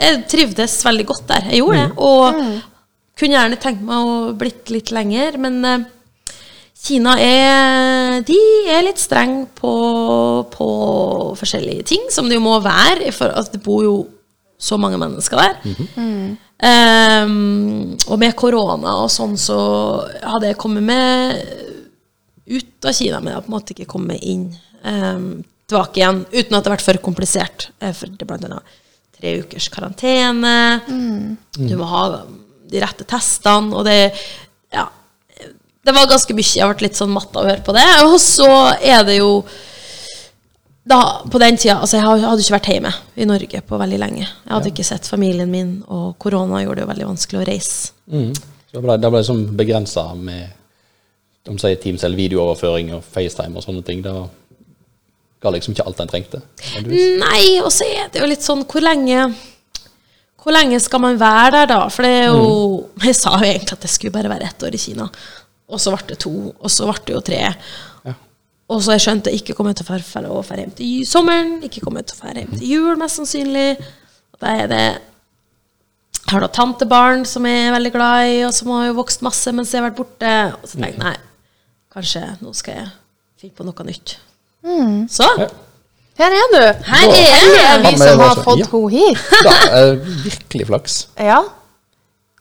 jeg 0.00 0.22
trivdes 0.30 0.78
veldig 0.86 1.04
godt 1.10 1.26
der. 1.28 1.50
Jeg 1.52 1.60
gjorde 1.60 1.82
det. 1.82 1.90
Og 1.98 2.24
kunne 3.20 3.36
gjerne 3.36 3.58
tenkt 3.62 3.82
meg 3.86 4.08
å 4.08 4.14
blitt 4.38 4.72
litt 4.72 4.90
lenger, 4.94 5.36
men 5.42 5.60
uh, 5.68 5.84
Kina 6.84 7.14
er 7.22 8.03
De 8.22 8.38
er 8.70 8.84
litt 8.86 9.00
strenge 9.02 9.46
på, 9.58 9.72
på 10.54 10.68
forskjellige 11.40 11.86
ting, 11.94 12.04
som 12.14 12.28
det 12.28 12.36
jo 12.38 12.44
må 12.44 12.58
være. 12.64 13.10
For 13.16 13.32
at 13.34 13.50
det 13.52 13.62
bor 13.64 13.82
jo 13.84 13.94
så 14.58 14.78
mange 14.80 14.98
mennesker 15.00 15.36
der. 15.40 15.56
Ehm, 16.64 17.96
og 18.08 18.18
med 18.20 18.36
korona 18.38 18.94
og 19.02 19.10
sånn, 19.12 19.34
så 19.40 19.56
hadde 20.22 20.52
jeg 20.52 20.60
kommet 20.60 20.86
med 20.86 21.40
ut 22.46 22.86
av 22.88 22.94
Kina, 22.96 23.18
men 23.20 23.32
jeg 23.32 23.36
hadde 23.38 23.46
på 23.46 23.52
en 23.52 23.56
måte 23.58 23.74
ikke 23.74 23.88
kommet 23.90 24.22
inn 24.22 24.46
um, 24.84 25.28
tilbake 25.68 26.00
igjen, 26.00 26.22
uten 26.28 26.56
at 26.56 26.64
det 26.64 26.68
har 26.70 26.76
vært 26.76 26.86
for 26.86 27.00
komplisert. 27.04 27.68
eh, 27.80 27.92
For 27.96 28.12
det 28.12 28.20
er 28.24 28.28
blant 28.30 28.44
annet 28.48 28.74
tre 29.18 29.34
ukers 29.40 29.68
karantene. 29.72 30.56
Du 31.56 31.76
må 31.80 31.88
ha 31.88 32.02
de 32.70 32.82
rette 32.84 33.06
testene, 33.08 33.72
og 33.74 33.84
det. 33.88 34.12
Det 35.84 35.92
var 35.92 36.08
ganske 36.08 36.34
mye. 36.36 36.50
Jeg 36.56 36.70
ble 36.70 36.86
litt 36.86 36.98
sånn 36.98 37.12
matt 37.12 37.34
av 37.36 37.44
å 37.44 37.50
høre 37.50 37.64
på 37.64 37.74
det. 37.76 37.86
Og 38.08 38.16
så 38.22 38.48
er 38.80 39.04
det 39.06 39.18
jo 39.18 39.30
da, 40.84 40.98
på 41.32 41.40
den 41.40 41.56
tida, 41.56 41.78
altså 41.80 41.96
Jeg 41.96 42.24
hadde 42.24 42.42
ikke 42.44 42.56
vært 42.58 42.68
hjemme 42.68 42.90
i 43.16 43.28
Norge 43.28 43.60
på 43.64 43.78
veldig 43.80 44.00
lenge. 44.00 44.24
Jeg 44.24 44.52
hadde 44.52 44.72
ikke 44.72 44.84
sett 44.84 45.08
familien 45.08 45.48
min, 45.52 45.78
og 45.88 46.18
korona 46.20 46.60
gjorde 46.60 46.82
det 46.82 46.84
jo 46.84 46.90
veldig 46.90 47.08
vanskelig 47.08 47.40
å 47.40 47.46
reise. 47.48 47.94
Mm. 48.12 48.34
Da 48.74 48.82
ble, 48.84 48.98
det 49.00 49.10
liksom 49.14 49.44
begrensa 49.56 50.10
med 50.18 50.52
de 51.44 51.54
sier 51.60 51.76
Teams 51.80 52.04
eller 52.04 52.18
videooverføring 52.18 52.94
og 52.96 53.04
FaceTime 53.04 53.60
og 53.60 53.64
sånne 53.64 53.84
ting. 53.84 54.00
Det 54.04 54.12
ga 55.44 55.52
liksom 55.52 55.74
ikke 55.76 55.86
alt 55.88 56.00
en 56.00 56.10
trengte. 56.10 56.40
nødvendigvis. 56.40 57.18
Nei, 57.20 57.44
og 57.60 57.72
så 57.72 57.88
er 57.88 58.08
det 58.12 58.22
jo 58.22 58.28
litt 58.30 58.44
sånn 58.44 58.64
Hvor 58.64 58.84
lenge 58.84 59.26
Hvor 60.40 60.56
lenge 60.56 60.80
skal 60.80 61.02
man 61.04 61.18
være 61.20 61.50
der, 61.58 61.68
da? 61.72 61.80
For 61.92 62.06
det 62.06 62.12
er 62.22 62.26
jo 62.32 62.48
Jeg 63.06 63.18
sa 63.20 63.36
jo 63.36 63.48
egentlig 63.48 63.76
at 63.76 63.84
det 63.84 63.92
skulle 63.92 64.14
bare 64.14 64.32
være 64.32 64.48
ett 64.48 64.64
år 64.64 64.76
i 64.76 64.80
Kina. 64.80 65.08
Og 65.72 65.80
så 65.80 65.94
ble 65.94 66.10
det 66.10 66.18
to, 66.22 66.32
og 66.52 66.70
så 66.72 66.86
ble 66.90 67.00
det 67.06 67.14
jo 67.16 67.22
tre. 67.24 67.40
Ja. 68.04 68.14
Og 68.74 68.82
så 68.84 68.96
jeg 68.96 69.04
skjønte 69.04 69.32
jeg 69.32 69.42
ikke 69.42 69.56
kommer 69.56 69.76
til 69.76 69.86
å 69.86 70.42
dra 70.44 70.58
hjem 70.60 70.74
til 70.76 71.04
sommeren, 71.08 71.56
ikke 71.64 71.82
kommer 71.84 72.04
til 72.04 72.16
å 72.18 72.22
dra 72.24 72.42
hjem 72.42 72.54
til 72.58 72.68
jul, 72.74 72.94
mest 73.00 73.20
sannsynlig. 73.20 73.70
Og 74.34 74.40
da 74.44 74.54
er 74.64 74.70
det 74.70 74.84
Jeg 76.24 76.32
har 76.32 76.40
da 76.40 76.48
tantebarn 76.48 77.26
som 77.28 77.44
jeg 77.44 77.66
er 77.66 77.74
veldig 77.74 77.90
glad 77.92 78.30
i, 78.32 78.36
og 78.46 78.52
som 78.56 78.70
har 78.72 78.86
jo 78.88 78.94
vokst 78.96 79.20
masse 79.22 79.52
mens 79.52 79.72
jeg 79.74 79.82
har 79.82 79.90
vært 79.90 79.98
borte. 79.98 80.30
Og 80.56 80.68
så 80.68 80.78
tenkte 80.78 80.94
jeg 80.94 81.02
nei, 81.02 81.16
kanskje 81.92 82.22
nå 82.40 82.54
skal 82.56 82.78
jeg 82.80 82.86
finne 83.42 83.58
på 83.58 83.66
noe 83.68 83.86
nytt. 83.90 84.16
Så 85.12 85.28
Her 86.16 86.30
er 86.30 86.48
du. 86.54 86.60
her 86.86 87.10
er 87.10 87.24
Her 87.34 87.74
er 87.74 87.82
vi 87.84 87.92
som 87.98 88.20
har 88.22 88.40
fått 88.40 88.62
ja. 88.62 88.68
henne 88.70 88.90
hit. 88.94 89.18
Da, 89.44 89.82
virkelig 90.24 90.66
flaks. 90.70 90.96
Ja. 91.18 91.40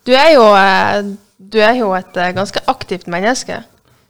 Du 0.06 0.12
er 0.14 0.30
jo, 0.36 0.44
eh, 0.56 1.14
du 1.52 1.60
er 1.62 1.76
jo 1.80 1.92
et 1.98 2.18
eh, 2.18 2.34
ganske 2.36 2.62
aktivt 2.72 3.10
menneske. 3.12 3.60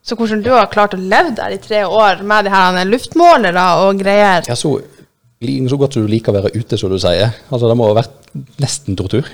Så 0.04 0.18
hvordan 0.20 0.42
du 0.44 0.52
har 0.52 0.68
klart 0.72 0.96
å 0.96 1.00
leve 1.00 1.32
der 1.38 1.56
i 1.56 1.62
tre 1.64 1.86
år 1.88 2.24
med 2.28 2.46
de 2.46 2.52
her 2.52 2.80
luftmålere 2.90 3.64
og 3.86 4.02
greier 4.04 4.44
Ja, 4.50 4.56
så, 4.60 4.76
så 5.40 5.78
godt 5.80 5.96
som 5.96 6.04
du 6.04 6.12
liker 6.12 6.34
å 6.34 6.42
være 6.42 6.52
ute, 6.58 6.80
som 6.80 6.92
du 6.92 6.98
sier. 7.00 7.32
Altså, 7.50 7.70
det 7.72 7.78
må 7.80 7.88
ha 7.88 7.96
vært 8.02 8.34
nesten 8.60 9.00
tortur. 9.00 9.30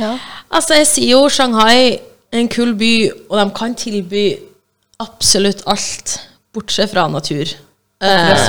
ja. 0.00 0.16
Altså, 0.52 0.74
jeg 0.76 0.88
sier 0.90 1.14
jo 1.14 1.28
Shanghai 1.32 1.76
er 1.96 2.40
en 2.42 2.50
kul 2.52 2.74
by, 2.76 2.94
og 3.30 3.38
de 3.38 3.44
kan 3.56 3.76
tilby 3.78 4.26
absolutt 5.00 5.62
alt, 5.70 6.18
bortsett 6.52 6.90
fra 6.92 7.06
natur. 7.08 7.54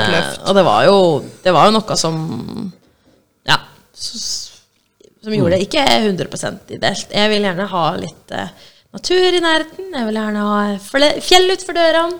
luft. 0.09 0.39
og 0.49 0.55
det 0.57 0.63
var 0.65 0.85
jo, 0.87 0.97
det 1.45 1.53
var 1.53 1.69
jo 1.69 1.75
noe 1.77 1.97
som 1.99 2.17
Ja. 3.45 3.59
Som 3.93 5.31
gjorde 5.37 5.55
det 5.55 5.67
ikke 5.67 5.85
100% 5.85 6.73
ideelt. 6.75 7.13
Jeg 7.13 7.29
vil 7.31 7.45
gjerne 7.45 7.67
ha 7.71 7.83
litt 7.95 8.33
eh, 8.35 8.49
natur 8.93 9.37
i 9.37 9.41
nærheten. 9.43 9.91
Jeg 9.93 10.07
vil 10.07 10.19
gjerne 10.19 10.47
ha 10.47 10.57
fjell 10.81 11.21
fjell 11.25 11.53
utfor 11.55 11.77
dørene. 11.77 12.19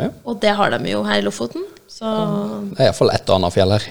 Ja. 0.00 0.08
Og 0.26 0.40
det 0.42 0.54
har 0.58 0.72
de 0.74 0.90
jo 0.90 1.02
her 1.06 1.20
i 1.20 1.26
Lofoten. 1.26 1.66
Så 1.90 2.10
Det 2.70 2.80
er 2.80 2.88
iallfall 2.90 3.12
et 3.14 3.28
og 3.28 3.36
annet 3.38 3.54
fjell 3.54 3.74
her. 3.76 3.86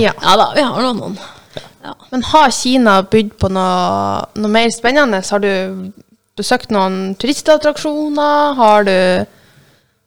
ja. 0.00 0.12
ja 0.12 0.36
da, 0.40 0.52
vi 0.54 0.64
har 0.64 0.88
noen. 0.94 1.18
Ja. 1.84 1.94
Men 2.10 2.22
har 2.30 2.52
Kina 2.52 3.00
bydd 3.02 3.34
på 3.40 3.50
noe, 3.52 4.28
noe 4.38 4.52
mer 4.52 4.70
spennende? 4.74 5.22
Har 5.24 5.42
du 5.42 5.90
besøkt 6.38 6.72
noen 6.74 7.14
turistattraksjoner? 7.18 8.54
Har 8.58 8.86
du 8.88 9.26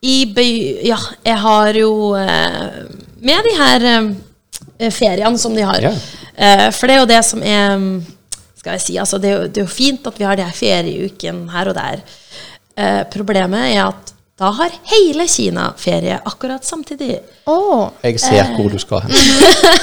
I 0.01 0.15
by, 0.33 0.47
ja, 0.87 0.97
jeg 1.25 1.37
har 1.37 1.77
jo 1.77 1.91
eh, 2.17 2.87
Med 3.21 3.45
de 3.45 3.51
her 3.57 3.83
eh, 3.91 4.89
feriene 4.89 5.37
som 5.37 5.53
de 5.53 5.61
har. 5.67 5.81
Ja. 5.81 5.91
Eh, 6.35 6.67
for 6.73 6.87
det 6.87 6.95
er 6.95 7.03
jo 7.03 7.09
det 7.11 7.21
som 7.27 7.43
er 7.45 7.75
mm, 7.77 7.99
Skal 8.61 8.77
jeg 8.77 8.83
si, 8.83 8.95
altså 9.01 9.17
det, 9.17 9.29
er 9.29 9.39
jo, 9.39 9.45
det 9.49 9.61
er 9.63 9.65
jo 9.65 9.73
fint 9.73 10.05
at 10.05 10.17
vi 10.19 10.25
har 10.27 10.37
de 10.37 10.45
ferieuken 10.53 11.47
her 11.49 11.71
og 11.71 11.77
der. 11.79 12.03
Eh, 12.77 13.03
problemet 13.09 13.71
er 13.71 13.87
at 13.87 14.11
da 14.41 14.51
har 14.57 14.73
hele 14.89 15.27
Kina 15.29 15.67
ferie 15.77 16.15
akkurat 16.25 16.65
samtidig. 16.65 17.19
Oh. 17.49 17.89
Jeg 18.05 18.19
ser 18.21 18.53
hvor 18.55 18.69
du 18.73 18.77
skal 18.81 19.03
hen. 19.05 19.13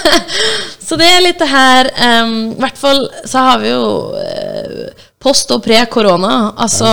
Så 0.89 0.97
det 0.99 1.07
er 1.11 1.21
litt 1.23 1.39
det 1.39 1.51
her 1.51 1.91
I 1.93 2.57
hvert 2.57 2.79
fall 2.81 3.03
så 3.29 3.43
har 3.45 3.59
vi 3.61 3.69
jo 3.69 3.85
uh, 4.17 5.05
post 5.21 5.53
og 5.55 5.61
pre-korona. 5.63 6.55
Altså 6.57 6.89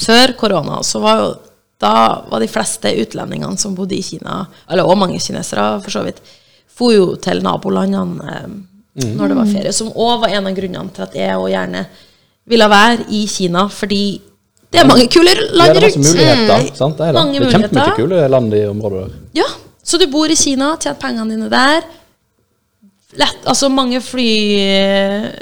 Før 0.00 0.36
korona 0.38 0.78
så 0.86 1.02
var 1.02 1.24
jo 1.24 1.28
Da 1.82 1.92
var 2.30 2.40
de 2.40 2.48
fleste 2.48 2.92
utlendingene 3.02 3.58
som 3.58 3.74
bodde 3.74 3.96
i 3.96 4.04
Kina, 4.04 4.44
eller 4.70 4.84
også 4.84 5.00
mange 5.00 5.20
kinesere 5.20 5.68
for 5.80 5.92
så 5.92 6.04
vidt, 6.04 6.20
for 6.68 6.92
jo 6.92 7.14
til 7.16 7.40
nabolandene 7.44 8.36
em, 8.96 9.16
når 9.16 9.28
det 9.28 9.36
var 9.36 9.46
ferie. 9.52 9.72
Som 9.72 9.92
òg 9.92 10.20
var 10.24 10.28
en 10.38 10.46
av 10.50 10.54
grunnene 10.56 10.90
til 10.96 11.02
at 11.06 11.14
jeg 11.14 11.36
òg 11.36 11.48
gjerne 11.52 11.84
ville 12.50 12.68
være 12.72 13.06
i 13.14 13.26
Kina, 13.30 13.68
fordi 13.68 14.20
det 14.70 14.80
er 14.80 14.86
mange 14.86 15.08
kule 15.10 15.30
Ja, 15.30 15.40
rundt. 15.40 15.56
det 15.56 15.68
er 15.68 15.80
masse 15.86 15.98
muligheter. 15.98 16.46
muligheter. 16.46 16.76
Sant? 16.76 16.96
Det 16.98 17.06
er. 17.08 17.12
Mange 17.12 17.38
det 17.40 17.46
er 17.48 17.58
kjempemye 17.58 17.96
kule 17.96 18.28
land 18.28 18.54
i 18.54 18.64
området 18.70 19.00
der. 19.06 19.16
Ja, 19.42 19.48
så 19.82 19.98
du 19.98 20.06
bor 20.06 20.26
i 20.30 20.36
Kina, 20.38 20.76
tjener 20.76 20.98
pengene 21.00 21.30
dine 21.34 21.48
der. 21.50 21.82
Lett, 23.18 23.40
altså 23.50 23.66
mange 23.68 23.98
fly, 24.00 24.28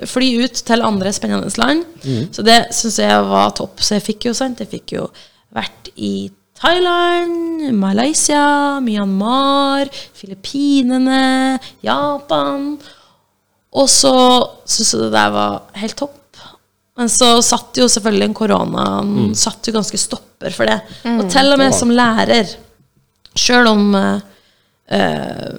fly 0.09 0.28
ut 0.44 0.62
til 0.64 0.80
andre 0.82 1.12
spennende 1.12 1.51
land. 1.61 1.84
Så 2.32 2.42
det 2.46 2.59
syns 2.72 2.96
jeg 3.03 3.24
var 3.28 3.51
topp. 3.59 3.80
Så 3.84 3.99
jeg 3.99 4.07
fikk 4.07 4.28
jo 4.30 4.32
sant, 4.36 4.61
jeg 4.64 4.70
fikk 4.72 4.94
jo 4.96 5.09
vært 5.55 5.90
i 5.96 6.30
Thailand, 6.59 7.68
Malaysia, 7.78 8.80
Myanmar, 8.82 9.88
Filippinene, 10.16 11.59
Japan. 11.84 12.78
Og 13.77 13.89
så 13.93 14.14
syntes 14.64 14.95
jeg 14.95 15.03
det 15.03 15.11
der 15.12 15.35
var 15.35 15.59
helt 15.77 15.99
topp. 15.99 16.14
Men 16.99 17.11
så 17.12 17.37
satt 17.47 17.79
jo 17.79 17.87
selvfølgelig 17.87 18.33
koronaen 18.35 19.35
satt 19.39 19.69
jo 19.69 19.77
ganske 19.77 20.01
stopper 20.01 20.55
for 20.55 20.66
det. 20.66 20.81
Og 21.12 21.29
til 21.31 21.53
og 21.55 21.61
med 21.61 21.77
som 21.77 21.93
lærer, 21.95 22.51
sjøl 23.39 23.71
om 23.71 23.85
eh, 23.95 24.25
eh, 24.99 25.53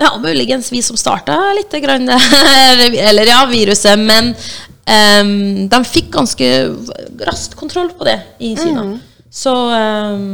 Ja, 0.00 0.14
muligens 0.18 0.70
vi 0.72 0.80
som 0.82 0.96
starta 0.96 1.36
litt 1.54 1.74
grann 1.84 2.08
det 2.08 2.16
eller 3.10 3.28
ja, 3.28 3.42
viruset, 3.46 4.00
men 4.00 4.32
um, 4.32 5.68
de 5.70 5.80
fikk 5.86 6.08
ganske 6.16 6.48
raskt 7.28 7.54
kontroll 7.60 7.92
på 7.98 8.08
det 8.08 8.16
i 8.42 8.54
Kina. 8.56 8.86
Så 9.32 9.52
eh, 9.76 10.24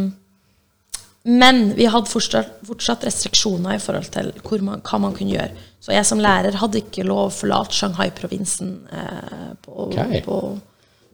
Men 1.25 1.75
vi 1.77 1.87
hadde 1.91 2.09
fortsatt, 2.09 2.61
fortsatt 2.67 3.05
restriksjoner 3.05 3.75
i 3.77 3.81
forhold 3.83 4.07
til 4.15 4.31
hvor 4.45 4.63
man, 4.65 4.81
hva 4.87 5.01
man 5.03 5.17
kunne 5.17 5.35
gjøre. 5.35 5.67
Så 5.81 5.93
jeg 5.93 6.07
som 6.07 6.21
lærer 6.23 6.57
hadde 6.61 6.81
ikke 6.81 7.05
lov 7.07 7.27
å 7.27 7.33
forlate 7.35 7.75
Shanghai-provinsen 7.77 8.71
eh, 8.93 9.51
på, 9.65 9.75
okay. 9.89 10.23
på, 10.25 10.39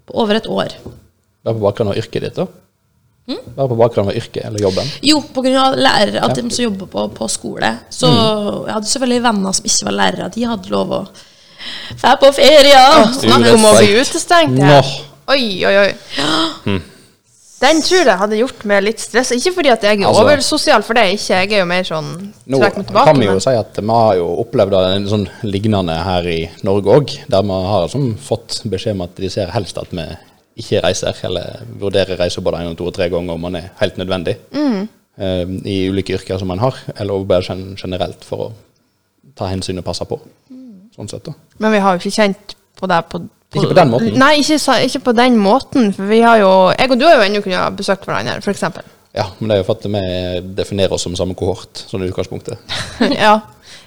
på 0.07 0.21
over 0.23 0.39
et 0.39 0.47
år. 0.47 0.77
Bare 1.45 1.57
på 1.57 1.65
bakgrunn 1.65 1.91
av 1.93 1.99
yrket 2.01 2.23
ditt, 2.29 2.39
da? 2.39 2.47
Hm? 3.27 3.41
Bare 3.57 3.69
på 3.73 3.77
bakgrunn 3.81 4.09
av 4.13 4.17
yrket 4.17 4.45
eller 4.45 4.61
jobben? 4.67 4.89
Jo, 5.03 5.21
pga. 5.35 5.71
lærere, 5.77 6.21
at 6.25 6.37
de 6.37 6.45
som 6.53 6.67
jobber 6.67 6.87
på, 6.93 7.07
på 7.17 7.29
skole. 7.33 7.71
Så 7.91 8.09
Mm. 8.09 8.67
jeg 8.67 8.75
hadde 8.75 8.91
selvfølgelig 8.93 9.23
venner 9.23 9.53
som 9.53 9.65
ikke 9.71 9.85
var 9.89 9.97
lærere. 10.01 10.31
De 10.35 10.45
hadde 10.45 10.71
lov 10.73 10.93
å 10.93 11.03
dra 12.01 12.17
på 12.21 12.33
ferie. 12.37 12.83
Snakk 13.19 13.47
om 13.55 13.65
å 13.65 13.77
bli 13.79 13.95
utestengt. 14.01 14.59
Oi, 15.33 15.65
oi, 15.65 15.77
oi. 15.87 16.81
Den 17.65 17.81
tror 17.85 18.05
jeg 18.11 18.19
hadde 18.21 18.39
gjort 18.39 18.65
meg 18.69 18.83
litt 18.85 19.01
stress. 19.01 19.31
Ikke 19.37 19.55
fordi 19.57 19.71
at 19.73 19.83
jeg 19.87 20.01
er 20.03 20.07
Altså- 20.09 20.25
oversosial, 20.27 20.83
for 20.85 20.95
det 20.99 21.03
er 21.05 21.15
ikke. 21.17 21.39
Jeg 21.41 21.53
er 21.53 21.59
jo 21.63 21.69
mer 21.71 21.83
sånn 21.89 22.11
Nå 22.47 22.59
trekk 22.61 22.77
meg 22.77 22.87
tilbake. 22.91 23.05
kan 23.09 23.21
vi 23.23 23.27
jo 23.31 23.39
si 23.41 23.51
at 23.57 23.81
vi 23.81 23.87
har 23.89 24.15
jo 24.21 24.27
opplevd 24.45 24.75
en 24.83 25.07
sånn 25.09 25.25
lignende 25.49 25.97
her 26.05 26.29
i 26.29 26.39
Norge 26.63 26.93
òg, 26.99 27.15
der 27.29 27.43
vi 27.43 27.49
har 27.73 27.89
sånn, 27.89 28.15
fått 28.19 28.61
beskjed 28.69 28.93
om 28.99 29.03
at 29.07 29.15
de 29.17 29.31
ser 29.31 29.47
helst 29.55 29.79
at 29.79 29.91
vi 29.91 30.05
ikke 30.57 30.83
reiser, 30.85 31.15
eller 31.25 31.63
vurderer 31.81 32.17
reise 32.21 32.41
både 32.41 32.61
en 32.61 32.69
og 32.69 32.77
to 32.79 32.87
og 32.87 32.95
tre 32.95 33.09
ganger 33.11 33.35
om 33.35 33.41
man 33.41 33.57
er 33.57 33.71
helt 33.81 33.97
nødvendig. 33.97 34.37
Mm. 34.53 34.89
eh, 35.19 35.45
I 35.67 35.89
ulike 35.91 36.15
yrker 36.15 36.39
som 36.39 36.49
man 36.49 36.59
har, 36.59 36.75
eller 36.97 37.25
bare 37.25 37.43
generelt 37.77 38.23
for 38.25 38.37
å 38.39 38.53
ta 39.35 39.47
hensyn 39.51 39.79
og 39.79 39.85
passe 39.85 40.05
på. 40.07 40.21
Sånn 40.97 41.09
sett, 41.11 41.25
da. 41.25 41.33
Men 41.59 41.73
vi 41.73 41.79
har 41.83 41.97
jo 41.97 42.03
ikke 42.09 42.15
kjent 42.23 42.55
på 42.85 42.91
det 42.91 43.01
på, 43.11 43.23
Ikke 43.55 43.71
på 43.71 43.79
den 43.79 43.93
måten? 43.93 44.19
Nei, 44.21 44.35
ikke, 44.43 44.77
ikke 44.89 45.03
på 45.09 45.15
den 45.17 45.39
måten. 45.41 45.91
For 45.97 46.11
vi 46.11 46.21
har 46.25 46.43
jo 46.43 46.53
Jeg 46.75 46.91
og 46.91 47.01
du 47.01 47.07
har 47.07 47.17
jo 47.19 47.25
ennå 47.27 47.43
kunnet 47.45 47.63
ha 47.63 47.71
besøkt 47.75 48.07
hverandre, 48.09 48.37
f.eks. 48.43 48.65
Ja, 49.15 49.29
men 49.39 49.51
det 49.51 49.57
er 49.57 49.63
jo 49.63 49.67
for 49.69 49.79
at 49.79 49.87
vi 49.87 50.55
definerer 50.59 50.97
oss 50.97 51.05
som 51.07 51.15
samme 51.19 51.37
kohort, 51.39 51.85
sånn 51.91 52.03
i 52.03 52.11
utgangspunktet. 52.11 52.59
ja. 53.25 53.37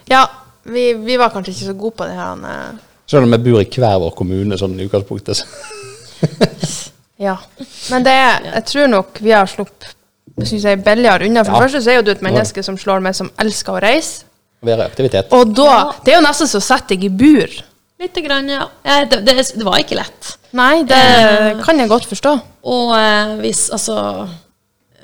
ja 0.07 0.21
vi, 0.63 0.93
vi 1.03 1.17
var 1.19 1.33
kanskje 1.33 1.53
ikke 1.53 1.71
så 1.71 1.75
gode 1.79 1.99
på 1.99 2.07
det 2.07 2.15
her. 2.15 2.37
Men... 2.39 2.79
Selv 3.07 3.27
om 3.27 3.35
vi 3.35 3.41
bor 3.43 3.59
i 3.63 3.67
hver 3.67 3.99
vår 4.03 4.15
kommune, 4.15 4.59
sånn 4.59 4.79
i 4.79 4.87
utgangspunktet. 4.87 5.43
Ja. 7.17 7.33
Men 7.89 8.03
det 8.05 8.13
er, 8.13 8.43
jeg 8.51 8.65
tror 8.69 8.89
nok 8.91 9.19
vi 9.25 9.31
har 9.33 9.47
sluppet 9.49 9.95
synes 10.45 10.67
jeg, 10.67 10.83
billigere 10.85 11.25
unna. 11.25 11.43
For 11.43 11.51
Ja. 11.51 11.59
det 11.59 11.71
første 11.71 11.81
så 11.83 11.91
er 11.91 11.95
jo 11.95 12.01
du 12.05 12.11
et 12.11 12.21
menneske 12.21 12.63
som 12.63 12.77
slår 12.77 12.99
meg, 13.01 13.15
som 13.15 13.31
elsker 13.39 13.73
å 13.73 13.81
reise. 13.81 14.25
Være 14.61 14.83
i 14.83 14.85
aktivitet. 14.85 15.31
Og 15.31 15.55
da 15.55 15.93
Det 16.05 16.13
er 16.13 16.17
jo 16.17 16.27
nesten 16.27 16.47
så 16.47 16.59
setter 16.59 16.95
jeg 16.95 17.03
i 17.05 17.09
bur. 17.09 17.49
Lite 17.99 18.21
grann, 18.21 18.49
ja. 18.49 18.67
ja 18.85 19.05
det, 19.09 19.23
det, 19.25 19.35
det 19.57 19.65
var 19.65 19.79
ikke 19.81 19.97
lett. 19.97 20.35
Nei, 20.57 20.83
det 20.87 20.97
Eh. 20.97 21.63
kan 21.65 21.79
jeg 21.81 21.89
godt 21.89 22.05
forstå. 22.05 22.35
Og 22.69 22.93
eh, 22.97 23.35
hvis 23.41 23.69
altså 23.73 24.27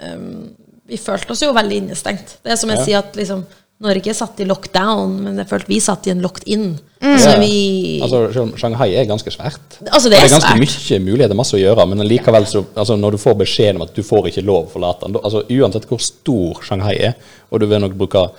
um, 0.03 0.49
Vi 0.87 0.97
følte 1.01 1.31
oss 1.33 1.41
jo 1.41 1.53
veldig 1.55 1.77
innestengt. 1.85 2.37
Det 2.43 2.51
er 2.53 2.59
som 2.59 2.69
jeg 2.69 2.79
Ja. 2.79 2.85
sier, 2.85 2.97
at 2.99 3.15
liksom 3.17 3.45
Norge 3.83 4.13
satt 4.15 4.39
i 4.39 4.45
lockdown, 4.47 5.15
men 5.25 5.37
jeg 5.41 5.47
følte 5.49 5.67
vi 5.67 5.79
satt 5.83 6.05
i 6.07 6.11
en 6.13 6.21
locked 6.21 6.43
in. 6.47 6.77
Så 7.01 7.31
Ja. 7.33 7.39
vi 7.39 7.99
Altså, 8.03 8.53
Shanghai 8.57 8.93
er 8.95 9.05
ganske 9.09 9.31
svært. 9.33 9.79
Altså, 9.91 10.09
det 10.09 10.19
er 10.19 10.27
det 10.27 10.31
er 10.31 10.35
ganske 10.37 10.53
svært. 10.53 10.99
mye 10.99 10.99
muligheter, 11.11 11.35
masse 11.35 11.57
å 11.57 11.59
gjøre, 11.59 11.87
men 11.89 12.05
likevel 12.07 12.45
så 12.45 12.63
altså, 12.75 12.95
Når 12.95 13.11
du 13.11 13.17
får 13.17 13.35
beskjeden 13.41 13.75
om 13.75 13.81
at 13.81 13.93
du 13.95 14.03
får 14.03 14.27
ikke 14.29 14.45
lov 14.45 14.67
å 14.67 14.71
forlate 14.71 15.01
den, 15.07 15.15
altså 15.15 15.43
Uansett 15.49 15.85
hvor 15.89 15.99
stor 15.99 16.61
Shanghai 16.63 16.95
er, 17.09 17.13
og 17.51 17.59
du 17.59 17.65
vil 17.65 17.79
nok 17.81 17.93
bruke 17.97 18.29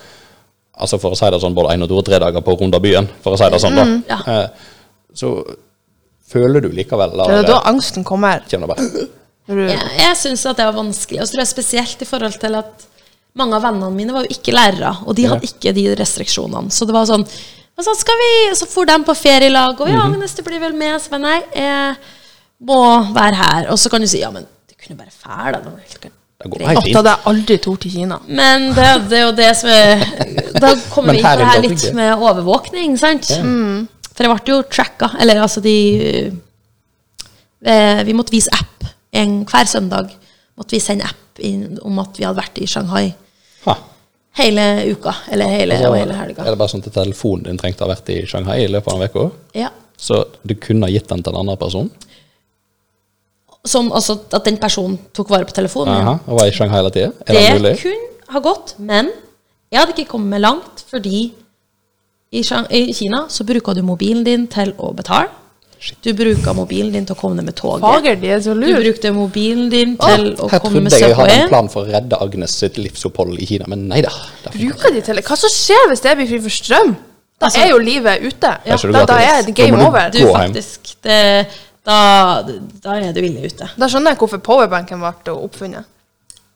altså 0.79 0.99
for 1.01 1.14
å 1.14 1.18
si 1.18 1.31
det 1.31 1.41
sånn, 1.43 1.55
både 1.57 1.75
én 1.75 1.85
og 1.87 1.91
to 1.91 1.99
og 2.01 2.07
tre 2.07 2.18
dager 2.22 2.45
på 2.45 2.55
å 2.55 2.61
runde 2.61 2.81
byen, 2.83 3.09
for 3.22 3.35
å 3.35 3.39
si 3.41 3.51
det 3.51 3.61
sånn, 3.62 3.77
da, 3.79 3.85
Ja. 4.14 4.18
eh, 4.33 4.49
så 5.14 5.35
føler 6.31 6.64
du 6.64 6.70
likevel 6.75 7.14
Det 7.16 7.39
er 7.45 7.47
da 7.47 7.61
angsten 7.70 8.05
kommer. 8.05 8.43
kommer 8.51 8.75
Når 9.47 9.68
Jeg, 9.99 10.16
syns 10.16 10.47
at 10.47 10.57
det 10.57 10.64
var 10.64 10.72
vanskelig. 10.72 11.20
Og 11.20 11.27
så 11.29 11.35
tror 11.35 11.43
jeg 11.45 11.49
spesielt 11.53 12.03
i 12.03 12.09
forhold 12.09 12.39
til 12.41 12.55
at 12.55 12.87
mange 13.37 13.55
av 13.59 13.62
vennene 13.62 13.91
mine 13.93 14.14
var 14.14 14.25
jo 14.25 14.33
ikke 14.33 14.55
lærere, 14.55 14.97
og 15.07 15.14
de 15.18 15.27
hadde 15.29 15.45
ikke 15.45 15.75
de 15.75 15.95
restriksjonene. 16.01 16.72
Så 16.72 16.87
det 16.87 16.95
var 16.97 17.05
sånn 17.05 17.27
og 17.75 17.83
så 17.83 17.95
skal 17.99 18.18
vi, 18.20 18.31
så 18.55 18.68
for 18.70 18.87
de 18.87 18.95
på 19.03 19.14
ferielag, 19.18 19.81
og 19.83 19.89
ja, 19.91 20.05
men 20.07 20.20
neste 20.22 20.45
blir 20.47 20.61
vel 20.62 20.77
med. 20.79 20.95
Så 21.03 21.11
men 21.11 21.25
nei, 21.27 21.39
jeg 21.59 21.97
må 22.62 22.77
være 23.14 23.35
her. 23.41 23.70
Og 23.75 23.81
så 23.83 23.91
kan 23.91 24.05
du 24.05 24.07
si 24.07 24.20
ja, 24.22 24.31
men 24.31 24.47
du 24.47 24.77
kunne 24.79 25.01
bare 25.01 25.11
fære 25.11 25.59
deg. 25.64 26.12
Det 26.39 26.45
Det 26.45 26.51
går 26.51 26.66
helt 26.66 26.82
fint. 26.82 26.93
da 26.95 26.99
hadde 27.01 27.12
jeg 27.14 27.26
aldri 27.30 27.57
tort 27.59 27.87
i 27.87 27.91
Kina. 27.91 28.18
Men 28.28 28.68
det, 28.74 28.87
det 29.11 29.18
er 29.18 29.24
jo 29.24 29.32
det 29.39 29.51
som 29.57 29.70
er 29.70 30.03
Da 30.61 30.74
kommer 30.91 31.14
vi 31.14 31.20
inn 31.22 31.24
på 31.26 31.37
det 31.39 31.45
er 31.47 31.53
her 31.53 31.62
litt 31.64 31.85
med 31.95 32.14
overvåkning, 32.18 32.97
sant? 33.01 33.30
Mm. 33.41 33.87
For 34.14 34.26
jeg 34.26 34.35
ble 34.35 34.53
jo 34.55 34.62
tracka. 34.70 35.09
Eller 35.22 35.41
altså, 35.43 35.61
de 35.64 35.76
eh, 37.64 38.05
Vi 38.05 38.14
måtte 38.16 38.35
vise 38.35 38.51
app 38.55 38.85
en, 39.14 39.45
hver 39.47 39.68
søndag. 39.70 40.11
Måtte 40.59 40.76
vi 40.76 40.82
sende 40.82 41.07
app 41.09 41.39
inn 41.43 41.78
om 41.82 41.99
at 42.03 42.18
vi 42.18 42.26
hadde 42.26 42.39
vært 42.39 42.61
i 42.62 42.66
Shanghai 42.70 43.09
Ha. 43.64 43.74
hele 44.39 44.64
uka. 44.91 45.14
Eller 45.32 45.51
hele, 45.51 45.74
Altså, 45.78 45.89
og 45.91 45.97
hele 45.99 46.14
er 46.14 46.51
det 46.51 46.59
bare 46.59 46.68
sånn 46.70 46.85
at 46.87 46.93
telefonen 46.95 47.45
din 47.49 47.59
trengte 47.59 47.82
å 47.85 47.89
ha 47.89 47.95
vært 47.95 48.11
i 48.14 48.20
Shanghai 48.26 48.61
i 48.64 48.68
løpet 48.70 48.93
av 48.93 49.01
en 49.03 49.09
uke? 49.09 49.24
Ja. 49.55 49.70
Så 49.97 50.24
du 50.43 50.55
kunne 50.59 50.87
ha 50.87 50.91
gitt 50.93 51.09
den 51.09 51.22
til 51.22 51.32
en 51.35 51.41
annen 51.45 51.57
person? 51.59 51.91
Som 53.66 53.92
altså 53.96 54.18
at 54.36 54.44
den 54.44 54.58
personen 54.60 54.98
tok 55.16 55.30
vare 55.32 55.46
på 55.48 55.54
telefonen. 55.56 55.94
Aha, 55.94 56.18
og 56.26 56.38
var 56.40 56.46
i 56.50 56.52
Shanghai 56.52 56.76
hele 56.82 56.90
tida? 56.92 57.12
Er 57.26 57.32
det, 57.58 57.62
Det 57.62 57.78
kunne 57.80 58.34
ha 58.34 58.40
gått, 58.44 58.74
men 58.78 59.08
jeg 59.72 59.80
hadde 59.80 59.94
ikke 59.96 60.10
kommet 60.10 60.40
langt, 60.44 60.84
fordi 60.90 61.32
i, 62.34 62.42
Shang 62.42 62.66
i 62.74 62.92
Kina 62.92 63.24
så 63.30 63.44
bruker 63.46 63.74
du 63.74 63.82
mobilen 63.86 64.24
din 64.26 64.46
til 64.52 64.74
å 64.78 64.90
betale. 64.96 65.30
Du 66.02 66.12
bruker 66.16 66.54
mobilen 66.56 66.92
din 66.94 67.04
til 67.06 67.14
å 67.14 67.18
komme 67.20 67.36
ned 67.36 67.44
med 67.44 67.56
toget. 67.58 67.82
Fager, 67.84 68.14
de 68.20 68.28
er 68.32 68.38
så 68.40 68.54
Du 68.54 68.60
lur. 68.62 68.78
brukte 68.80 69.10
mobilen 69.12 69.66
din 69.72 69.96
til 70.00 70.30
å 70.40 70.48
Her 70.50 70.58
komme 70.64 70.80
med 70.84 70.92
trodde 70.92 71.08
jeg 71.08 71.16
hadde 71.18 71.34
en 71.42 71.48
plan 71.50 71.68
for 71.68 71.84
å 71.84 71.92
redde 71.92 72.20
Agnes 72.24 72.54
sitt 72.60 72.76
livsopphold 72.80 73.38
i 73.40 73.46
Kina, 73.46 73.64
men 73.68 73.88
nei 73.88 74.00
da. 74.02 74.08
er- 74.46 74.56
Bruker 74.56 74.92
de 74.94 75.00
til 75.04 75.16
Hva 75.22 75.36
som 75.36 75.50
skjer 75.52 75.88
hvis 75.90 76.00
det 76.04 76.16
blir 76.16 76.26
fri 76.28 76.38
for 76.40 76.48
strøm? 76.50 76.96
Da 77.40 77.46
Altså- 77.46 77.60
er 77.64 77.68
jo 77.70 77.78
livet 77.78 78.22
ute. 78.22 78.52
Ja, 78.66 78.76
da, 78.76 79.04
da 79.06 79.16
er 79.18 79.42
det 79.42 79.54
game 79.54 79.76
over. 79.86 80.10
Du, 80.10 80.18
faktisk. 80.32 80.96
Det, 81.02 81.46
da, 81.85 81.99
da 82.85 82.95
er 83.01 83.12
du 83.12 83.20
ille 83.24 83.45
ute. 83.45 83.68
Da 83.76 83.89
skjønner 83.91 84.14
jeg 84.14 84.22
hvorfor 84.22 84.41
powerbanken 84.45 85.03
ble 85.03 85.35
oppfunnet. 85.35 85.91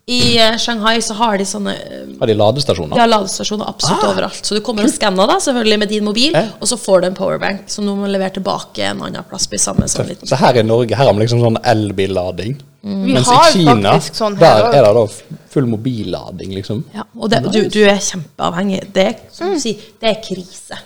I 0.09 0.39
eh, 0.41 0.55
Shanghai 0.57 1.03
så 1.05 1.13
har 1.19 1.37
de 1.37 1.45
sånne 1.45 1.75
eh, 1.77 2.05
Har 2.17 2.31
de 2.31 2.35
ladestasjoner? 2.39 2.95
De 2.97 3.01
har 3.03 3.11
ladestasjoner 3.11 3.69
absolutt 3.69 4.07
overalt. 4.09 4.41
Så 4.41 4.57
du 4.57 4.63
kommer 4.65 4.87
og 4.89 4.93
skanner 4.95 5.29
da, 5.29 5.37
selvfølgelig 5.45 5.79
med 5.83 5.93
din 5.93 6.07
mobil, 6.07 6.39
eh? 6.39 6.49
og 6.57 6.71
så 6.71 6.79
får 6.81 7.03
du 7.03 7.09
en 7.11 7.19
powerbank 7.19 7.69
som 7.69 7.85
du 7.85 7.93
må 7.93 8.09
levere 8.09 8.33
tilbake 8.39 8.87
en 8.89 9.03
annen 9.05 9.27
plass. 9.29 9.45
Blir 9.53 9.61
samme 9.61 9.85
sånn 9.93 10.09
liten 10.09 10.31
Så 10.31 10.39
her 10.41 10.57
i 10.57 10.65
Norge 10.65 10.97
her 10.97 11.11
har 11.11 11.13
vi 11.13 11.27
liksom 11.27 11.43
sånn 11.45 11.61
elbillading. 11.61 12.57
Mm. 12.89 13.03
Mens 13.19 13.29
har 13.29 13.51
i 13.51 13.59
Kina 13.59 13.93
sånn 14.07 14.39
her 14.41 14.47
der 14.47 14.63
også. 14.63 14.79
er 14.79 14.87
det 14.87 14.95
da 14.97 15.43
full 15.53 15.69
mobillading, 15.75 16.57
liksom. 16.57 16.81
Ja, 16.97 17.05
og 17.19 17.29
det, 17.35 17.43
du, 17.53 17.61
du 17.77 17.83
er 17.85 18.01
kjempeavhengig. 18.01 18.87
Det 18.97 19.05
er, 19.11 19.19
som 19.35 19.53
du 19.53 19.61
sier, 19.61 19.91
det 20.01 20.15
er 20.15 20.23
krise. 20.25 20.81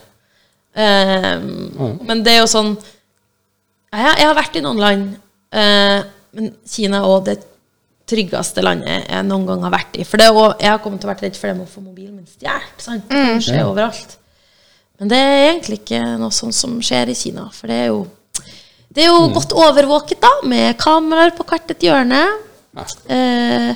Ehm, 0.74 2.00
Men 2.08 2.26
det 2.26 2.34
er 2.34 2.42
jo 2.42 2.50
sånn 2.50 2.74
Jeg, 3.92 4.12
jeg 4.22 4.28
har 4.28 4.36
vært 4.38 4.56
i 4.56 4.62
noen 4.64 4.80
land, 4.80 5.08
eh, 5.52 5.98
men 6.38 6.52
Kina 6.68 7.02
er 7.02 7.08
også 7.08 7.26
det 7.28 7.38
tryggeste 8.12 8.64
landet 8.64 9.06
jeg 9.08 9.26
noen 9.28 9.44
gang 9.48 9.62
har 9.66 9.74
vært 9.74 9.98
i. 10.00 10.06
For 10.08 10.20
det 10.20 10.26
er 10.26 10.36
også, 10.36 10.56
Jeg 10.60 10.70
har 10.72 10.80
kommet 10.84 11.00
til 11.02 11.08
å 11.08 11.12
være 11.12 11.26
redd 11.26 11.38
for 11.38 11.48
det 11.50 11.56
med 11.58 11.66
å 11.66 11.72
få 11.72 11.84
mobilen 11.84 12.16
min 12.16 12.26
stjålet. 12.28 12.72
sant? 12.82 13.04
Det 13.08 13.20
kan 13.28 13.44
skje 13.44 13.62
overalt. 13.68 14.16
Men 15.00 15.12
det 15.12 15.18
er 15.18 15.38
egentlig 15.52 15.78
ikke 15.82 16.00
noe 16.20 16.34
sånt 16.34 16.56
som 16.56 16.74
skjer 16.84 17.12
i 17.12 17.16
Kina. 17.18 17.48
For 17.52 17.70
det 17.70 17.78
er 17.84 17.88
jo, 17.92 18.02
det 18.92 19.04
er 19.04 19.10
jo 19.10 19.30
godt 19.34 19.54
overvåket, 19.56 20.20
da, 20.22 20.32
med 20.48 20.76
kameraer 20.80 21.32
på 21.36 21.46
hvert 21.48 21.72
et 21.74 21.86
hjørne. 21.88 22.20
Eh, 23.12 23.72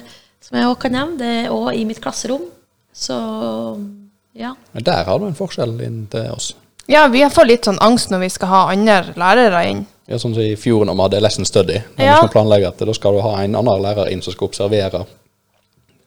som 0.47 0.59
jeg 0.59 0.69
også 0.69 0.83
kan 0.85 0.95
nevne. 0.97 1.19
Det 1.21 1.33
er 1.45 1.55
òg 1.55 1.73
i 1.77 1.85
mitt 1.89 2.01
klasserom. 2.01 2.45
Så 2.95 3.17
ja. 4.37 4.55
Men 4.73 4.85
Der 4.85 5.05
har 5.05 5.19
du 5.19 5.27
en 5.27 5.37
forskjell 5.37 5.81
inn 5.85 6.07
til 6.13 6.31
oss. 6.33 6.55
Ja, 6.89 7.07
vi 7.11 7.25
får 7.31 7.47
litt 7.49 7.67
sånn 7.67 7.79
angst 7.83 8.11
når 8.13 8.21
vi 8.27 8.29
skal 8.31 8.49
ha 8.53 8.63
andre 8.73 9.15
lærere 9.19 9.63
inn. 9.71 9.85
Ja, 10.07 10.19
sånn 10.23 10.35
som 10.37 10.43
i 10.45 10.55
fjor 10.59 10.85
når 10.87 10.95
vi 10.95 11.03
hadde 11.03 11.21
lesson 11.25 11.45
study. 11.49 11.81
Når 11.97 12.05
Ja. 12.05 12.13
vi 12.13 12.27
skal 12.29 12.35
planlegge 12.37 12.69
at 12.69 12.79
da 12.79 12.93
skal 12.95 13.13
du 13.17 13.21
ha 13.25 13.33
en 13.43 13.55
annen 13.59 13.83
lærer 13.83 14.11
inn 14.13 14.23
som 14.23 14.33
skal 14.33 14.49
observere 14.49 15.07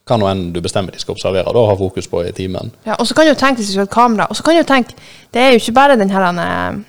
hva 0.10 0.18
nå 0.18 0.26
enn 0.32 0.54
du 0.54 0.62
bestemmer 0.62 0.92
de 0.92 0.98
skal 1.00 1.14
observere, 1.14 1.52
da 1.54 1.66
ha 1.68 1.76
fokus 1.78 2.08
på 2.08 2.24
i 2.26 2.32
timen. 2.32 2.72
Ja, 2.86 2.96
og 2.98 3.06
så 3.06 3.14
kan 3.14 3.28
du 3.28 3.36
tenke 3.36 3.58
hvis 3.62 3.68
du 3.68 3.74
skal 3.74 3.84
ha 3.86 3.90
et 3.90 3.94
kamera. 3.94 4.26
Og 4.30 4.36
så 4.36 4.44
kan 4.44 4.56
du 4.56 4.64
tenke, 4.64 4.96
det 5.32 5.42
er 5.42 5.52
jo 5.52 5.60
ikke 5.60 5.74
bare 5.78 5.98
den 6.00 6.10
her 6.10 6.80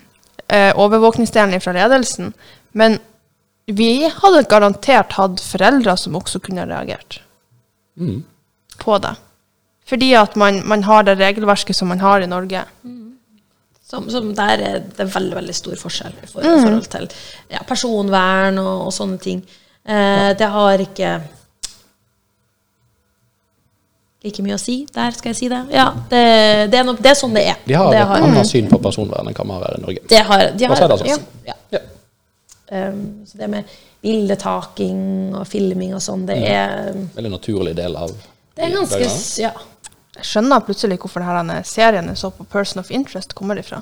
eh, 0.49 0.73
overvåkningsdelen 0.73 1.61
fra 1.61 1.73
ledelsen, 1.77 2.33
men 2.73 2.99
vi 3.67 4.09
hadde 4.09 4.47
garantert 4.49 5.13
hatt 5.13 5.39
foreldre 5.41 5.97
som 5.99 6.17
også 6.17 6.41
kunne 6.41 6.65
reagert 6.67 7.21
på 8.81 8.99
det. 8.99 9.13
Fordi 9.87 10.13
at 10.15 10.37
man, 10.37 10.63
man 10.67 10.83
har 10.87 11.03
det 11.03 11.19
regelverket 11.19 11.77
som 11.77 11.89
man 11.89 12.01
har 12.01 12.21
i 12.23 12.27
Norge. 12.31 12.65
Som, 13.91 14.07
som 14.13 14.29
der 14.39 14.63
er 14.63 14.79
det 14.87 15.07
veldig 15.11 15.35
veldig 15.41 15.55
stor 15.57 15.75
forskjell 15.81 16.15
i 16.23 16.29
for- 16.31 16.47
mm. 16.47 16.63
forhold 16.63 16.89
til 16.93 17.09
ja, 17.51 17.65
personvern 17.67 18.61
og, 18.63 18.87
og 18.87 18.95
sånne 18.95 19.19
ting. 19.23 19.43
Eh, 19.83 20.31
det 20.39 20.49
har 20.55 20.85
ikke 20.85 21.15
like 24.25 24.45
mye 24.45 24.55
å 24.55 24.61
si. 24.61 24.77
Der 24.95 25.17
skal 25.17 25.33
jeg 25.33 25.39
si 25.41 25.51
det. 25.51 25.61
Ja, 25.75 25.89
det, 26.11 26.23
det, 26.71 26.81
er, 26.81 26.87
no, 26.87 26.95
det 26.95 27.13
er 27.13 27.19
sånn 27.19 27.35
det 27.35 27.47
er. 27.51 27.61
De 27.67 27.77
har 27.79 27.91
det 27.91 28.03
et 28.05 28.17
annet 28.29 28.51
syn 28.51 28.69
på 28.71 28.79
personvern 28.85 29.31
enn 29.31 29.37
hva 29.37 29.47
vi 29.49 29.57
har 29.57 29.67
her 29.67 29.79
i 29.79 29.85
Norge. 29.87 30.03
det 30.13 30.25
har, 30.31 30.45
de 30.55 30.71
har, 30.71 30.83
det, 30.83 30.99
altså? 30.99 31.23
ja, 31.49 31.57
Ja. 31.75 31.87
Um, 32.71 33.25
så 33.27 33.35
det 33.41 33.49
med 33.51 33.71
bildetaking 34.05 35.01
og 35.35 35.43
filming 35.51 35.97
og 35.97 36.03
sånn, 36.05 36.23
det 36.29 36.37
er, 36.47 36.93
Veldig 37.17 37.33
naturlig 37.33 37.73
del 37.75 37.97
av 37.99 38.13
det 38.55 38.69
er 38.69 38.77
ganske 38.77 39.41
Ja. 39.41 39.51
Jeg 40.19 40.27
skjønner 40.27 40.65
plutselig 40.67 40.99
hvorfor 41.01 41.23
denne 41.23 41.61
serien 41.69 42.11
jeg 42.11 42.19
så 42.19 42.33
på 42.35 42.47
Person 42.51 42.83
of 42.83 42.91
Interest 42.91 43.35
kommer 43.39 43.61
ifra. 43.61 43.81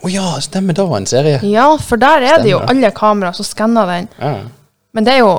Å 0.00 0.08
ja, 0.12 0.24
stemmer, 0.44 0.76
det 0.76 0.84
var 0.88 1.00
en 1.00 1.08
serie. 1.08 1.40
Ja, 1.46 1.66
for 1.80 2.00
der 2.00 2.24
er 2.24 2.42
det 2.42 2.52
jo 2.52 2.60
alle 2.64 2.90
kameraer 2.96 3.36
som 3.36 3.46
skanner 3.48 3.88
den. 3.90 4.08
Ja. 4.20 4.34
Men 4.96 5.06
det 5.06 5.18
er 5.18 5.24
jo 5.24 5.34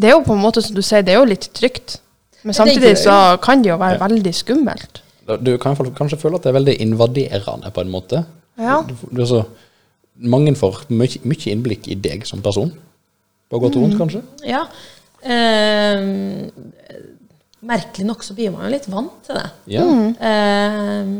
det 0.00 0.08
er 0.08 0.16
jo 0.16 0.24
på 0.24 0.36
en 0.36 0.42
måte 0.42 0.62
som 0.64 0.76
du 0.76 0.82
sier, 0.86 1.02
det 1.04 1.14
er 1.14 1.20
jo 1.20 1.28
litt 1.28 1.48
trygt. 1.56 1.98
Men 2.46 2.56
samtidig 2.56 2.94
så 3.02 3.36
kan 3.42 3.64
det 3.64 3.72
jo 3.72 3.78
være 3.80 4.00
veldig 4.00 4.32
skummelt. 4.36 5.02
Du 5.44 5.50
kan 5.62 5.76
kanskje 5.76 6.18
føle 6.18 6.38
at 6.38 6.46
det 6.46 6.52
er 6.52 6.56
veldig 6.56 6.76
invaderende 6.82 7.72
på 7.74 7.84
en 7.84 7.92
måte. 7.92 8.22
Ja. 8.60 8.80
Du, 8.86 8.94
du, 9.10 9.20
altså, 9.20 9.42
mange 10.14 10.54
får 10.58 10.84
mye, 10.88 11.20
mye 11.28 11.52
innblikk 11.52 11.90
i 11.90 11.98
deg 12.00 12.24
som 12.28 12.42
person. 12.44 12.72
På 13.50 13.60
godt 13.60 13.76
og 13.76 13.86
vondt, 13.86 13.98
kanskje. 13.98 14.24
ja. 14.46 14.64
Um, 15.20 16.48
merkelig 17.66 18.06
nok 18.08 18.24
så 18.24 18.34
blir 18.36 18.52
man 18.54 18.66
jo 18.66 18.72
litt 18.72 18.88
vant 18.90 19.20
til 19.26 19.38
det. 19.38 19.46
Ja. 19.76 19.84
Um, 19.84 21.14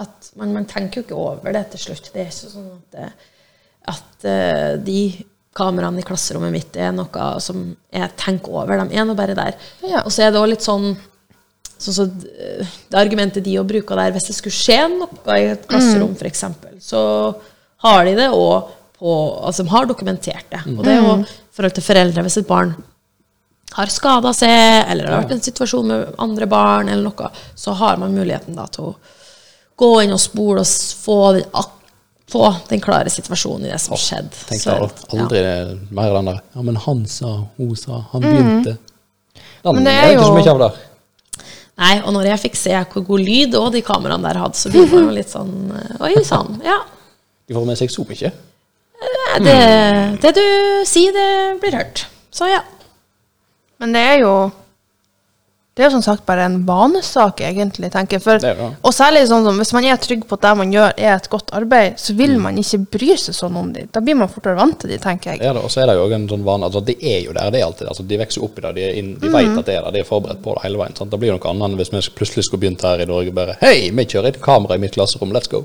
at 0.00 0.32
man, 0.40 0.52
man 0.56 0.66
tenker 0.68 1.00
jo 1.00 1.06
ikke 1.06 1.20
over 1.20 1.54
det 1.54 1.66
til 1.74 1.86
slutt. 1.86 2.10
Det 2.14 2.24
er 2.24 2.32
ikke 2.32 2.52
sånn 2.54 2.70
at, 2.72 2.84
det, 2.96 3.08
at 3.94 4.28
uh, 4.28 4.70
de 4.84 5.00
kameraene 5.54 6.02
i 6.02 6.06
klasserommet 6.06 6.54
mitt 6.54 6.76
er 6.80 6.94
noe 6.94 7.26
som 7.42 7.66
jeg 7.94 8.14
tenker 8.18 8.54
over. 8.54 8.86
De 8.88 8.98
er 8.98 9.06
nå 9.06 9.16
bare 9.18 9.36
der. 9.38 9.58
Ja. 9.86 10.02
Og 10.02 10.14
så 10.14 10.26
er 10.26 10.32
det 10.34 10.40
òg 10.40 10.50
litt 10.50 10.64
sånn 10.66 10.94
sånn 11.84 11.96
så 11.96 12.06
Det 12.06 12.96
argumentet 12.96 13.44
de 13.44 13.58
òg 13.60 13.66
bruker 13.68 13.98
der, 13.98 14.14
hvis 14.14 14.28
det 14.30 14.36
skulle 14.36 14.56
skje 14.56 14.78
noe 14.94 15.36
i 15.36 15.50
et 15.52 15.66
klasserom 15.68 16.14
for 16.16 16.30
f.eks., 16.30 16.44
så 16.84 17.02
har 17.84 18.04
de 18.06 18.16
det 18.18 18.30
òg 18.32 18.72
på 18.94 19.12
Altså 19.44 19.64
de 19.64 19.72
har 19.72 19.86
dokumentert 19.90 20.46
det. 20.50 20.62
Og 20.70 20.82
det 20.86 20.94
er 20.94 21.00
jo 21.02 21.16
i 21.20 21.56
forhold 21.56 21.74
til 21.76 21.84
foreldre. 21.84 22.22
Hvis 22.24 22.38
et 22.40 22.48
barn 22.48 22.72
har 23.74 23.90
skada 23.90 24.32
seg, 24.36 24.84
eller 24.90 25.04
det 25.06 25.12
har 25.12 25.24
vært 25.24 25.36
en 25.36 25.44
situasjon 25.44 25.88
med 25.90 26.18
andre 26.22 26.46
barn, 26.50 26.88
eller 26.88 27.10
noe, 27.10 27.30
så 27.58 27.74
har 27.80 27.98
man 28.02 28.14
muligheten 28.14 28.54
da 28.58 28.66
til 28.70 28.92
å 28.92 28.94
gå 29.80 29.90
inn 30.04 30.14
og 30.14 30.22
spole 30.22 30.62
og 30.62 30.68
få, 31.02 31.18
den 31.34 31.48
få 32.30 32.48
den 32.70 32.82
klare 32.82 33.10
situasjonen 33.10 33.66
i 33.66 33.72
det 33.72 33.80
som 33.82 33.98
skjedde. 33.98 34.46
Tenk 34.48 34.64
deg 34.64 34.82
deg 34.84 35.18
aldri 35.18 35.44
mer 35.94 36.14
den 36.18 36.30
der 36.30 36.40
Ja, 36.54 36.64
men 36.66 36.78
han 36.86 37.04
sa, 37.10 37.36
hun 37.58 37.74
sa, 37.78 38.04
han 38.12 38.24
begynte. 38.24 38.76
Den 39.64 39.78
Men 39.80 39.88
det 39.88 39.94
er 39.98 40.12
jo 40.12 40.18
ikke 40.18 40.30
så 40.30 40.38
mye 40.38 40.54
av 40.54 40.62
der. 40.64 40.82
Nei, 41.74 41.94
og 42.04 42.12
når 42.14 42.28
jeg 42.30 42.42
fikk 42.44 42.58
se 42.58 42.74
hvor 42.92 43.02
god 43.08 43.22
lyd 43.26 43.56
òg 43.58 43.72
de 43.74 43.82
kameraene 43.82 44.28
der 44.28 44.38
hadde, 44.38 44.58
så 44.58 44.70
blir 44.70 44.86
man 44.92 45.08
jo 45.08 45.14
litt 45.16 45.32
sånn 45.32 45.54
eh, 45.74 45.94
Oi 46.06 46.12
sann. 46.22 46.60
Ja. 46.62 46.78
De 47.48 47.56
får 47.56 47.66
med 47.66 47.80
seg 47.80 47.90
så 47.90 48.04
mye. 48.06 48.30
Det, 49.42 49.56
det 50.22 50.30
du 50.36 50.44
sier, 50.86 51.10
det 51.16 51.58
blir 51.60 51.74
hørt. 51.74 52.04
Så 52.34 52.46
ja. 52.52 52.62
Men 53.80 53.92
det 53.92 54.00
er 54.12 54.18
jo 54.22 54.34
Det 55.74 55.82
er 55.82 55.88
jo 55.88 55.96
som 55.96 56.02
sagt 56.06 56.22
bare 56.26 56.44
en 56.46 56.60
vanesak, 56.64 57.40
egentlig, 57.42 57.88
tenker 57.90 58.14
jeg. 58.14 58.22
For, 58.22 58.38
Det 58.38 58.52
det. 58.56 58.66
og 58.86 58.92
særlig 58.94 59.24
sånn 59.26 59.42
som 59.42 59.56
hvis 59.58 59.72
man 59.74 59.84
er 59.90 59.96
trygg 59.98 60.20
på 60.30 60.36
at 60.38 60.42
det 60.44 60.52
man 60.60 60.70
gjør, 60.70 60.92
er 60.96 61.16
et 61.16 61.26
godt 61.28 61.50
arbeid, 61.52 61.96
så 61.98 62.12
Mm. 62.12 62.18
vil 62.20 62.38
man 62.38 62.56
ikke 62.62 62.78
bry 62.92 63.16
seg 63.18 63.34
sånn 63.34 63.56
om 63.58 63.72
det. 63.72 63.90
Da 63.90 63.98
blir 64.00 64.14
man 64.14 64.28
fortere 64.28 64.54
vant 64.54 64.78
til 64.78 64.90
det, 64.90 65.00
tenker 65.02 65.32
jeg. 65.32 65.40
Det 65.40 65.48
er 65.48 65.52
det, 65.54 65.64
og 65.64 65.70
så 65.74 65.82
er 65.82 65.86
det 65.90 65.96
jo 65.98 66.06
en 66.14 66.28
sånn 66.28 66.44
vane 66.44 66.62
altså 66.70 66.80
De 66.86 66.94
er 67.02 67.24
jo 67.24 67.32
der, 67.32 67.50
det 67.50 67.60
er 67.60 67.66
alltid 67.66 67.88
altså 67.88 68.06
De 68.06 68.16
vokser 68.18 68.44
opp 68.44 68.56
i 68.58 68.60
det, 68.62 68.74
de, 68.76 68.80
er 68.82 68.94
inn, 69.00 69.18
de 69.18 69.28
vet 69.28 69.58
at 69.58 69.66
det 69.66 69.74
er 69.74 69.82
der, 69.82 69.90
de 69.90 69.98
er 69.98 70.04
forberedt 70.04 70.42
på 70.44 70.54
det 70.54 70.62
hele 70.62 70.78
veien. 70.78 70.94
Sant? 70.96 71.10
Det 71.10 71.18
blir 71.18 71.32
jo 71.32 71.38
noe 71.42 71.50
annet 71.50 71.70
enn 71.70 71.76
hvis 71.76 71.90
vi 71.90 72.14
plutselig 72.20 72.44
skulle 72.44 72.60
begynt 72.62 72.82
her 72.86 73.00
i 73.02 73.06
Norge 73.10 73.32
bare 73.34 73.56
Hei, 73.60 73.90
vi 73.90 74.04
kjører 74.06 74.28
et 74.28 74.40
kamera 74.40 74.74
i 74.76 74.78
mitt 74.78 74.92
klasserom, 74.94 75.32
let's 75.34 75.50
go. 75.50 75.64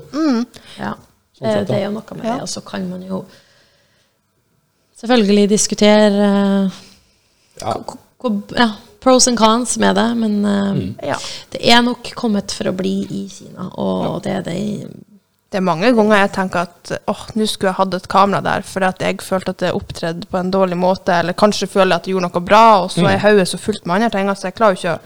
Ja, 0.76 0.96
Sånn 1.38 1.46
eh, 1.46 1.54
sett, 1.54 1.68
det 1.68 1.76
er 1.76 1.84
jo 1.86 1.92
noe 1.92 2.16
med 2.16 2.24
Ja. 2.26 2.34
det. 2.34 2.42
Og 2.42 2.48
så 2.48 2.64
kan 2.66 2.90
man 2.90 3.02
jo 3.06 3.24
selvfølgelig 5.00 5.48
diskutere 5.54 6.64
eh, 6.66 6.70
Ja. 7.62 7.74
ja, 8.56 8.70
pros 9.00 9.28
and 9.28 9.38
cons 9.40 9.78
med 9.80 9.96
det, 9.96 10.08
men 10.16 10.44
eh, 10.44 10.72
Mm. 10.72 10.96
Ja. 11.02 11.16
det 11.50 11.60
er 11.72 11.82
nok 11.82 12.10
kommet 12.14 12.52
for 12.52 12.68
å 12.68 12.72
bli 12.76 13.06
i 13.10 13.28
Kina, 13.28 13.70
og 13.80 14.22
det 14.22 14.32
er 14.38 14.42
det 14.42 14.58
Det 15.50 15.58
er 15.58 15.64
mange 15.66 15.88
ganger 15.96 16.16
jeg 16.20 16.30
tenker 16.32 16.60
at 16.60 16.90
åh, 17.10 17.22
nå 17.34 17.46
skulle 17.50 17.72
jeg 17.72 17.78
hatt 17.80 17.94
et 17.96 18.04
kamera 18.08 18.40
der, 18.40 18.62
for 18.62 18.84
at 18.86 19.00
jeg 19.02 19.16
følte 19.18 19.50
at 19.50 19.58
det 19.58 19.72
opptredde 19.74 20.28
på 20.30 20.38
en 20.38 20.50
dårlig 20.54 20.76
måte, 20.78 21.10
eller 21.10 21.32
kanskje 21.34 21.66
føler 21.66 21.96
at 21.96 22.06
jeg 22.06 22.14
gjorde 22.14 22.28
noe 22.28 22.40
bra, 22.46 22.82
og 22.84 22.90
så 22.94 23.08
er 23.10 23.18
hodet 23.18 23.48
så 23.50 23.58
fullt 23.58 23.84
med 23.84 23.96
andre 23.96 24.10
ting, 24.14 24.30
så 24.36 24.46
jeg 24.46 24.54
klarer 24.54 24.76
jo 24.76 24.78
ikke 24.78 24.92
å, 24.94 25.00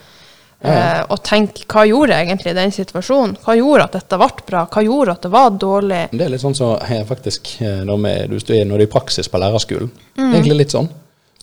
eh, 0.68 1.00
å 1.08 1.16
tenke 1.24 1.64
hva 1.64 1.86
gjorde 1.88 2.12
jeg 2.18 2.26
egentlig 2.28 2.50
i 2.52 2.58
den 2.60 2.70
situasjonen? 2.76 3.38
Hva 3.40 3.56
gjorde 3.56 3.84
at 3.88 3.92
dette 3.96 4.18
ble 4.20 4.28
bra? 4.50 4.66
Hva 4.66 4.82
gjorde 4.84 5.12
at 5.16 5.22
det 5.22 5.30
var 5.32 5.50
dårlig? 5.50 6.02
Det 6.12 6.20
er 6.26 6.28
litt 6.34 6.44
sånn 6.44 6.54
så 6.60 6.74
eh, 6.82 7.04
faktisk 7.08 7.48
eh, 7.62 7.80
når, 7.88 8.04
vi, 8.04 8.64
når 8.68 8.76
du 8.76 8.82
er 8.84 8.86
i 8.86 8.92
praksis 8.98 9.28
på 9.32 9.40
lærerskolen. 9.40 9.90
Egentlig 10.18 10.58
litt 10.58 10.76
sånn. 10.76 10.90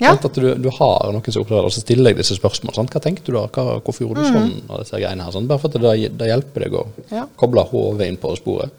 Ja. 0.02 0.16
At 0.18 0.34
du, 0.34 0.48
du 0.58 0.70
har 0.74 1.12
noen 1.14 1.32
som 1.34 1.44
opptrer, 1.44 1.66
og 1.68 1.72
så 1.76 1.84
stiller 1.84 2.10
jeg 2.12 2.18
disse 2.24 2.36
spørsmålene. 2.40 2.90
Hva 2.90 3.02
tenkte 3.04 3.30
du 3.30 3.36
da? 3.38 3.44
Hva, 3.54 3.76
hvorfor 3.86 4.08
gjorde 4.08 4.24
du 4.24 4.32
sånn? 4.34 4.54
Og 4.68 4.80
disse 4.82 4.98
greiene 4.98 5.28
her, 5.28 5.32
sånn. 5.36 5.46
Bare 5.52 5.62
for 5.62 5.70
at 5.70 5.78
det, 5.84 6.10
det 6.18 6.30
hjelper 6.32 6.66
deg 6.66 6.78
å 6.80 6.86
Ja. 7.12 7.28
koble 7.38 7.64
hodet 7.70 8.08
inn 8.10 8.18
på 8.18 8.32
sporet. 8.40 8.72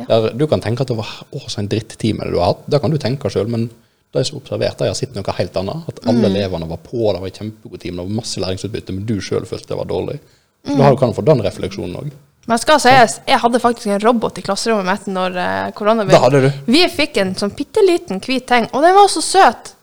Ja. 0.00 0.06
Der, 0.08 0.30
du 0.40 0.46
kan 0.48 0.62
tenke 0.64 0.80
at 0.86 0.88
det 0.88 0.96
var 0.96 1.10
å, 1.36 1.42
så 1.46 1.60
en 1.60 1.68
drittime 1.68 2.24
du 2.32 2.38
har 2.40 2.54
hatt. 2.54 2.64
Det 2.72 2.80
kan 2.80 2.90
du 2.90 2.96
tenke 2.96 3.28
sjøl, 3.28 3.50
men 3.52 3.68
de 4.16 4.24
som 4.24 4.40
observerte, 4.40 4.88
jeg 4.88 4.94
har 4.94 4.98
sett 4.98 5.14
noe 5.14 5.36
helt 5.36 5.56
annet. 5.60 5.84
At 5.92 6.00
alle 6.08 6.30
elevene 6.32 6.66
var 6.70 6.80
på, 6.82 7.12
det 7.12 7.20
var 7.20 7.28
en 7.28 7.36
kjempegod 7.42 7.80
time, 7.84 8.00
det 8.00 8.06
var 8.08 8.16
masse 8.22 8.40
læringsutbytte, 8.42 8.96
men 8.96 9.04
du 9.06 9.18
sjøl 9.20 9.44
følte 9.46 9.68
det 9.74 9.78
var 9.78 9.90
dårlig. 9.92 10.16
Så 10.64 10.76
da 10.76 10.82
har 10.88 10.96
du- 10.96 10.98
kan 11.04 11.12
du 11.12 11.14
få 11.20 11.24
den 11.28 11.42
refleksjonen 11.44 11.94
òg. 12.00 12.08
Men 12.48 12.56
jeg 12.56 12.60
skal 12.64 12.80
si, 12.80 12.88
jeg 13.28 13.38
hadde 13.38 13.60
faktisk 13.60 13.86
en 13.92 14.00
robot 14.00 14.38
i 14.38 14.42
klasserommet 14.42 14.88
mitt 14.88 15.06
når 15.14 15.36
eh, 15.36 15.70
korona 15.76 16.04
Da 16.08 16.28
du. 16.32 16.50
Vi 16.66 16.80
fikk 16.88 17.18
en 17.20 17.34
sånn 17.36 17.52
bitte 17.54 17.84
liten 17.86 18.18
hvit 18.24 18.46
ting, 18.48 18.66
og 18.72 18.82
den 18.82 18.94
var 18.96 19.06
så 19.12 19.20
søt. 19.22 19.74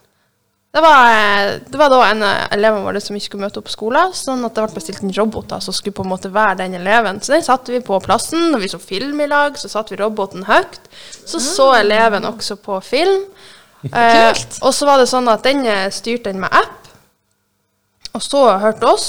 Det 0.78 0.82
var, 0.82 1.12
eh, 1.12 1.54
det 1.68 1.78
var 1.78 1.90
da 1.90 2.04
en 2.06 2.20
av 2.22 2.52
elevene 2.54 2.86
våre 2.86 3.00
som 3.02 3.16
ikke 3.18 3.32
skulle 3.32 3.48
møte 3.48 3.58
opp 3.58 3.66
på 3.66 3.72
skolen, 3.74 4.12
sånn 4.14 4.46
at 4.46 4.54
det 4.54 4.66
ble 4.68 4.78
bestilt 4.78 5.00
en 5.02 5.14
robot 5.16 5.48
da, 5.50 5.58
som 5.64 5.74
skulle 5.74 5.98
på 5.98 6.04
en 6.06 6.12
måte 6.12 6.30
være 6.30 6.60
den 6.60 6.76
eleven. 6.78 7.18
Så 7.18 7.34
den 7.34 7.46
satte 7.48 7.74
vi 7.74 7.80
på 7.82 7.98
plassen. 8.06 8.52
Når 8.54 8.62
vi 8.62 8.70
så 8.70 8.78
film 8.78 9.24
i 9.26 9.30
lag, 9.32 9.58
så 9.58 9.72
satte 9.72 9.96
vi 9.96 9.98
roboten 10.04 10.46
høyt. 10.46 10.78
Så 11.26 11.42
så 11.42 11.72
eleven 11.80 12.30
også 12.30 12.60
på 12.62 12.78
film. 12.86 13.26
Eh, 13.88 14.34
og 14.66 14.72
så 14.74 14.88
var 14.90 14.98
det 14.98 15.06
sånn 15.08 15.30
at 15.30 15.44
den 15.46 15.60
eh, 15.70 15.84
styrte 15.94 16.32
den 16.32 16.40
med 16.42 16.50
app, 16.52 16.88
og 18.18 18.24
så 18.26 18.42
hørte 18.60 18.90
oss. 18.90 19.06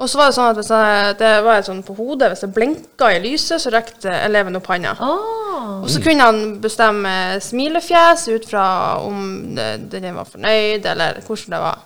Og 0.00 0.08
så 0.08 0.18
var 0.18 0.30
det 0.30 0.36
sånn 0.38 0.48
at 0.56 0.70
jeg, 0.72 1.18
det 1.20 1.32
var 1.44 1.60
sånn 1.62 1.82
på 1.84 1.94
hodet, 1.98 2.30
hvis 2.32 2.42
det 2.46 2.48
blinka 2.56 3.10
i 3.12 3.20
lyset, 3.20 3.60
så 3.60 3.70
rekte 3.70 4.10
eleven 4.24 4.56
opp 4.56 4.70
handa. 4.72 4.96
Ah, 4.96 5.49
Og 5.82 5.88
så 5.90 6.00
kunne 6.02 6.22
han 6.26 6.60
bestemme 6.62 7.12
smilefjes 7.40 8.28
ut 8.34 8.48
fra 8.48 8.64
om 9.04 9.54
det- 9.56 9.90
den 9.90 10.14
var 10.14 10.24
fornøyd, 10.24 10.86
eller 10.86 11.20
hvordan 11.26 11.50
det 11.50 11.60
var. 11.60 11.78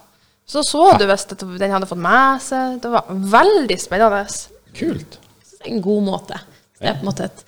Så 0.46 0.62
så 0.62 0.98
du 0.98 1.06
hvis 1.06 1.24
den 1.58 1.70
hadde 1.70 1.86
fått 1.86 1.98
med 1.98 2.40
seg. 2.42 2.80
Det 2.82 2.90
var 2.90 3.04
veldig 3.08 3.78
spennende. 3.80 4.26
Kult. 4.74 5.18
det 5.58 5.70
er 5.70 5.74
en 5.74 5.82
god 5.82 6.02
måte. 6.02 6.40
Det 6.80 6.88
er 6.88 6.94
på 6.94 7.00
en 7.00 7.06
måte 7.12 7.24
et 7.24 7.44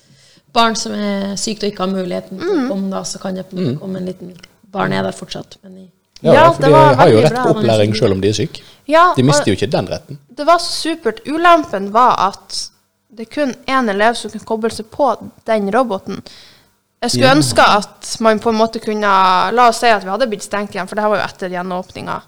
barn 0.52 0.74
som 0.74 0.92
er 0.92 1.34
sykt 1.36 1.62
og 1.64 1.70
ikke 1.72 1.84
har 1.84 1.92
muligheten 1.92 2.38
til 2.38 2.48
å 2.48 2.68
komme, 2.70 2.90
da, 2.90 3.02
så 3.02 3.18
kan 3.20 3.34
det 3.34 3.44
en 3.52 3.78
komme 3.78 3.96
en 3.98 4.06
liten 4.06 4.34
Barn 4.72 4.92
er 4.92 5.02
der 5.02 5.12
fortsatt, 5.12 5.56
men 5.62 5.76
i 5.78 5.90
Ja, 6.22 6.32
Ja, 6.32 6.52
for 6.52 6.62
de 6.62 6.72
har 6.72 7.08
jo 7.10 7.20
rett 7.20 7.34
på 7.34 7.50
opplæring 7.54 7.94
selv 7.94 8.12
om 8.12 8.20
de 8.20 8.28
er 8.28 8.32
syke. 8.32 8.62
Ja, 8.88 9.12
De 9.16 9.22
mister 9.22 9.44
jo 9.46 9.52
ikke 9.52 9.70
den 9.70 9.86
retten. 9.86 10.18
det 10.34 10.46
var 10.46 10.58
supert. 10.58 11.20
Ulempen 11.26 11.92
var 11.92 12.16
at 12.28 12.70
det 13.16 13.26
er 13.26 13.34
kun 13.34 13.54
én 13.66 13.88
elev 13.90 14.14
som 14.18 14.30
kan 14.30 14.40
koble 14.48 14.70
seg 14.70 14.86
på 14.92 15.08
den 15.48 15.70
roboten. 15.72 16.22
Jeg 17.02 17.10
skulle 17.10 17.28
Ja. 17.28 17.34
ønske 17.36 17.62
at 17.62 18.16
man 18.20 18.38
på 18.40 18.48
en 18.50 18.56
måte 18.58 18.80
kunne 18.82 19.10
La 19.52 19.68
oss 19.68 19.78
si 19.80 19.86
at 19.86 20.02
vi 20.04 20.10
hadde 20.10 20.26
blitt 20.28 20.42
stengt 20.42 20.72
igjen, 20.74 20.88
for 20.88 20.96
det 20.96 21.02
her 21.04 21.10
var 21.12 21.18
jo 21.20 21.24
etter 21.28 21.48
gjenåpninga. 21.52 22.22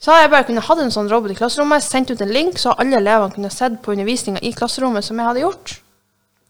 Så 0.00 0.10
hadde 0.12 0.22
jeg 0.22 0.30
bare 0.30 0.44
kunnet 0.44 0.64
hatt 0.64 0.78
en 0.78 0.90
sånn 0.90 1.08
robot 1.10 1.30
i 1.30 1.34
klasserommet, 1.34 1.82
sendt 1.82 2.10
ut 2.10 2.20
en 2.20 2.32
link, 2.32 2.58
så 2.58 2.74
alle 2.78 2.96
elevene 3.00 3.32
kunne 3.34 3.50
sett 3.50 3.80
på 3.82 3.92
undervisninga 3.94 4.42
i 4.42 4.52
klasserommet 4.52 5.04
som 5.04 5.16
jeg 5.16 5.26
hadde 5.26 5.40
gjort. 5.40 5.78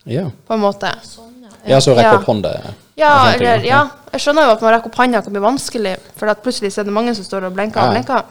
Ja, 0.07 0.31
På 0.47 0.55
en 0.55 0.61
måte. 0.61 0.91
ja 1.67 1.79
så 1.81 1.95
rekke 1.97 2.19
opp 2.19 2.27
hånda. 2.27 2.75
Ja, 2.97 3.33
ting, 3.33 3.41
eller, 3.43 3.65
ja. 3.65 3.89
Jeg 4.13 4.21
skjønner 4.21 4.45
jo 4.47 4.51
at 4.57 4.61
man 4.63 4.75
rekker 4.75 4.87
opp 4.87 4.97
hånda 4.97 5.23
kan 5.25 5.33
bli 5.33 5.41
vanskelig, 5.41 5.97
for 6.17 6.35
plutselig 6.35 6.77
er 6.79 6.85
det 6.85 6.93
mange 6.93 7.15
som 7.15 7.25
står 7.25 7.47
og 7.49 7.55
blenker 7.55 7.81
og 7.83 7.95
blenker. 7.95 8.25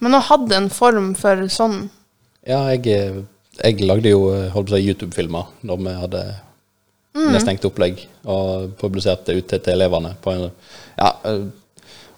Men 0.00 0.12
å 0.14 0.20
ha 0.20 0.38
en 0.56 0.68
form 0.70 1.14
for 1.14 1.36
sånn 1.48 1.90
Ja, 2.46 2.66
jeg, 2.68 2.86
eh, 2.86 3.22
jeg 3.62 3.80
lagde 3.86 4.10
jo 4.10 4.28
eh, 4.34 4.48
holdt 4.54 4.68
på 4.70 4.74
å 4.74 4.78
si 4.80 4.88
YouTube-filmer 4.88 5.44
når 5.62 5.76
vi 5.84 5.94
hadde 6.00 6.24
Mm. 7.14 7.28
nedstengt 7.30 7.62
opplegg, 7.64 8.00
og 8.26 8.72
publiserte 8.80 9.36
ut 9.38 9.46
til, 9.46 9.60
elevene 9.70 10.16
på 10.20 10.32
en 10.32 10.48
ja, 10.98 11.12
eh, 11.24 11.44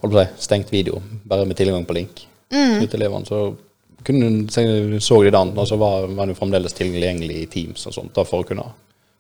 holdt 0.01 0.14
på 0.14 0.16
å 0.16 0.22
si 0.24 0.47
stengt 0.47 0.70
video, 0.72 1.03
bare 1.28 1.45
med 1.45 1.55
tilgang 1.59 1.84
på 1.84 1.93
link 1.93 2.22
Mm. 2.51 2.80
ut 2.82 2.89
til 2.91 3.03
elevene. 3.03 3.26
Så 3.28 3.57
kunne, 4.03 4.49
så, 4.49 5.18
de 5.22 5.30
den, 5.30 5.53
og 5.59 5.66
så 5.68 5.76
var 5.76 6.09
man 6.09 6.28
jo 6.28 6.34
fremdeles 6.34 6.72
tilgjengelig 6.72 7.37
i 7.43 7.47
Teams 7.47 7.84
og 7.87 7.93
sånt, 7.93 8.14
da 8.14 8.24
for 8.24 8.41
å 8.43 8.47
kunne 8.49 8.64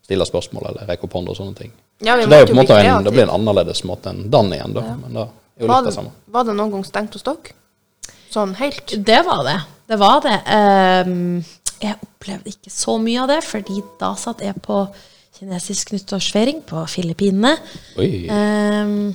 stille 0.02 0.24
spørsmål 0.24 0.70
eller 0.70 0.86
rekke 0.88 1.04
opp 1.04 1.12
hånda 1.18 1.30
og 1.30 1.36
sånne 1.36 1.56
ting. 1.58 1.72
Ja, 2.00 2.14
så 2.16 2.24
det 2.30 2.32
er 2.38 2.46
jo 2.46 2.46
på 2.46 2.56
en 2.56 2.62
måte 2.62 2.80
en, 2.80 3.04
det 3.04 3.12
blir 3.12 3.22
en 3.28 3.34
annerledes 3.36 3.84
måte 3.84 4.06
enn 4.14 4.30
den 4.30 4.52
igjen, 4.56 4.72
da. 4.72 4.80
Men 4.96 5.12
det 5.12 5.20
er 5.26 5.60
jo 5.60 5.66
Var 5.66 5.82
litt 5.82 5.90
det 5.90 5.94
samme. 5.98 6.10
var 6.30 6.44
det 6.44 6.54
noen 6.56 6.70
gang 6.70 6.84
stengt 6.84 7.12
hos 7.12 7.22
dere? 7.22 7.52
Sånn 8.32 8.54
helt? 8.54 8.86
Det 9.04 9.20
var 9.26 9.44
det. 9.44 9.60
Det 9.88 9.98
var 9.98 10.20
det. 10.24 10.40
Ehm, 10.46 11.44
jeg 11.82 11.96
opplevde 12.02 12.50
ikke 12.52 12.70
så 12.72 12.96
mye 13.02 13.20
av 13.22 13.28
det, 13.28 13.40
fordi 13.44 13.82
da 14.00 14.14
satt 14.18 14.40
jeg 14.44 14.54
på 14.64 14.80
kinesisk 15.38 15.92
nyttårsfeiring 15.92 16.62
på 16.66 16.84
Filippinene. 16.88 17.56
Oi, 18.00 18.26
Ehm, 18.32 19.14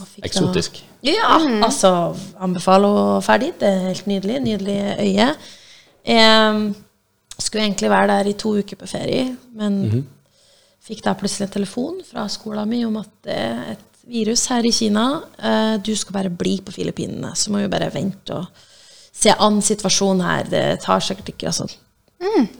og 0.00 0.06
da- 0.16 0.26
eksotisk. 0.26 0.80
Ja, 1.04 1.38
altså 1.62 2.16
anbefaler 2.40 2.88
å 2.88 3.22
ferdig. 3.22 3.52
Det 3.60 3.68
er 3.68 3.86
helt 3.92 4.06
nydelig. 4.06 4.40
Nydelig 4.42 4.78
øye. 4.98 5.28
Jeg 6.04 6.74
skulle 7.38 7.64
egentlig 7.66 7.90
være 7.90 8.06
der 8.12 8.30
i 8.30 8.36
to 8.38 8.54
uker 8.58 8.76
på 8.80 8.88
ferie, 8.88 9.36
men 9.54 10.06
fikk 10.84 11.02
da 11.04 11.14
plutselig 11.14 11.48
en 11.48 11.54
telefon 11.56 12.00
fra 12.10 12.26
skolen 12.28 12.68
min 12.68 12.86
om 12.86 12.96
at 13.00 13.10
det 13.24 13.36
er 13.36 13.72
et 13.74 14.04
virus 14.06 14.46
her 14.52 14.64
i 14.68 14.72
Kina. 14.74 15.22
Uh, 15.38 15.76
Du 15.78 15.94
skal 15.96 16.12
bare 16.12 16.30
bli 16.30 16.58
på 16.60 16.72
Filippinene, 16.72 17.32
så 17.36 17.50
må 17.50 17.62
vi 17.62 17.68
bare 17.72 17.90
vente 17.94 18.34
og 18.36 18.46
se 19.14 19.30
an 19.38 19.60
situasjonen 19.64 20.22
her. 20.26 20.44
Det 20.50 20.80
tar 20.84 21.00
sikkert 21.00 21.32
ikke 21.32 21.46
altså, 21.48 21.68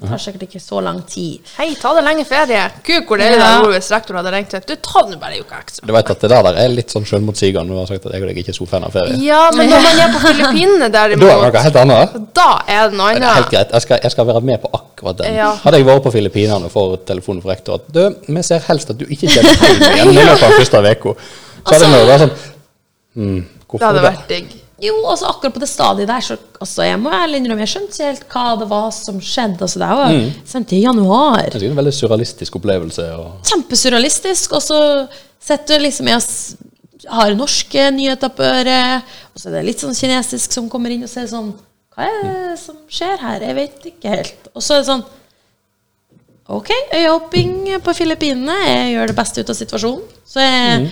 det 0.01 0.09
tar 0.11 0.21
sikkert 0.23 0.43
ikke 0.47 0.61
så 0.63 0.81
lang 0.85 1.01
tid. 1.09 1.41
Hei, 1.59 1.71
ta 1.81 1.93
deg 1.97 2.05
lenge 2.07 2.25
ferie. 2.29 2.63
Gud, 2.87 3.07
hvor 3.09 3.21
deilig 3.21 3.39
det 3.39 3.45
hadde 3.47 3.65
vært 3.69 3.77
hvis 3.79 3.91
rektor 3.95 4.19
hadde 4.19 4.33
ringt 4.35 4.55
deg. 4.55 4.67
Du, 4.69 4.75
ta 4.85 5.03
nå 5.09 5.19
bare 5.23 5.37
ei 5.39 5.43
uke 5.45 5.59
ekstra. 5.59 5.87
Du 5.89 5.93
vet 5.97 6.11
at 6.15 6.25
det 6.25 6.31
der 6.33 6.47
der 6.49 6.59
er 6.65 6.73
litt 6.75 6.95
sånn 6.95 7.07
selvmotsigende. 7.09 7.73
Du 7.73 7.81
har 7.81 7.89
sagt 7.91 8.07
at 8.09 8.17
jeg 8.17 8.25
og 8.25 8.31
deg 8.31 8.41
ikke 8.43 8.53
er 8.55 8.59
så 8.59 8.69
fan 8.71 8.87
av 8.89 8.95
ferie. 8.95 9.19
Ja, 9.25 9.43
men 9.57 9.71
når 9.73 9.85
man 9.87 10.03
er 10.05 10.13
på 10.15 10.23
Filippinene 10.27 10.91
Da 10.95 11.05
er 11.07 11.15
det 11.15 11.21
noe 11.23 11.63
helt 11.67 11.79
annet. 11.85 12.19
da 12.37 12.49
er 12.67 12.91
det 12.91 12.99
noe 13.01 13.13
Det 13.15 13.21
er 13.21 13.25
helt 13.25 13.31
annet. 13.31 13.51
greit. 13.55 13.77
Jeg 13.79 13.87
skal, 13.87 14.03
jeg 14.05 14.17
skal 14.17 14.29
være 14.33 14.45
med 14.51 14.61
på 14.65 14.73
akkurat 14.81 15.23
den. 15.23 15.39
Ja. 15.39 15.53
Hadde 15.65 15.81
jeg 15.81 15.89
vært 15.89 16.05
på 16.09 16.15
Filippinene 16.15 16.69
og 16.71 16.75
får 16.75 16.97
telefonen 17.13 17.45
fra 17.45 17.55
rektor 17.55 17.81
at 17.81 17.89
du, 17.95 18.03
vi 18.29 18.43
ser 18.47 18.65
helst 18.69 18.93
at 18.95 19.01
du 19.01 19.07
ikke 19.09 19.31
kommer 19.35 19.57
hjem 19.63 19.87
igjen 19.95 20.13
i 20.13 20.29
løpet 20.29 20.45
av 20.49 20.59
første 20.59 20.85
uka, 20.91 21.17
så 21.65 21.79
hadde 21.79 21.95
jeg 21.97 22.11
vært 22.13 22.25
sånn 22.27 22.37
hmm, 23.15 23.41
Det 23.75 23.87
hadde 23.89 24.05
vært 24.05 24.29
digg. 24.31 24.53
Jo, 24.83 24.95
altså 25.07 25.29
akkurat 25.31 25.55
på 25.55 25.61
det 25.63 25.69
stadiet 25.71 26.09
der, 26.11 26.23
så 26.25 26.37
altså, 26.59 26.83
jeg 26.83 26.99
må 26.99 27.13
ærlig 27.15 27.39
innrømme, 27.39 27.63
jeg 27.63 27.71
skjønte 27.77 27.95
ikke 27.95 28.09
helt 28.09 28.25
hva 28.33 28.45
det 28.59 28.67
var 28.73 28.89
som 28.97 29.21
skjedde. 29.23 29.63
Altså, 29.63 29.79
det 29.79 29.91
var 30.01 30.17
sendt 30.51 30.75
i 30.75 30.81
januar. 30.83 31.47
Det 31.53 31.61
er 31.61 31.69
en 31.71 31.79
veldig 31.79 31.95
surrealistisk 31.95 32.59
opplevelse. 32.59 33.07
Og, 33.21 33.37
Kjempesurrealistisk. 33.53 34.57
Og 34.59 34.65
så 34.65 34.81
sitter 35.39 35.79
du 35.79 35.87
liksom 35.87 36.11
jeg 36.11 36.25
har 37.11 37.35
norske 37.39 37.91
nyheter 37.95 38.33
på 38.35 38.47
øret, 38.47 39.15
og 39.35 39.41
så 39.41 39.51
er 39.51 39.59
det 39.59 39.67
litt 39.69 39.83
sånn 39.85 39.97
kinesisk 39.97 40.55
som 40.57 40.71
kommer 40.73 40.95
inn 40.95 41.05
og 41.05 41.13
ser 41.13 41.29
sånn 41.31 41.53
Hva 41.95 42.09
er 42.09 42.23
det 42.25 42.55
som 42.59 42.79
skjer 42.91 43.21
her? 43.23 43.45
Jeg 43.45 43.57
vet 43.59 43.85
ikke 43.93 44.15
helt. 44.17 44.49
Og 44.55 44.65
så 44.65 44.79
er 44.79 44.83
det 44.83 44.89
sånn 44.91 45.05
Ok, 46.55 46.69
øyehopping 46.93 47.71
på 47.81 47.95
Filippinene. 47.97 48.57
Jeg 48.69 48.89
gjør 48.93 49.09
det 49.09 49.17
beste 49.17 49.41
ut 49.41 49.53
av 49.53 49.57
situasjonen. 49.57 50.03
Så 50.29 50.43
jeg, 50.45 50.91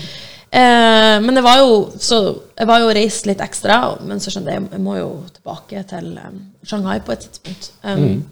eh, 0.53 1.17
men 1.25 1.35
det 1.35 1.43
var 1.45 1.59
jo 1.59 1.91
Så 1.99 2.19
jeg 2.59 2.67
var 2.69 2.81
jo 2.83 2.93
reist 2.93 3.27
litt 3.27 3.41
ekstra, 3.41 3.79
men 4.05 4.21
så 4.21 4.31
skjønte 4.31 4.53
jeg 4.55 4.69
jeg 4.73 4.81
må 4.81 4.97
jo 4.99 5.11
tilbake 5.35 5.83
til 5.89 6.19
um, 6.19 6.41
Shanghai 6.65 6.99
på 7.01 7.13
et 7.13 7.27
tidspunkt. 7.27 7.73
Um, 7.85 8.25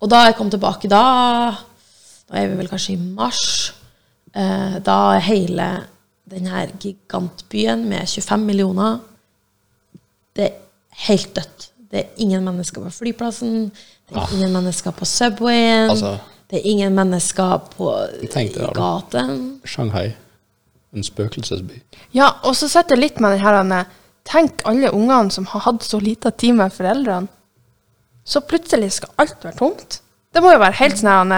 Og 0.00 0.10
da 0.10 0.24
jeg 0.26 0.36
kom 0.36 0.50
tilbake 0.50 0.88
da 0.88 1.04
Da 2.28 2.40
er 2.40 2.48
vi 2.48 2.56
vel 2.58 2.68
kanskje 2.68 2.94
i 2.94 3.00
mars. 3.00 3.72
Eh, 4.34 4.78
da 4.84 5.14
er 5.14 5.20
hele 5.20 5.68
den 6.30 6.46
her 6.46 6.72
gigantbyen 6.80 7.84
med 7.88 8.08
25 8.08 8.40
millioner 8.46 8.98
Det 10.36 10.44
er 10.44 10.56
helt 11.06 11.34
dødt. 11.36 11.70
Det 11.90 11.98
er 12.00 12.08
ingen 12.18 12.44
mennesker 12.44 12.82
på 12.82 12.90
flyplassen. 12.90 13.70
Det 14.08 14.16
er 14.16 14.32
ingen 14.34 14.52
mennesker 14.52 14.90
på 14.90 15.04
Subwayen. 15.04 15.90
Altså- 15.90 16.18
det 16.50 16.58
er 16.58 16.70
ingen 16.70 16.94
mennesker 16.94 17.58
på 17.76 17.92
i 18.22 18.26
gaten. 18.74 19.60
Shanghai. 19.64 20.12
En 20.94 21.02
spøkelsesby. 21.06 21.80
Ja, 22.14 22.30
og 22.46 22.54
så 22.56 22.68
sitter 22.70 22.96
jeg 22.96 23.08
litt 23.08 23.22
med 23.22 23.36
den 23.36 23.44
her 23.44 23.86
Tenk 24.24 24.62
alle 24.64 24.88
ungene 24.94 25.30
som 25.30 25.44
har 25.50 25.60
hatt 25.66 25.84
så 25.84 25.98
lita 26.00 26.30
tid 26.30 26.54
med 26.56 26.72
foreldrene. 26.72 27.28
Så 28.24 28.40
plutselig 28.40 28.94
skal 28.96 29.10
alt 29.20 29.42
være 29.44 29.58
tomt. 29.58 29.98
Det 30.32 30.40
må 30.42 30.54
jo 30.54 30.62
være 30.62 30.78
helt 30.80 30.96
sånn 31.02 31.34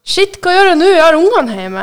Shit, 0.00 0.38
hva 0.40 0.54
gjør 0.54 0.70
jeg 0.70 0.78
nå? 0.80 0.86
Jeg 0.88 1.02
har 1.04 1.18
ungene 1.18 1.58
hjemme. 1.58 1.82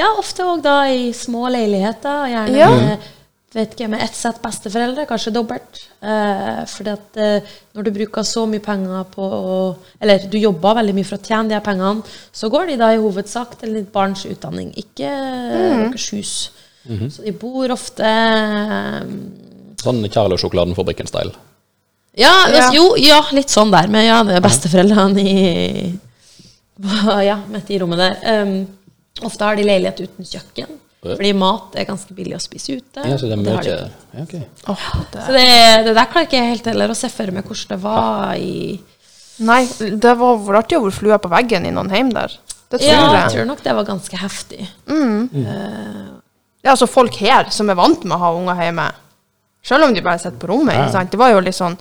Ja, 0.00 0.06
ofte 0.16 0.46
òg 0.48 0.62
da 0.64 0.78
i 0.88 1.10
små 1.12 1.50
leiligheter. 1.52 2.24
Gjerne 2.32 2.56
Ja. 2.56 2.96
Med, 3.54 3.66
vet 3.66 3.74
ikke, 3.76 3.88
med 3.92 4.02
ett 4.04 4.14
sett 4.16 4.38
besteforeldre, 4.42 5.04
kanskje 5.08 5.32
dobbelt. 5.34 5.80
Eh, 6.00 6.62
fordi 6.72 6.92
at 6.94 7.18
eh, 7.20 7.50
når 7.76 7.86
du 7.86 7.90
bruker 7.98 8.24
så 8.26 8.46
mye 8.48 8.62
penger 8.64 9.04
på 9.12 9.22
å 9.22 9.58
Eller 10.00 10.24
du 10.32 10.38
jobber 10.40 10.78
veldig 10.80 10.94
mye 10.96 11.06
for 11.08 11.18
å 11.18 11.22
tjene 11.26 11.48
de 11.52 11.56
her 11.58 11.64
pengene, 11.66 12.02
så 12.32 12.48
går 12.52 12.72
de 12.72 12.76
da 12.80 12.90
i 12.94 13.00
hovedsak 13.02 13.54
til 13.60 13.76
ditt 13.76 13.92
barns 13.94 14.24
utdanning, 14.26 14.72
ikke 14.76 15.10
deres 15.12 16.08
hus. 16.16 16.34
Så 16.82 17.22
de 17.22 17.30
bor 17.38 17.70
ofte 17.70 18.02
eh, 18.02 19.02
Sånn 19.82 20.02
Charlo-sjokoladenfabrikken-style. 20.08 21.34
Ja, 22.18 22.32
Ja. 22.50 22.66
altså, 22.66 22.74
jo, 22.76 22.86
ja, 23.00 23.20
litt 23.32 23.50
sånn 23.50 23.70
der. 23.72 23.88
Men 23.88 24.04
ja, 24.06 24.18
det 24.26 24.36
er 24.36 24.44
besteforeldrene 24.44 25.22
i 25.22 25.98
Ja, 27.28 27.38
midt 27.48 27.70
i 27.70 27.78
rommet 27.80 28.00
der. 28.02 28.42
Um, 28.42 28.54
ofte 29.22 29.46
har 29.46 29.56
de 29.56 29.64
leilighet 29.66 30.02
uten 30.04 30.26
kjøkken. 30.26 30.78
Fordi 31.02 31.32
mat 31.34 31.74
er 31.74 31.86
ganske 31.88 32.14
billig 32.14 32.36
å 32.36 32.42
spise 32.42 32.76
ute. 32.78 33.02
Ja, 33.02 33.16
så 33.18 33.26
det 33.26 33.38
det 33.42 33.50
har 33.56 33.64
de 33.66 33.72
ikke. 33.72 33.90
ja, 34.14 34.22
ok. 34.22 34.34
Åh, 34.70 34.84
det. 35.10 35.22
Så 35.26 35.32
det, 35.34 35.46
det 35.88 35.94
der 35.98 36.10
klarer 36.12 36.28
ikke 36.28 36.38
jeg 36.38 36.50
helt 36.52 36.68
heller 36.70 36.92
å 36.94 36.98
se 36.98 37.10
for 37.10 37.32
meg 37.34 37.48
hvordan 37.48 37.72
det 37.74 37.78
var 37.82 38.34
i 38.38 38.80
Nei, 39.42 39.62
det 39.80 40.12
var 40.20 40.36
hvor 40.38 40.58
artig 40.60 40.76
å 40.78 40.84
være 40.84 40.94
flua 40.94 41.16
på 41.18 41.30
veggen 41.32 41.64
i 41.66 41.72
noen 41.74 41.90
hjem 41.90 42.12
der. 42.14 42.34
Det 42.70 42.78
tror 42.78 42.86
Ja, 42.86 42.98
jeg 43.00 43.16
jeg. 43.18 43.30
tror 43.34 43.46
nok 43.48 43.62
det 43.64 43.74
var 43.74 43.86
ganske 43.88 44.20
heftig. 44.20 44.66
Ja, 46.62 46.70
altså 46.76 46.86
folk 46.86 47.16
her 47.18 47.48
som 47.50 47.70
er 47.72 47.78
vant 47.78 48.04
med 48.06 48.14
å 48.16 48.20
ha 48.22 48.30
unger 48.38 48.60
hjemme, 48.62 48.86
selv 49.66 49.88
om 49.88 49.94
de 49.96 50.04
bare 50.04 50.20
sitter 50.22 50.38
på 50.38 50.50
rommet. 50.52 50.76
Ja. 50.76 50.84
Ikke 50.86 50.94
sant? 51.00 51.10
Det 51.10 51.18
var 51.18 51.32
jo 51.34 51.40
litt 51.42 51.56
sånn 51.58 51.74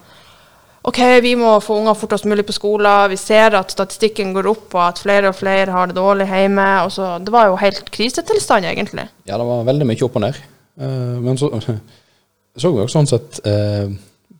OK, 0.82 0.98
vi 1.22 1.36
må 1.38 1.52
få 1.62 1.76
unger 1.78 1.98
fortest 1.98 2.26
mulig 2.26 2.46
på 2.48 2.56
skolen. 2.56 3.12
Vi 3.12 3.18
ser 3.20 3.54
at 3.58 3.74
statistikken 3.74 4.32
går 4.34 4.50
opp, 4.50 4.70
og 4.74 4.82
at 4.88 5.02
flere 5.04 5.30
og 5.30 5.38
flere 5.38 5.70
har 5.70 5.92
det 5.92 5.98
dårlig 5.98 6.26
hjemme. 6.26 6.68
Og 6.88 6.94
så, 6.96 7.14
det 7.22 7.34
var 7.34 7.52
jo 7.52 7.60
helt 7.62 7.92
krisetilstand, 7.94 8.66
egentlig. 8.66 9.06
Ja, 9.30 9.38
det 9.38 9.46
var 9.46 9.68
veldig 9.68 9.88
mye 9.92 10.08
opp 10.08 10.18
og 10.18 10.26
ned. 10.26 10.40
Eh, 10.82 11.20
men 11.22 11.38
så 11.38 11.52
så 12.62 12.72
vi 12.74 12.82
også 12.82 12.98
sånn 12.98 13.12
sett 13.12 13.44
uh, 13.46 13.94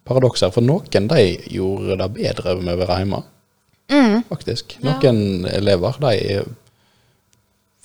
paradoks 0.08 0.42
her. 0.44 0.52
For 0.56 0.66
noen 0.66 1.08
de 1.14 1.22
gjorde 1.54 2.00
det 2.02 2.10
bedre 2.18 2.58
med 2.58 2.74
å 2.74 2.82
være 2.82 2.98
hjemme, 3.04 3.22
faktisk. 4.32 4.80
Noen 4.84 5.46
elever 5.52 6.02
de 6.02 6.42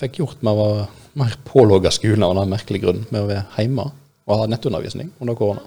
fikk 0.01 0.21
gjort 0.23 0.43
med 0.45 0.57
å 0.57 0.65
være 0.65 0.89
mer 1.17 1.39
pålogga 1.49 1.93
skolen 1.95 2.25
av 2.25 2.37
en 2.41 2.53
merkelig 2.53 2.83
grunn 2.83 3.07
med 3.09 3.23
å 3.23 3.29
være 3.29 3.47
hjemme 3.61 3.91
og 4.27 4.41
ha 4.41 4.49
nettundervisning 4.51 5.13
under 5.23 5.37
korona. 5.39 5.63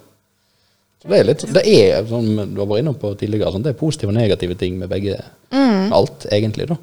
Så 1.00 1.08
det 1.08 1.20
er 1.20 1.28
litt, 1.30 1.44
det 1.56 1.64
er, 1.64 2.02
som 2.10 2.26
du 2.28 2.60
har 2.60 2.68
vært 2.68 2.84
inne 2.84 2.94
på 3.00 3.14
tidligere, 3.20 3.54
sånn, 3.56 3.64
det 3.64 3.72
er 3.72 3.80
positive 3.80 4.12
og 4.12 4.18
negative 4.18 4.58
ting 4.60 4.76
med 4.82 4.92
begge. 4.92 5.16
mm. 5.56 5.94
Alt, 5.96 6.28
egentlig, 6.36 6.68
da. 6.68 6.76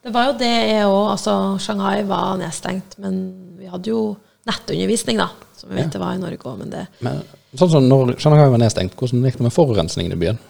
Det 0.00 0.12
var 0.14 0.30
jo 0.30 0.38
det 0.40 0.48
jeg 0.48 0.86
òg. 0.88 1.10
Altså, 1.12 1.34
Shanghai 1.60 2.06
var 2.08 2.38
nedstengt, 2.40 2.96
men 3.04 3.18
vi 3.60 3.68
hadde 3.68 3.92
jo 3.92 4.04
nettundervisning, 4.48 5.20
da. 5.20 5.28
Som 5.60 5.74
vi 5.74 5.82
vet 5.82 5.92
det 5.92 6.00
var 6.00 6.16
i 6.16 6.22
Norge 6.22 6.40
òg, 6.40 6.62
men 6.62 6.72
det 6.72 6.86
Men 7.04 7.20
sånn 7.52 7.74
som 7.74 7.84
når 7.90 8.14
Shanghai 8.16 8.48
var 8.48 8.62
nedstengt, 8.62 8.96
hvordan 8.96 9.28
gikk 9.28 9.36
det 9.36 9.48
med 9.50 9.56
forurensningen 9.58 10.16
i 10.16 10.20
byen? 10.20 10.40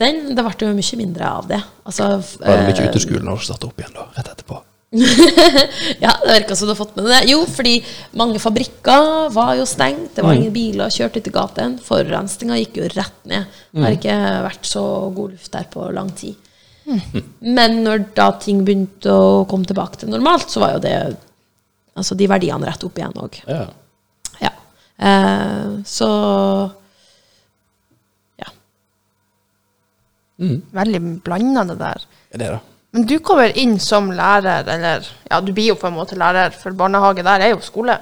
den, 0.00 0.34
Det 0.34 0.44
ble 0.44 0.68
jo 0.70 0.72
mye 0.76 0.98
mindre 1.00 1.28
av 1.28 1.48
det. 1.50 1.60
Altså, 1.84 2.08
Var 2.40 2.56
det 2.62 2.66
mye 2.70 2.84
eh, 2.86 2.88
uteskole 2.88 3.24
når 3.26 3.40
du 3.40 3.48
starta 3.50 3.68
opp 3.68 3.80
igjen, 3.82 3.96
da? 3.96 4.06
Rett 4.16 4.32
etterpå? 4.32 4.62
Ja, 6.04 6.10
det 6.24 6.32
virka 6.34 6.56
som 6.56 6.66
du 6.66 6.72
har 6.72 6.78
fått 6.80 6.96
med 6.98 7.06
det. 7.06 7.20
Jo, 7.30 7.44
fordi 7.46 7.76
mange 8.18 8.40
fabrikker 8.42 9.30
var 9.34 9.54
jo 9.58 9.66
stengt. 9.68 10.16
Det 10.16 10.24
var 10.26 10.34
ingen 10.34 10.52
biler 10.54 10.90
kjørt 10.90 11.16
ut 11.20 11.28
i 11.30 11.34
gatene. 11.34 11.78
Forurensninga 11.84 12.58
gikk 12.58 12.80
jo 12.80 12.88
rett 12.96 13.20
ned. 13.30 13.58
Det 13.70 13.84
har 13.84 13.96
ikke 13.98 14.16
vært 14.48 14.66
så 14.66 14.84
god 15.14 15.36
luft 15.36 15.52
der 15.54 15.68
på 15.70 15.86
lang 15.94 16.10
tid. 16.18 16.34
Men 17.38 17.84
når 17.84 18.08
da 18.18 18.32
ting 18.42 18.64
begynte 18.66 19.12
å 19.14 19.44
komme 19.46 19.68
tilbake 19.68 20.00
til 20.00 20.10
normalt, 20.10 20.50
så 20.50 20.62
var 20.64 20.78
jo 20.78 20.86
det 20.86 20.94
Altså 21.98 22.14
de 22.16 22.24
verdiene 22.30 22.64
rett 22.64 22.84
opp 22.86 22.96
igjen 22.96 23.16
òg. 23.18 23.34
Ja. 23.50 23.64
Ja. 24.40 24.50
Eh, 24.96 25.72
så 25.84 26.08
Ja. 28.40 28.46
Veldig 30.38 31.00
blanda, 31.26 31.64
det 31.68 31.78
der. 31.82 32.06
Er 32.32 32.38
det 32.38 32.50
det? 32.54 32.60
Men 32.92 33.06
du 33.06 33.18
kommer 33.22 33.52
inn 33.58 33.78
som 33.78 34.10
lærer, 34.10 34.66
eller 34.68 35.06
Ja, 35.30 35.40
du 35.40 35.52
blir 35.54 35.70
jo 35.70 35.78
på 35.78 35.86
en 35.86 35.94
måte 35.94 36.18
lærer, 36.18 36.50
for 36.50 36.74
barnehage 36.74 37.22
der 37.22 37.44
er 37.46 37.52
jo 37.54 37.60
skole. 37.62 37.98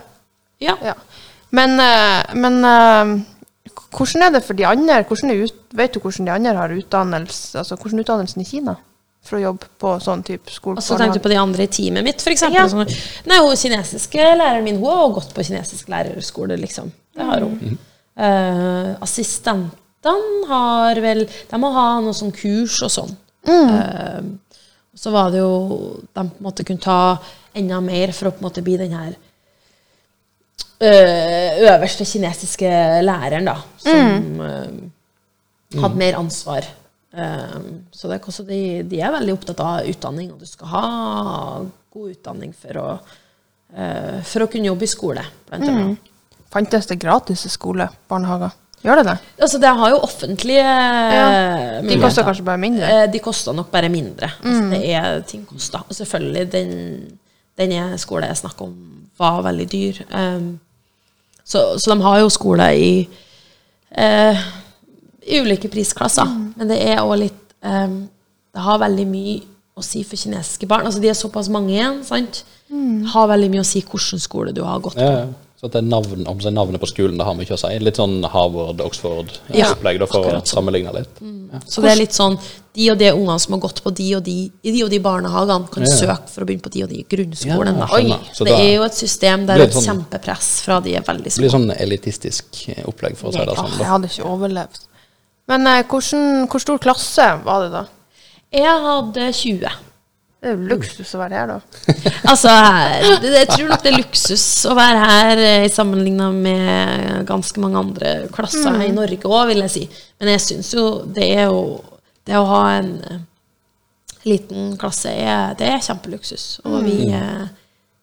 Ja. 0.65 0.77
Ja. 0.83 0.95
Men, 1.51 1.79
eh, 1.81 2.35
men 2.35 2.65
eh, 2.65 3.13
hvordan 3.93 4.23
er 4.27 4.35
det 4.35 4.45
for 4.45 4.57
de 4.57 4.67
andre? 4.67 5.03
Hvordan 5.05 5.33
er 5.33 5.49
vet 5.77 5.95
du 5.95 6.01
hvordan 6.01 6.27
de 6.27 6.33
andre 6.33 6.55
har 6.57 6.75
utdannelse, 6.77 7.59
altså 7.59 7.77
hvordan 7.77 8.01
utdannelsen 8.05 8.43
i 8.43 8.49
Kina 8.49 8.77
for 9.29 9.37
å 9.37 9.43
jobbe 9.43 9.69
på 9.81 9.93
sånn 10.01 10.25
type 10.25 10.53
skole? 10.53 10.81
Og 10.81 10.85
så 10.85 10.97
tenkte 10.97 11.21
du 11.21 11.25
på 11.25 11.33
de 11.33 11.41
andre 11.41 11.67
i 11.67 11.73
teamet 11.73 12.07
mitt, 12.07 12.25
f.eks. 12.25 12.47
Ja. 12.55 12.65
Sånn, 12.71 12.89
nei, 13.29 13.41
hun 13.45 13.61
kinesiske 13.61 14.25
læreren 14.41 14.65
min 14.65 14.81
hun 14.81 14.89
har 14.89 15.15
gått 15.19 15.35
på 15.37 15.45
kinesisk 15.45 15.91
lærerskole, 15.93 16.57
liksom. 16.61 16.91
Det 17.17 17.29
har 17.29 17.45
hun. 17.45 17.79
Eh, 18.19 18.93
assistentene 19.05 20.47
har 20.49 20.99
vel 21.03 21.25
De 21.29 21.59
må 21.61 21.69
ha 21.75 21.87
noe 22.03 22.17
sånn 22.17 22.33
kurs 22.35 22.81
og 22.87 22.93
sånn. 22.95 23.17
Eh, 23.49 24.21
så 24.99 25.13
var 25.15 25.31
det 25.31 25.41
jo 25.43 25.53
De 26.11 26.25
på 26.25 26.27
en 26.27 26.45
måte 26.45 26.67
kunne 26.67 26.83
ta 26.83 27.17
enda 27.57 27.81
mer 27.85 28.13
for 28.17 28.31
å 28.31 28.35
på 28.35 28.43
en 28.43 28.49
måte 28.49 28.65
bli 28.67 28.77
den 28.81 28.95
her 28.97 29.13
eh, 30.83 31.59
øverste 31.69 32.07
kinesiske 32.07 32.71
læreren, 33.07 33.49
da. 33.49 33.57
Som 33.83 34.43
eh, 34.47 35.79
hadde 35.79 36.01
mer 36.01 36.19
ansvar. 36.19 36.67
Um, 37.09 37.87
så 37.91 38.11
det 38.11 38.21
også 38.21 38.45
de, 38.45 38.83
de 38.85 39.01
er 39.01 39.15
veldig 39.15 39.33
opptatt 39.33 39.61
av 39.65 39.89
utdanning, 39.89 40.29
og 40.35 40.43
du 40.43 40.47
skal 40.47 40.71
ha 40.75 40.85
god 41.95 42.11
utdanning 42.13 42.53
for 42.55 42.81
å, 42.83 42.89
eh, 43.73 44.19
for 44.29 44.45
å 44.45 44.49
kunne 44.53 44.69
jobbe 44.69 44.85
i 44.85 44.93
skole, 44.93 45.25
blant 45.49 45.71
annet. 45.71 46.11
Fantes 46.53 46.89
det 46.89 47.01
gratis 47.01 47.47
skole, 47.53 47.89
barnehager? 48.09 48.55
Gjør 48.85 49.01
det 49.01 49.05
det? 49.09 49.17
Altså, 49.43 49.59
det 49.59 49.71
har 49.79 49.91
jo 49.91 49.97
offentlige 50.07 50.63
Ja. 50.63 51.25
eh, 51.79 51.89
De 51.89 51.97
koster 52.01 52.23
kanskje 52.27 52.45
bare 52.47 52.59
mindre? 52.63 52.91
Eh, 53.03 53.07
De 53.13 53.19
koster 53.19 53.53
nok 53.53 53.71
bare 53.73 53.89
mindre. 53.89 54.31
Altså, 54.45 54.71
det 54.71 54.93
er, 54.95 55.21
ting 55.27 55.47
koster. 55.47 55.83
Og 55.89 55.95
selvfølgelig, 55.95 56.53
den, 56.53 57.19
den 57.59 57.73
er 57.73 57.97
skole 57.97 58.27
jeg 58.27 58.37
snakker 58.37 58.69
om, 58.69 58.75
var 59.19 59.43
veldig 59.43 59.67
dyr. 59.73 59.99
Um, 60.15 60.61
så, 61.45 61.79
så 61.79 61.95
de 61.95 62.03
har 62.03 62.21
jo 62.21 62.29
skole 62.29 62.69
i, 62.79 63.09
uh, 63.99 64.39
i 65.27 65.41
ulike 65.43 65.69
prisklasser. 65.73 66.29
Men 66.57 66.69
det 66.71 66.79
er 66.87 67.01
òg 67.03 67.17
litt 67.19 67.55
um, 67.65 68.09
Det 68.55 68.63
har 68.63 68.79
veldig 68.79 69.07
mye 69.11 69.41
å 69.79 69.83
si 69.83 70.05
for 70.07 70.17
kinesiske 70.19 70.67
barn. 70.71 70.87
Altså, 70.87 71.01
de 71.03 71.09
er 71.11 71.15
såpass 71.19 71.49
mange 71.51 71.75
igjen, 71.75 72.01
sant? 72.05 72.45
Det 72.69 73.11
har 73.13 73.29
veldig 73.31 73.51
mye 73.53 73.63
å 73.63 73.67
si 73.67 73.81
hvilken 73.83 74.19
skole 74.23 74.53
du 74.55 74.63
har 74.67 74.81
gått 74.83 74.97
på. 74.99 75.03
Ja, 75.03 75.27
så 75.59 75.67
at 75.67 75.73
det 75.75 75.81
er 75.83 75.89
navn, 75.91 76.27
om 76.31 76.39
det 76.39 76.47
er 76.47 76.55
navnet 76.55 76.79
på 76.81 76.87
skolen, 76.87 77.17
det 77.19 77.25
har 77.27 77.35
mye 77.35 77.51
å 77.51 77.59
si. 77.59 77.71
Litt 77.83 77.97
sånn 77.99 78.21
Harvard-Oxford-opplegg, 78.31 79.57
Ja, 79.59 79.75
da, 79.75 80.07
for 80.07 80.21
å 80.21 80.25
akkurat 80.29 80.47
sammenligne 80.47 80.93
litt. 80.95 81.19
Ja. 81.53 81.59
Så 81.67 81.83
det 81.83 81.91
er 81.93 81.97
litt 81.99 82.13
sånn 82.15 82.39
De 82.79 82.91
og 82.93 82.99
de 83.01 83.09
ungene 83.11 83.41
som 83.43 83.55
har 83.57 83.61
gått 83.65 83.81
på 83.83 83.91
de 83.91 84.05
og 84.15 84.23
de 84.23 84.35
i 84.63 84.71
de 84.71 84.85
og 84.85 84.91
de 84.93 85.01
barnehagene, 85.03 85.67
kan 85.73 85.83
Ja. 85.83 85.89
søke 85.97 86.29
for 86.31 86.45
å 86.45 86.47
begynne 86.47 86.63
på 86.63 86.71
de 86.71 86.83
og 86.85 86.89
de 86.91 87.03
grunnskolen. 87.11 87.75
Ja, 87.75 87.87
da. 87.87 87.95
Oi, 87.97 88.19
Så 88.33 88.45
det 88.45 88.53
da- 88.55 88.61
er 88.63 88.75
jo 88.77 88.83
et 88.85 88.95
system 88.95 89.47
der 89.47 89.59
det 89.59 89.65
er 89.65 89.67
et 89.67 89.75
sånn- 89.75 89.89
kjempepress 90.07 90.61
fra 90.63 90.81
de 90.81 90.95
er 90.95 91.03
veldig 91.03 91.25
Det 91.25 91.37
blir 91.43 91.51
sånn 91.51 91.75
elitistisk 91.77 92.69
eh, 92.69 92.85
opplegg, 92.85 93.17
for 93.17 93.31
å 93.31 93.33
si 93.33 93.39
det 93.39 93.57
sånn. 93.57 93.79
Jeg 93.79 93.87
hadde 93.87 94.05
ikke 94.07 94.25
overlevd. 94.31 94.79
Men 95.49 95.67
eh, 95.67 95.83
hvordan, 95.83 96.47
hvor 96.49 96.61
stor 96.61 96.79
klasse 96.79 97.43
var 97.45 97.63
det 97.65 97.73
da? 97.73 97.87
Jeg 98.53 98.65
hadde 98.65 99.33
20. 99.35 99.73
Det 100.39 100.47
er 100.47 100.55
jo 100.55 100.69
luksus 100.71 101.09
å 101.17 101.19
være 101.19 101.35
her, 101.41 101.51
da. 101.51 101.95
Altså, 102.31 102.51
jeg 103.27 103.47
tror 103.51 103.71
nok 103.73 103.81
det 103.83 103.91
er 103.91 103.97
luksus 103.97 104.45
å 104.71 104.75
være 104.79 105.07
her 105.11 105.41
eh, 105.43 105.65
sammenligna 105.75 106.29
med 106.31 107.25
ganske 107.27 107.63
mange 107.63 107.81
andre 107.81 108.13
klasser 108.35 108.85
i 108.85 108.93
Norge 108.95 109.27
òg, 109.27 109.49
vil 109.51 109.65
jeg 109.65 109.73
si. 109.75 109.83
Men 110.21 110.31
jeg 110.37 110.45
syns 110.45 110.71
jo 110.77 110.85
det 111.15 111.27
er 111.41 111.49
jo 111.49 111.63
Det 112.29 112.37
å 112.37 112.45
ha 112.45 112.61
en 112.77 112.93
eh, 113.09 113.21
liten 114.29 114.77
klasse, 114.79 115.11
er, 115.11 115.57
det 115.59 115.73
er 115.73 115.83
kjempeluksus. 115.83 116.47
Og 116.69 116.83
vi, 116.85 117.09
eh, 117.17 117.49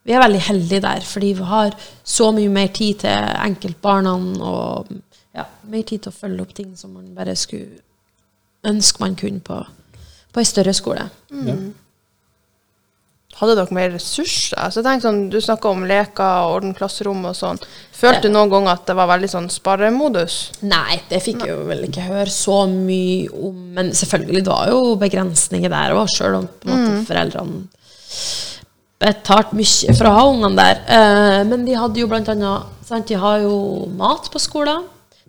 vi 0.03 0.15
er 0.17 0.23
veldig 0.25 0.43
heldige 0.47 0.81
der, 0.81 1.05
fordi 1.05 1.31
vi 1.37 1.45
har 1.45 1.77
så 2.03 2.31
mye 2.33 2.51
mer 2.51 2.71
tid 2.73 3.03
til 3.05 3.29
enkeltbarna 3.45 4.15
og 4.49 4.91
ja, 5.35 5.45
mer 5.69 5.85
tid 5.87 6.03
til 6.03 6.11
å 6.11 6.17
følge 6.17 6.41
opp 6.41 6.55
ting 6.57 6.73
som 6.79 6.97
man 6.97 7.13
bare 7.15 7.37
skulle 7.37 7.79
ønske 8.65 9.03
man 9.03 9.15
kunne 9.19 9.45
på, 9.45 9.61
på 10.33 10.41
ei 10.41 10.47
større 10.49 10.73
skole. 10.73 11.05
Ja. 11.45 11.59
Hadde 13.39 13.55
dere 13.59 13.75
mer 13.75 13.91
ressurser? 13.93 14.55
Altså, 14.57 14.79
jeg 14.79 14.87
tenker 14.87 15.05
sånn, 15.07 15.21
Du 15.33 15.39
snakka 15.43 15.71
om 15.71 15.83
leker 15.89 16.45
og 16.45 16.55
orden 16.57 16.75
klasserom 16.77 17.25
og 17.27 17.35
sånn. 17.35 17.59
Følte 17.95 18.29
du 18.29 18.33
noen 18.35 18.53
gang 18.53 18.69
at 18.71 18.85
det 18.87 18.95
var 18.95 19.11
veldig 19.11 19.31
sånn 19.31 19.51
sparemodus? 19.51 20.39
Nei, 20.63 21.01
det 21.09 21.21
fikk 21.25 21.43
jeg 21.43 21.51
jo 21.51 21.67
vel 21.67 21.85
ikke 21.89 22.07
høre 22.07 22.31
så 22.31 22.63
mye 22.71 23.27
om. 23.35 23.61
Men 23.75 23.93
selvfølgelig, 23.95 24.43
det 24.47 24.53
var 24.53 24.71
jo 24.71 24.95
begrensninger 25.01 25.71
der 25.73 25.95
òg, 25.97 26.09
sjøl 26.15 26.41
om 26.41 26.49
på 26.49 26.69
en 26.69 26.75
måte, 26.75 27.05
foreldrene 27.11 27.63
betalte 29.05 29.57
mye 29.57 29.93
for 29.97 30.09
å 30.09 30.15
ha 30.15 30.25
ungene 30.31 30.57
der. 30.59 30.81
Eh, 30.87 31.39
men 31.49 31.65
de 31.67 31.77
hadde 31.77 32.01
jo 32.01 32.09
blant 32.11 32.29
annet 32.31 32.85
sant, 32.87 33.07
De 33.07 33.17
har 33.19 33.41
jo 33.43 33.87
mat 33.97 34.29
på 34.31 34.41
skolen. 34.41 34.85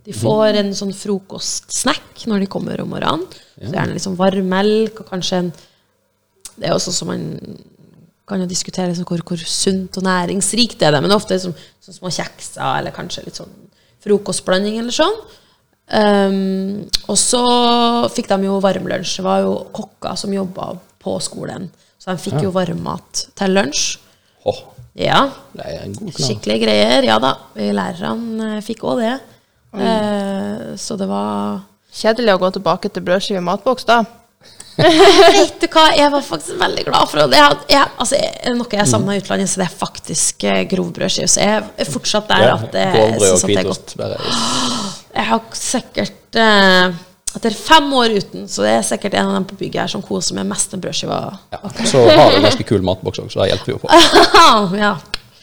De 0.06 0.14
får 0.14 0.60
en 0.60 0.70
sånn 0.76 0.94
frokostsnack 0.94 2.26
når 2.30 2.44
de 2.44 2.50
kommer 2.50 2.80
om 2.82 2.92
morgenen. 2.94 3.26
Så 3.56 3.72
gjerne 3.72 3.96
litt 3.96 4.04
sånn 4.04 4.18
varm 4.18 4.52
melk 4.52 5.00
og 5.02 5.08
kanskje 5.10 5.40
en 5.40 5.54
Det 6.56 6.68
er 6.70 6.72
også 6.72 6.92
som 6.94 7.10
man 7.10 7.24
kan 8.26 8.42
jo 8.42 8.48
diskutere 8.50 8.90
liksom 8.90 9.06
hvor, 9.08 9.22
hvor 9.26 9.38
sunt 9.38 9.96
og 10.00 10.06
næringsrikt 10.06 10.80
det 10.80 10.88
er, 10.88 11.00
men 11.00 11.14
ofte 11.14 11.38
som, 11.38 11.54
som 11.80 11.94
små 11.94 12.10
kjekser 12.10 12.80
eller 12.80 12.94
kanskje 12.94 13.26
litt 13.26 13.38
sånn 13.38 13.52
frokostblanding 14.06 14.80
eller 14.80 14.94
sånn. 14.94 15.18
Um, 15.86 16.86
og 17.06 17.18
så 17.18 17.42
fikk 18.10 18.30
de 18.32 18.48
jo 18.48 18.56
varmlunsj. 18.62 19.20
Det 19.20 19.26
var 19.26 19.44
jo 19.44 19.52
kokker 19.74 20.18
som 20.18 20.34
jobba 20.34 20.72
på 21.02 21.14
skolen. 21.22 21.68
Så 22.02 22.10
de 22.10 22.22
fikk 22.22 22.42
jo 22.42 22.50
varmmat 22.54 23.28
til 23.38 23.54
lunsj. 23.54 23.86
Åh, 24.46 24.60
Ja. 24.96 25.30
det 25.52 25.64
er 25.66 25.82
en 25.84 25.94
god 25.94 26.12
knall. 26.14 26.26
Skikkelige 26.26 26.64
greier. 26.66 27.04
Ja 27.04 27.18
da. 27.22 27.34
vi 27.54 27.70
Lærerne 27.74 28.56
eh, 28.56 28.62
fikk 28.64 28.84
òg 28.88 29.02
det. 29.02 29.16
Uh, 29.76 30.74
så 30.78 30.96
det 30.96 31.08
var 31.10 31.64
Kjedelig 31.96 32.34
å 32.34 32.40
gå 32.40 32.50
tilbake 32.52 32.90
til 32.92 33.04
brødskive 33.06 33.40
i 33.40 33.44
matboks 33.44 33.86
da. 33.88 34.02
Vet 35.36 35.56
du 35.62 35.66
hva, 35.72 35.86
jeg 35.96 36.12
var 36.12 36.24
faktisk 36.24 36.58
veldig 36.60 36.84
glad 36.84 37.08
for 37.08 37.22
det. 37.22 37.38
Jeg, 37.38 37.56
jeg, 37.72 37.88
altså, 37.96 38.20
det 38.20 38.52
noe 38.58 38.78
jeg 38.78 38.90
savna 38.90 39.16
i 39.16 39.22
utlandet, 39.22 39.48
så 39.48 39.62
det 39.62 39.66
er 39.66 39.76
faktisk 39.80 40.44
eh, 40.44 40.62
grovbrødskive. 40.68 41.28
Så 41.32 41.44
jeg 41.44 41.62
er 41.64 41.88
fortsatt 41.88 42.28
der 42.28 42.44
Ja, 42.44 42.54
at 42.58 42.76
jeg 42.76 43.06
at 43.16 43.46
det 43.48 43.56
er 43.56 43.68
godt. 43.70 43.96
Bare, 44.00 44.20
Jeg 45.16 45.24
har 45.30 45.56
sikkert 45.56 46.36
eh, 46.36 46.96
Etter 47.36 47.56
fem 47.56 47.88
år 47.96 48.14
uten, 48.16 48.44
så 48.48 48.64
det 48.64 48.74
er 48.78 48.84
sikkert 48.86 49.16
en 49.16 49.30
av 49.30 49.34
dem 49.36 49.46
på 49.48 49.58
bygget 49.60 49.82
her 49.82 49.90
som 49.92 50.04
koser 50.04 50.36
meg 50.38 50.46
mest 50.48 50.72
med 50.72 50.84
brødskiva. 50.86 51.18
ja. 51.52 51.60
Så 51.84 52.04
har 52.08 52.30
vi 52.32 52.44
ganske 52.44 52.64
kul 52.68 52.84
matboks 52.84 53.20
også, 53.20 53.34
så 53.34 53.42
det 53.42 53.50
hjelper 53.50 53.74
jo 53.74 53.80
på. 53.82 53.90
ja. 54.84 54.94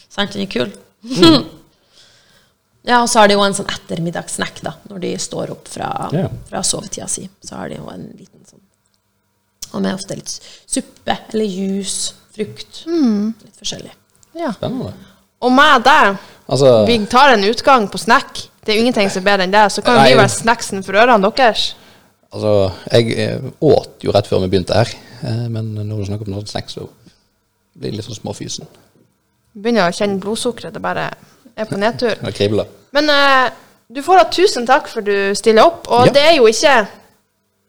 Sant, 0.09 0.33
den 0.33 0.47
er 0.47 0.49
kul. 0.49 0.71
ja, 2.89 2.97
og 3.03 3.09
så 3.11 3.21
har 3.21 3.29
de 3.29 3.37
jo 3.37 3.45
en 3.45 3.57
sånn 3.57 3.69
ettermiddagssnack, 3.69 4.63
da, 4.65 4.73
når 4.89 5.05
de 5.05 5.13
står 5.21 5.53
opp 5.53 5.69
fra, 5.69 5.91
yeah. 6.15 6.33
fra 6.49 6.63
sovetida 6.65 7.05
si. 7.11 7.27
Så 7.45 7.61
har 7.61 7.69
de 7.69 7.77
jo 7.77 7.85
en 7.93 8.09
liten 8.17 8.41
sånn 8.41 8.62
Og 9.73 9.81
med 9.81 9.95
ofte 9.97 10.15
litt 10.19 10.29
suppe 10.69 11.15
eller 11.33 11.45
juice, 11.49 12.13
frukt. 12.35 12.83
Litt 12.87 13.57
forskjellig. 13.59 13.93
Ja. 14.37 14.53
Spennende. 14.55 14.93
Og 15.43 15.51
meg 15.53 15.83
der, 15.85 16.15
Altså, 16.47 16.85
vi 16.85 16.97
tar 17.07 17.33
en 17.33 17.43
utgang 17.47 17.85
på 17.87 17.97
snack. 17.97 18.49
Det 18.65 18.73
er 18.73 18.77
jo 18.77 18.83
ingenting 18.83 19.09
som 19.11 19.21
er 19.21 19.29
bedre 19.31 19.45
enn 19.47 19.53
det. 19.53 19.63
Så 19.71 19.81
kan 19.81 19.95
jo 19.95 20.01
Nei. 20.01 20.09
vi 20.11 20.19
være 20.19 20.31
snacksen 20.33 20.83
for 20.83 20.99
ørene 20.99 21.31
deres. 21.37 21.75
altså 22.33 22.71
jeg 22.91 23.13
eh, 23.17 23.45
åt 23.61 24.03
jo 24.03 24.11
rett 24.11 24.27
før 24.27 24.41
vi 24.43 24.49
begynte 24.51 24.73
her, 24.75 24.89
eh, 25.23 25.47
men 25.53 25.73
når 25.75 25.97
du 26.01 26.05
snakker 26.05 26.27
om 26.27 26.33
noe 26.33 26.47
snacks, 26.49 26.73
så 26.73 26.87
blir 27.77 27.91
det 27.91 27.97
litt 27.99 28.07
sånn 28.07 28.19
småfysen. 28.19 28.67
Begynner 29.53 29.87
å 29.87 29.95
kjenne 29.95 30.19
blodsukkeret. 30.19 30.73
Det 30.73 30.81
bare 30.81 31.11
er 31.55 31.69
på 31.69 31.77
nedtur. 31.77 32.17
Men 32.93 33.09
uh, 33.09 33.49
du 33.93 34.01
får 34.03 34.19
da 34.19 34.23
tusen 34.33 34.65
takk 34.65 34.89
for 34.89 35.05
du 35.05 35.33
stiller 35.37 35.69
opp. 35.69 35.87
Og 35.87 36.07
Ja. 36.07 36.13
det 36.13 36.23
er 36.25 36.35
jo 36.37 36.47
ikke 36.49 36.87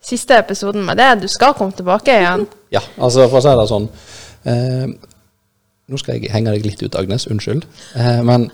siste 0.05 0.37
episoden 0.39 0.85
med 0.87 1.01
det. 1.01 1.11
Du 1.23 1.29
skal 1.33 1.55
komme 1.57 1.75
tilbake 1.77 2.15
igjen. 2.21 2.47
Ja, 2.75 2.83
altså 2.99 3.29
for 3.29 3.41
å 3.41 3.45
si 3.45 3.53
det 3.59 3.67
sånn 3.71 3.91
eh, 4.51 5.11
Nå 5.85 6.01
skal 6.01 6.17
jeg 6.17 6.33
henge 6.33 6.55
deg 6.55 6.65
litt 6.65 6.81
ut, 6.81 6.97
Agnes. 6.97 7.27
Unnskyld. 7.29 7.67
Eh, 8.01 8.23
men 8.25 8.47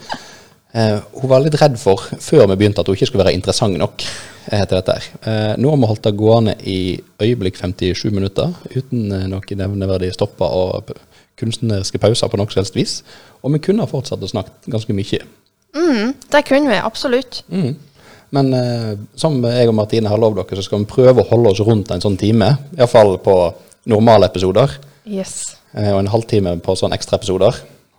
eh, 0.74 0.98
hun 1.20 1.30
var 1.30 1.44
litt 1.44 1.54
redd 1.60 1.76
for, 1.78 2.02
før 2.18 2.48
vi 2.50 2.56
begynte, 2.58 2.82
at 2.82 2.90
hun 2.90 2.98
ikke 2.98 3.06
skulle 3.06 3.22
være 3.22 3.36
interessant 3.38 3.78
nok 3.78 4.02
eh, 4.02 4.64
til 4.64 4.74
dette. 4.74 4.96
her. 4.96 5.06
Eh, 5.22 5.52
nå 5.62 5.70
har 5.70 5.78
vi 5.78 5.90
holdt 5.92 6.08
det 6.08 6.16
gående 6.18 6.56
i 6.66 6.80
øyeblikk 7.22 7.60
57 7.62 8.10
minutter 8.10 8.50
uten 8.74 9.12
eh, 9.14 9.28
noen 9.30 9.62
nevneverdige 9.62 10.16
stopper 10.18 10.58
og 10.58 10.90
kunstneriske 11.40 12.02
pauser 12.02 12.28
på 12.28 12.40
noe 12.40 12.50
som 12.50 12.64
helst 12.64 12.78
vis. 12.78 12.96
Og 13.46 13.54
vi 13.54 13.62
kunne 13.62 13.86
ha 13.86 13.90
fortsatt 13.90 14.26
å 14.26 14.32
snakke 14.34 14.74
ganske 14.74 14.96
mye. 14.96 15.22
Mm, 15.78 16.14
det 16.34 16.42
kunne 16.50 16.74
vi 16.74 16.82
absolutt. 16.82 17.44
Mm. 17.46 17.76
Men 18.36 18.52
eh, 18.54 18.92
som 19.18 19.40
jeg 19.42 19.68
og 19.70 19.74
Martine 19.74 20.10
har 20.12 20.20
lovd 20.22 20.38
dere, 20.42 20.58
så 20.60 20.66
skal 20.66 20.84
vi 20.84 20.90
prøve 20.92 21.24
å 21.24 21.28
holde 21.32 21.50
oss 21.50 21.62
rundt 21.66 21.90
en 21.90 22.02
sånn 22.04 22.18
time. 22.20 22.52
Iallfall 22.78 23.16
på 23.24 23.34
normale 23.90 24.28
episoder. 24.30 24.76
Yes. 25.10 25.56
eh, 25.74 25.90
og 25.90 26.02
en 26.04 26.12
halvtime 26.12 26.56
på 26.62 26.76
sånne 26.78 26.94
ekstraepisoder. 27.00 27.58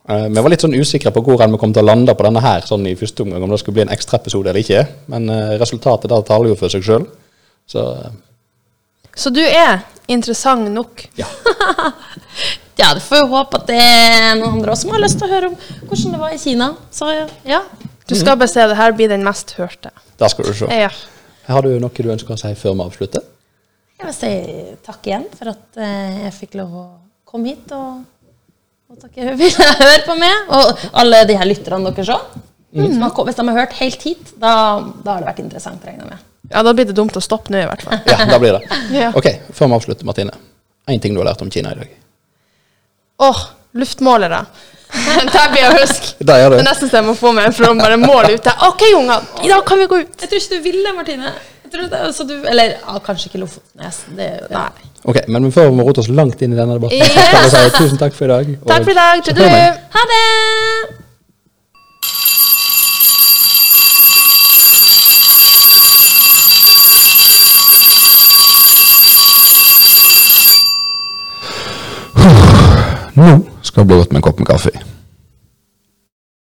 Eh, 0.09 0.27
vi 0.31 0.41
var 0.41 0.49
litt 0.53 0.63
sånn 0.63 0.77
usikre 0.77 1.11
på 1.13 1.23
hvor 1.25 1.41
vi 1.41 1.59
kom 1.61 1.73
til 1.75 1.83
å 1.83 1.89
lande 1.91 2.15
på 2.15 2.25
denne 2.27 2.41
her 2.43 2.63
sånn 2.67 2.87
i 2.89 2.95
første 2.99 3.25
omgang, 3.25 3.43
om 3.43 3.51
det 3.53 3.59
skulle 3.61 3.79
bli 3.81 3.85
en 3.87 3.93
ekstraepisode 3.95 4.49
eller 4.51 4.63
ikke. 4.63 4.85
Men 5.11 5.29
eh, 5.29 5.55
resultatet 5.61 6.11
der 6.11 6.27
taler 6.27 6.53
jo 6.53 6.59
for 6.59 6.71
seg 6.73 6.85
sjøl. 6.87 7.07
Så 7.69 7.83
eh, 7.91 8.11
Så 9.15 9.33
du 9.35 9.43
er 9.43 9.83
interessant 10.07 10.71
nok. 10.71 11.07
ja. 11.19 11.27
Ja, 12.81 12.95
du 12.97 13.01
får 13.03 13.19
jo 13.19 13.27
håpe 13.29 13.59
at 13.59 13.67
det 13.69 13.77
er 13.77 14.37
noen 14.39 14.55
andre 14.55 14.71
også 14.73 14.87
som 14.87 14.93
har 14.95 15.01
lyst 15.03 15.19
til 15.19 15.27
å 15.27 15.29
høre 15.29 15.49
om 15.51 15.57
hvordan 15.85 16.15
det 16.15 16.19
var 16.23 16.31
i 16.33 16.39
Kina. 16.41 16.69
Så 16.89 17.09
ja. 17.45 17.59
Du 18.11 18.19
skal 18.19 18.37
bare 18.39 18.51
se, 18.51 18.67
det 18.67 18.77
her 18.77 18.93
blir 18.97 19.09
den 19.11 19.23
mest 19.25 19.53
hørte. 19.57 19.91
Da 20.19 20.29
skal 20.31 20.47
du 20.49 20.53
se. 20.57 20.67
Ja. 20.67 20.89
Har 21.47 21.65
du 21.65 21.71
noe 21.81 21.91
du 21.95 22.11
ønsker 22.11 22.35
å 22.35 22.39
si 22.39 22.51
før 22.59 22.75
vi 22.77 22.85
avslutter? 22.85 23.23
Jeg 24.01 24.07
vil 24.09 24.15
si 24.17 24.31
takk 24.85 25.07
igjen 25.07 25.27
for 25.37 25.51
at 25.53 25.77
eh, 25.81 26.23
jeg 26.27 26.33
fikk 26.39 26.55
lov 26.59 26.71
å 26.81 26.85
komme 27.31 27.51
hit 27.53 27.71
og, 27.77 28.01
og 28.89 28.97
at 28.97 29.15
dere 29.15 29.35
ville 29.41 29.67
høre 29.81 30.01
på 30.07 30.15
meg. 30.19 30.49
Og 30.57 30.85
alle 31.03 31.23
de 31.29 31.37
her 31.39 31.49
lytterne 31.49 31.93
deres 31.93 32.11
òg. 32.13 32.39
Hvis 32.71 32.95
de 33.37 33.45
har 33.49 33.57
hørt 33.59 33.73
helt 33.81 34.03
hit, 34.07 34.31
da, 34.39 34.53
da 35.03 35.15
har 35.17 35.23
det 35.23 35.29
vært 35.31 35.41
interessant. 35.43 35.83
regner 35.85 36.05
jeg 36.05 36.11
med. 36.13 36.27
ja, 36.53 36.61
da 36.63 36.73
blir 36.75 36.87
det 36.87 36.95
dumt 36.95 37.17
å 37.19 37.23
stoppe 37.23 37.51
nå, 37.51 37.59
i 37.61 37.67
hvert 37.67 37.83
fall. 37.83 37.99
Ja, 38.07 38.25
da 38.29 38.39
blir 38.39 38.57
det. 38.57 38.79
Ja. 39.01 39.09
Ok, 39.15 39.27
før 39.53 39.73
vi 39.73 39.79
avslutter, 39.79 40.07
Martine. 40.07 40.37
Én 40.89 41.01
ting 41.03 41.13
du 41.13 41.19
har 41.21 41.27
lært 41.29 41.43
om 41.43 41.51
Kina 41.51 41.73
i 41.75 41.81
dag. 41.81 41.91
Åh, 43.27 43.41
luftmålere. 43.77 44.45
Det 44.91 45.45
blir 45.53 45.67
å 45.69 45.71
huske. 45.77 46.11
Det 46.19 46.35
er 46.35 46.49
Det 46.51 46.59
er 46.59 46.67
neste 46.67 46.89
jeg 46.91 47.05
må 47.07 47.15
få 47.17 47.31
meg 47.35 47.53
for 47.55 47.69
å 47.69 47.75
bare 47.79 47.97
måle 48.01 48.35
ut 48.35 48.43
det. 48.43 48.53
OK, 48.67 48.83
unger, 48.97 49.25
i 49.45 49.51
dag 49.51 49.63
kan 49.67 49.79
vi 49.79 49.87
gå 49.91 50.01
ut. 50.03 50.13
Jeg 50.21 50.29
tror 50.29 50.43
ikke 50.43 50.57
du 50.59 50.69
ville, 50.69 50.93
Martine. 50.97 51.33
Det, 51.71 51.85
altså, 51.95 52.25
du, 52.27 52.33
eller 52.51 52.73
ja, 52.75 52.97
kanskje 53.05 53.29
ikke 53.29 53.39
Lofotnesen. 53.45 54.17
Det. 54.17 54.29
Nei. 54.51 54.89
Ok, 55.07 55.21
men 55.31 55.47
før 55.55 55.69
vi 55.69 55.77
må 55.77 55.85
rote 55.87 56.03
oss 56.03 56.09
langt 56.11 56.41
inn 56.43 56.51
i 56.51 56.59
denne 56.59 56.75
debatten, 56.75 56.99
Yes. 56.99 57.53
si 57.55 57.69
tusen 57.77 57.97
takk 58.01 58.17
for 58.17 58.27
i 58.27 58.33
dag. 58.33 58.51
Takk 58.67 58.83
for 58.83 58.91
i 58.91 58.99
dag. 58.99 59.23
Tudelu. 59.23 59.63
Ha 59.95 60.03
det! 60.11 60.25
Nå 73.15 73.50
skal 73.71 73.85
bli 73.85 73.95
godt 73.95 74.11
med 74.11 74.19
en 74.19 74.25
kopp 74.25 74.39
med 74.39 74.47
kaffe. 74.51 74.71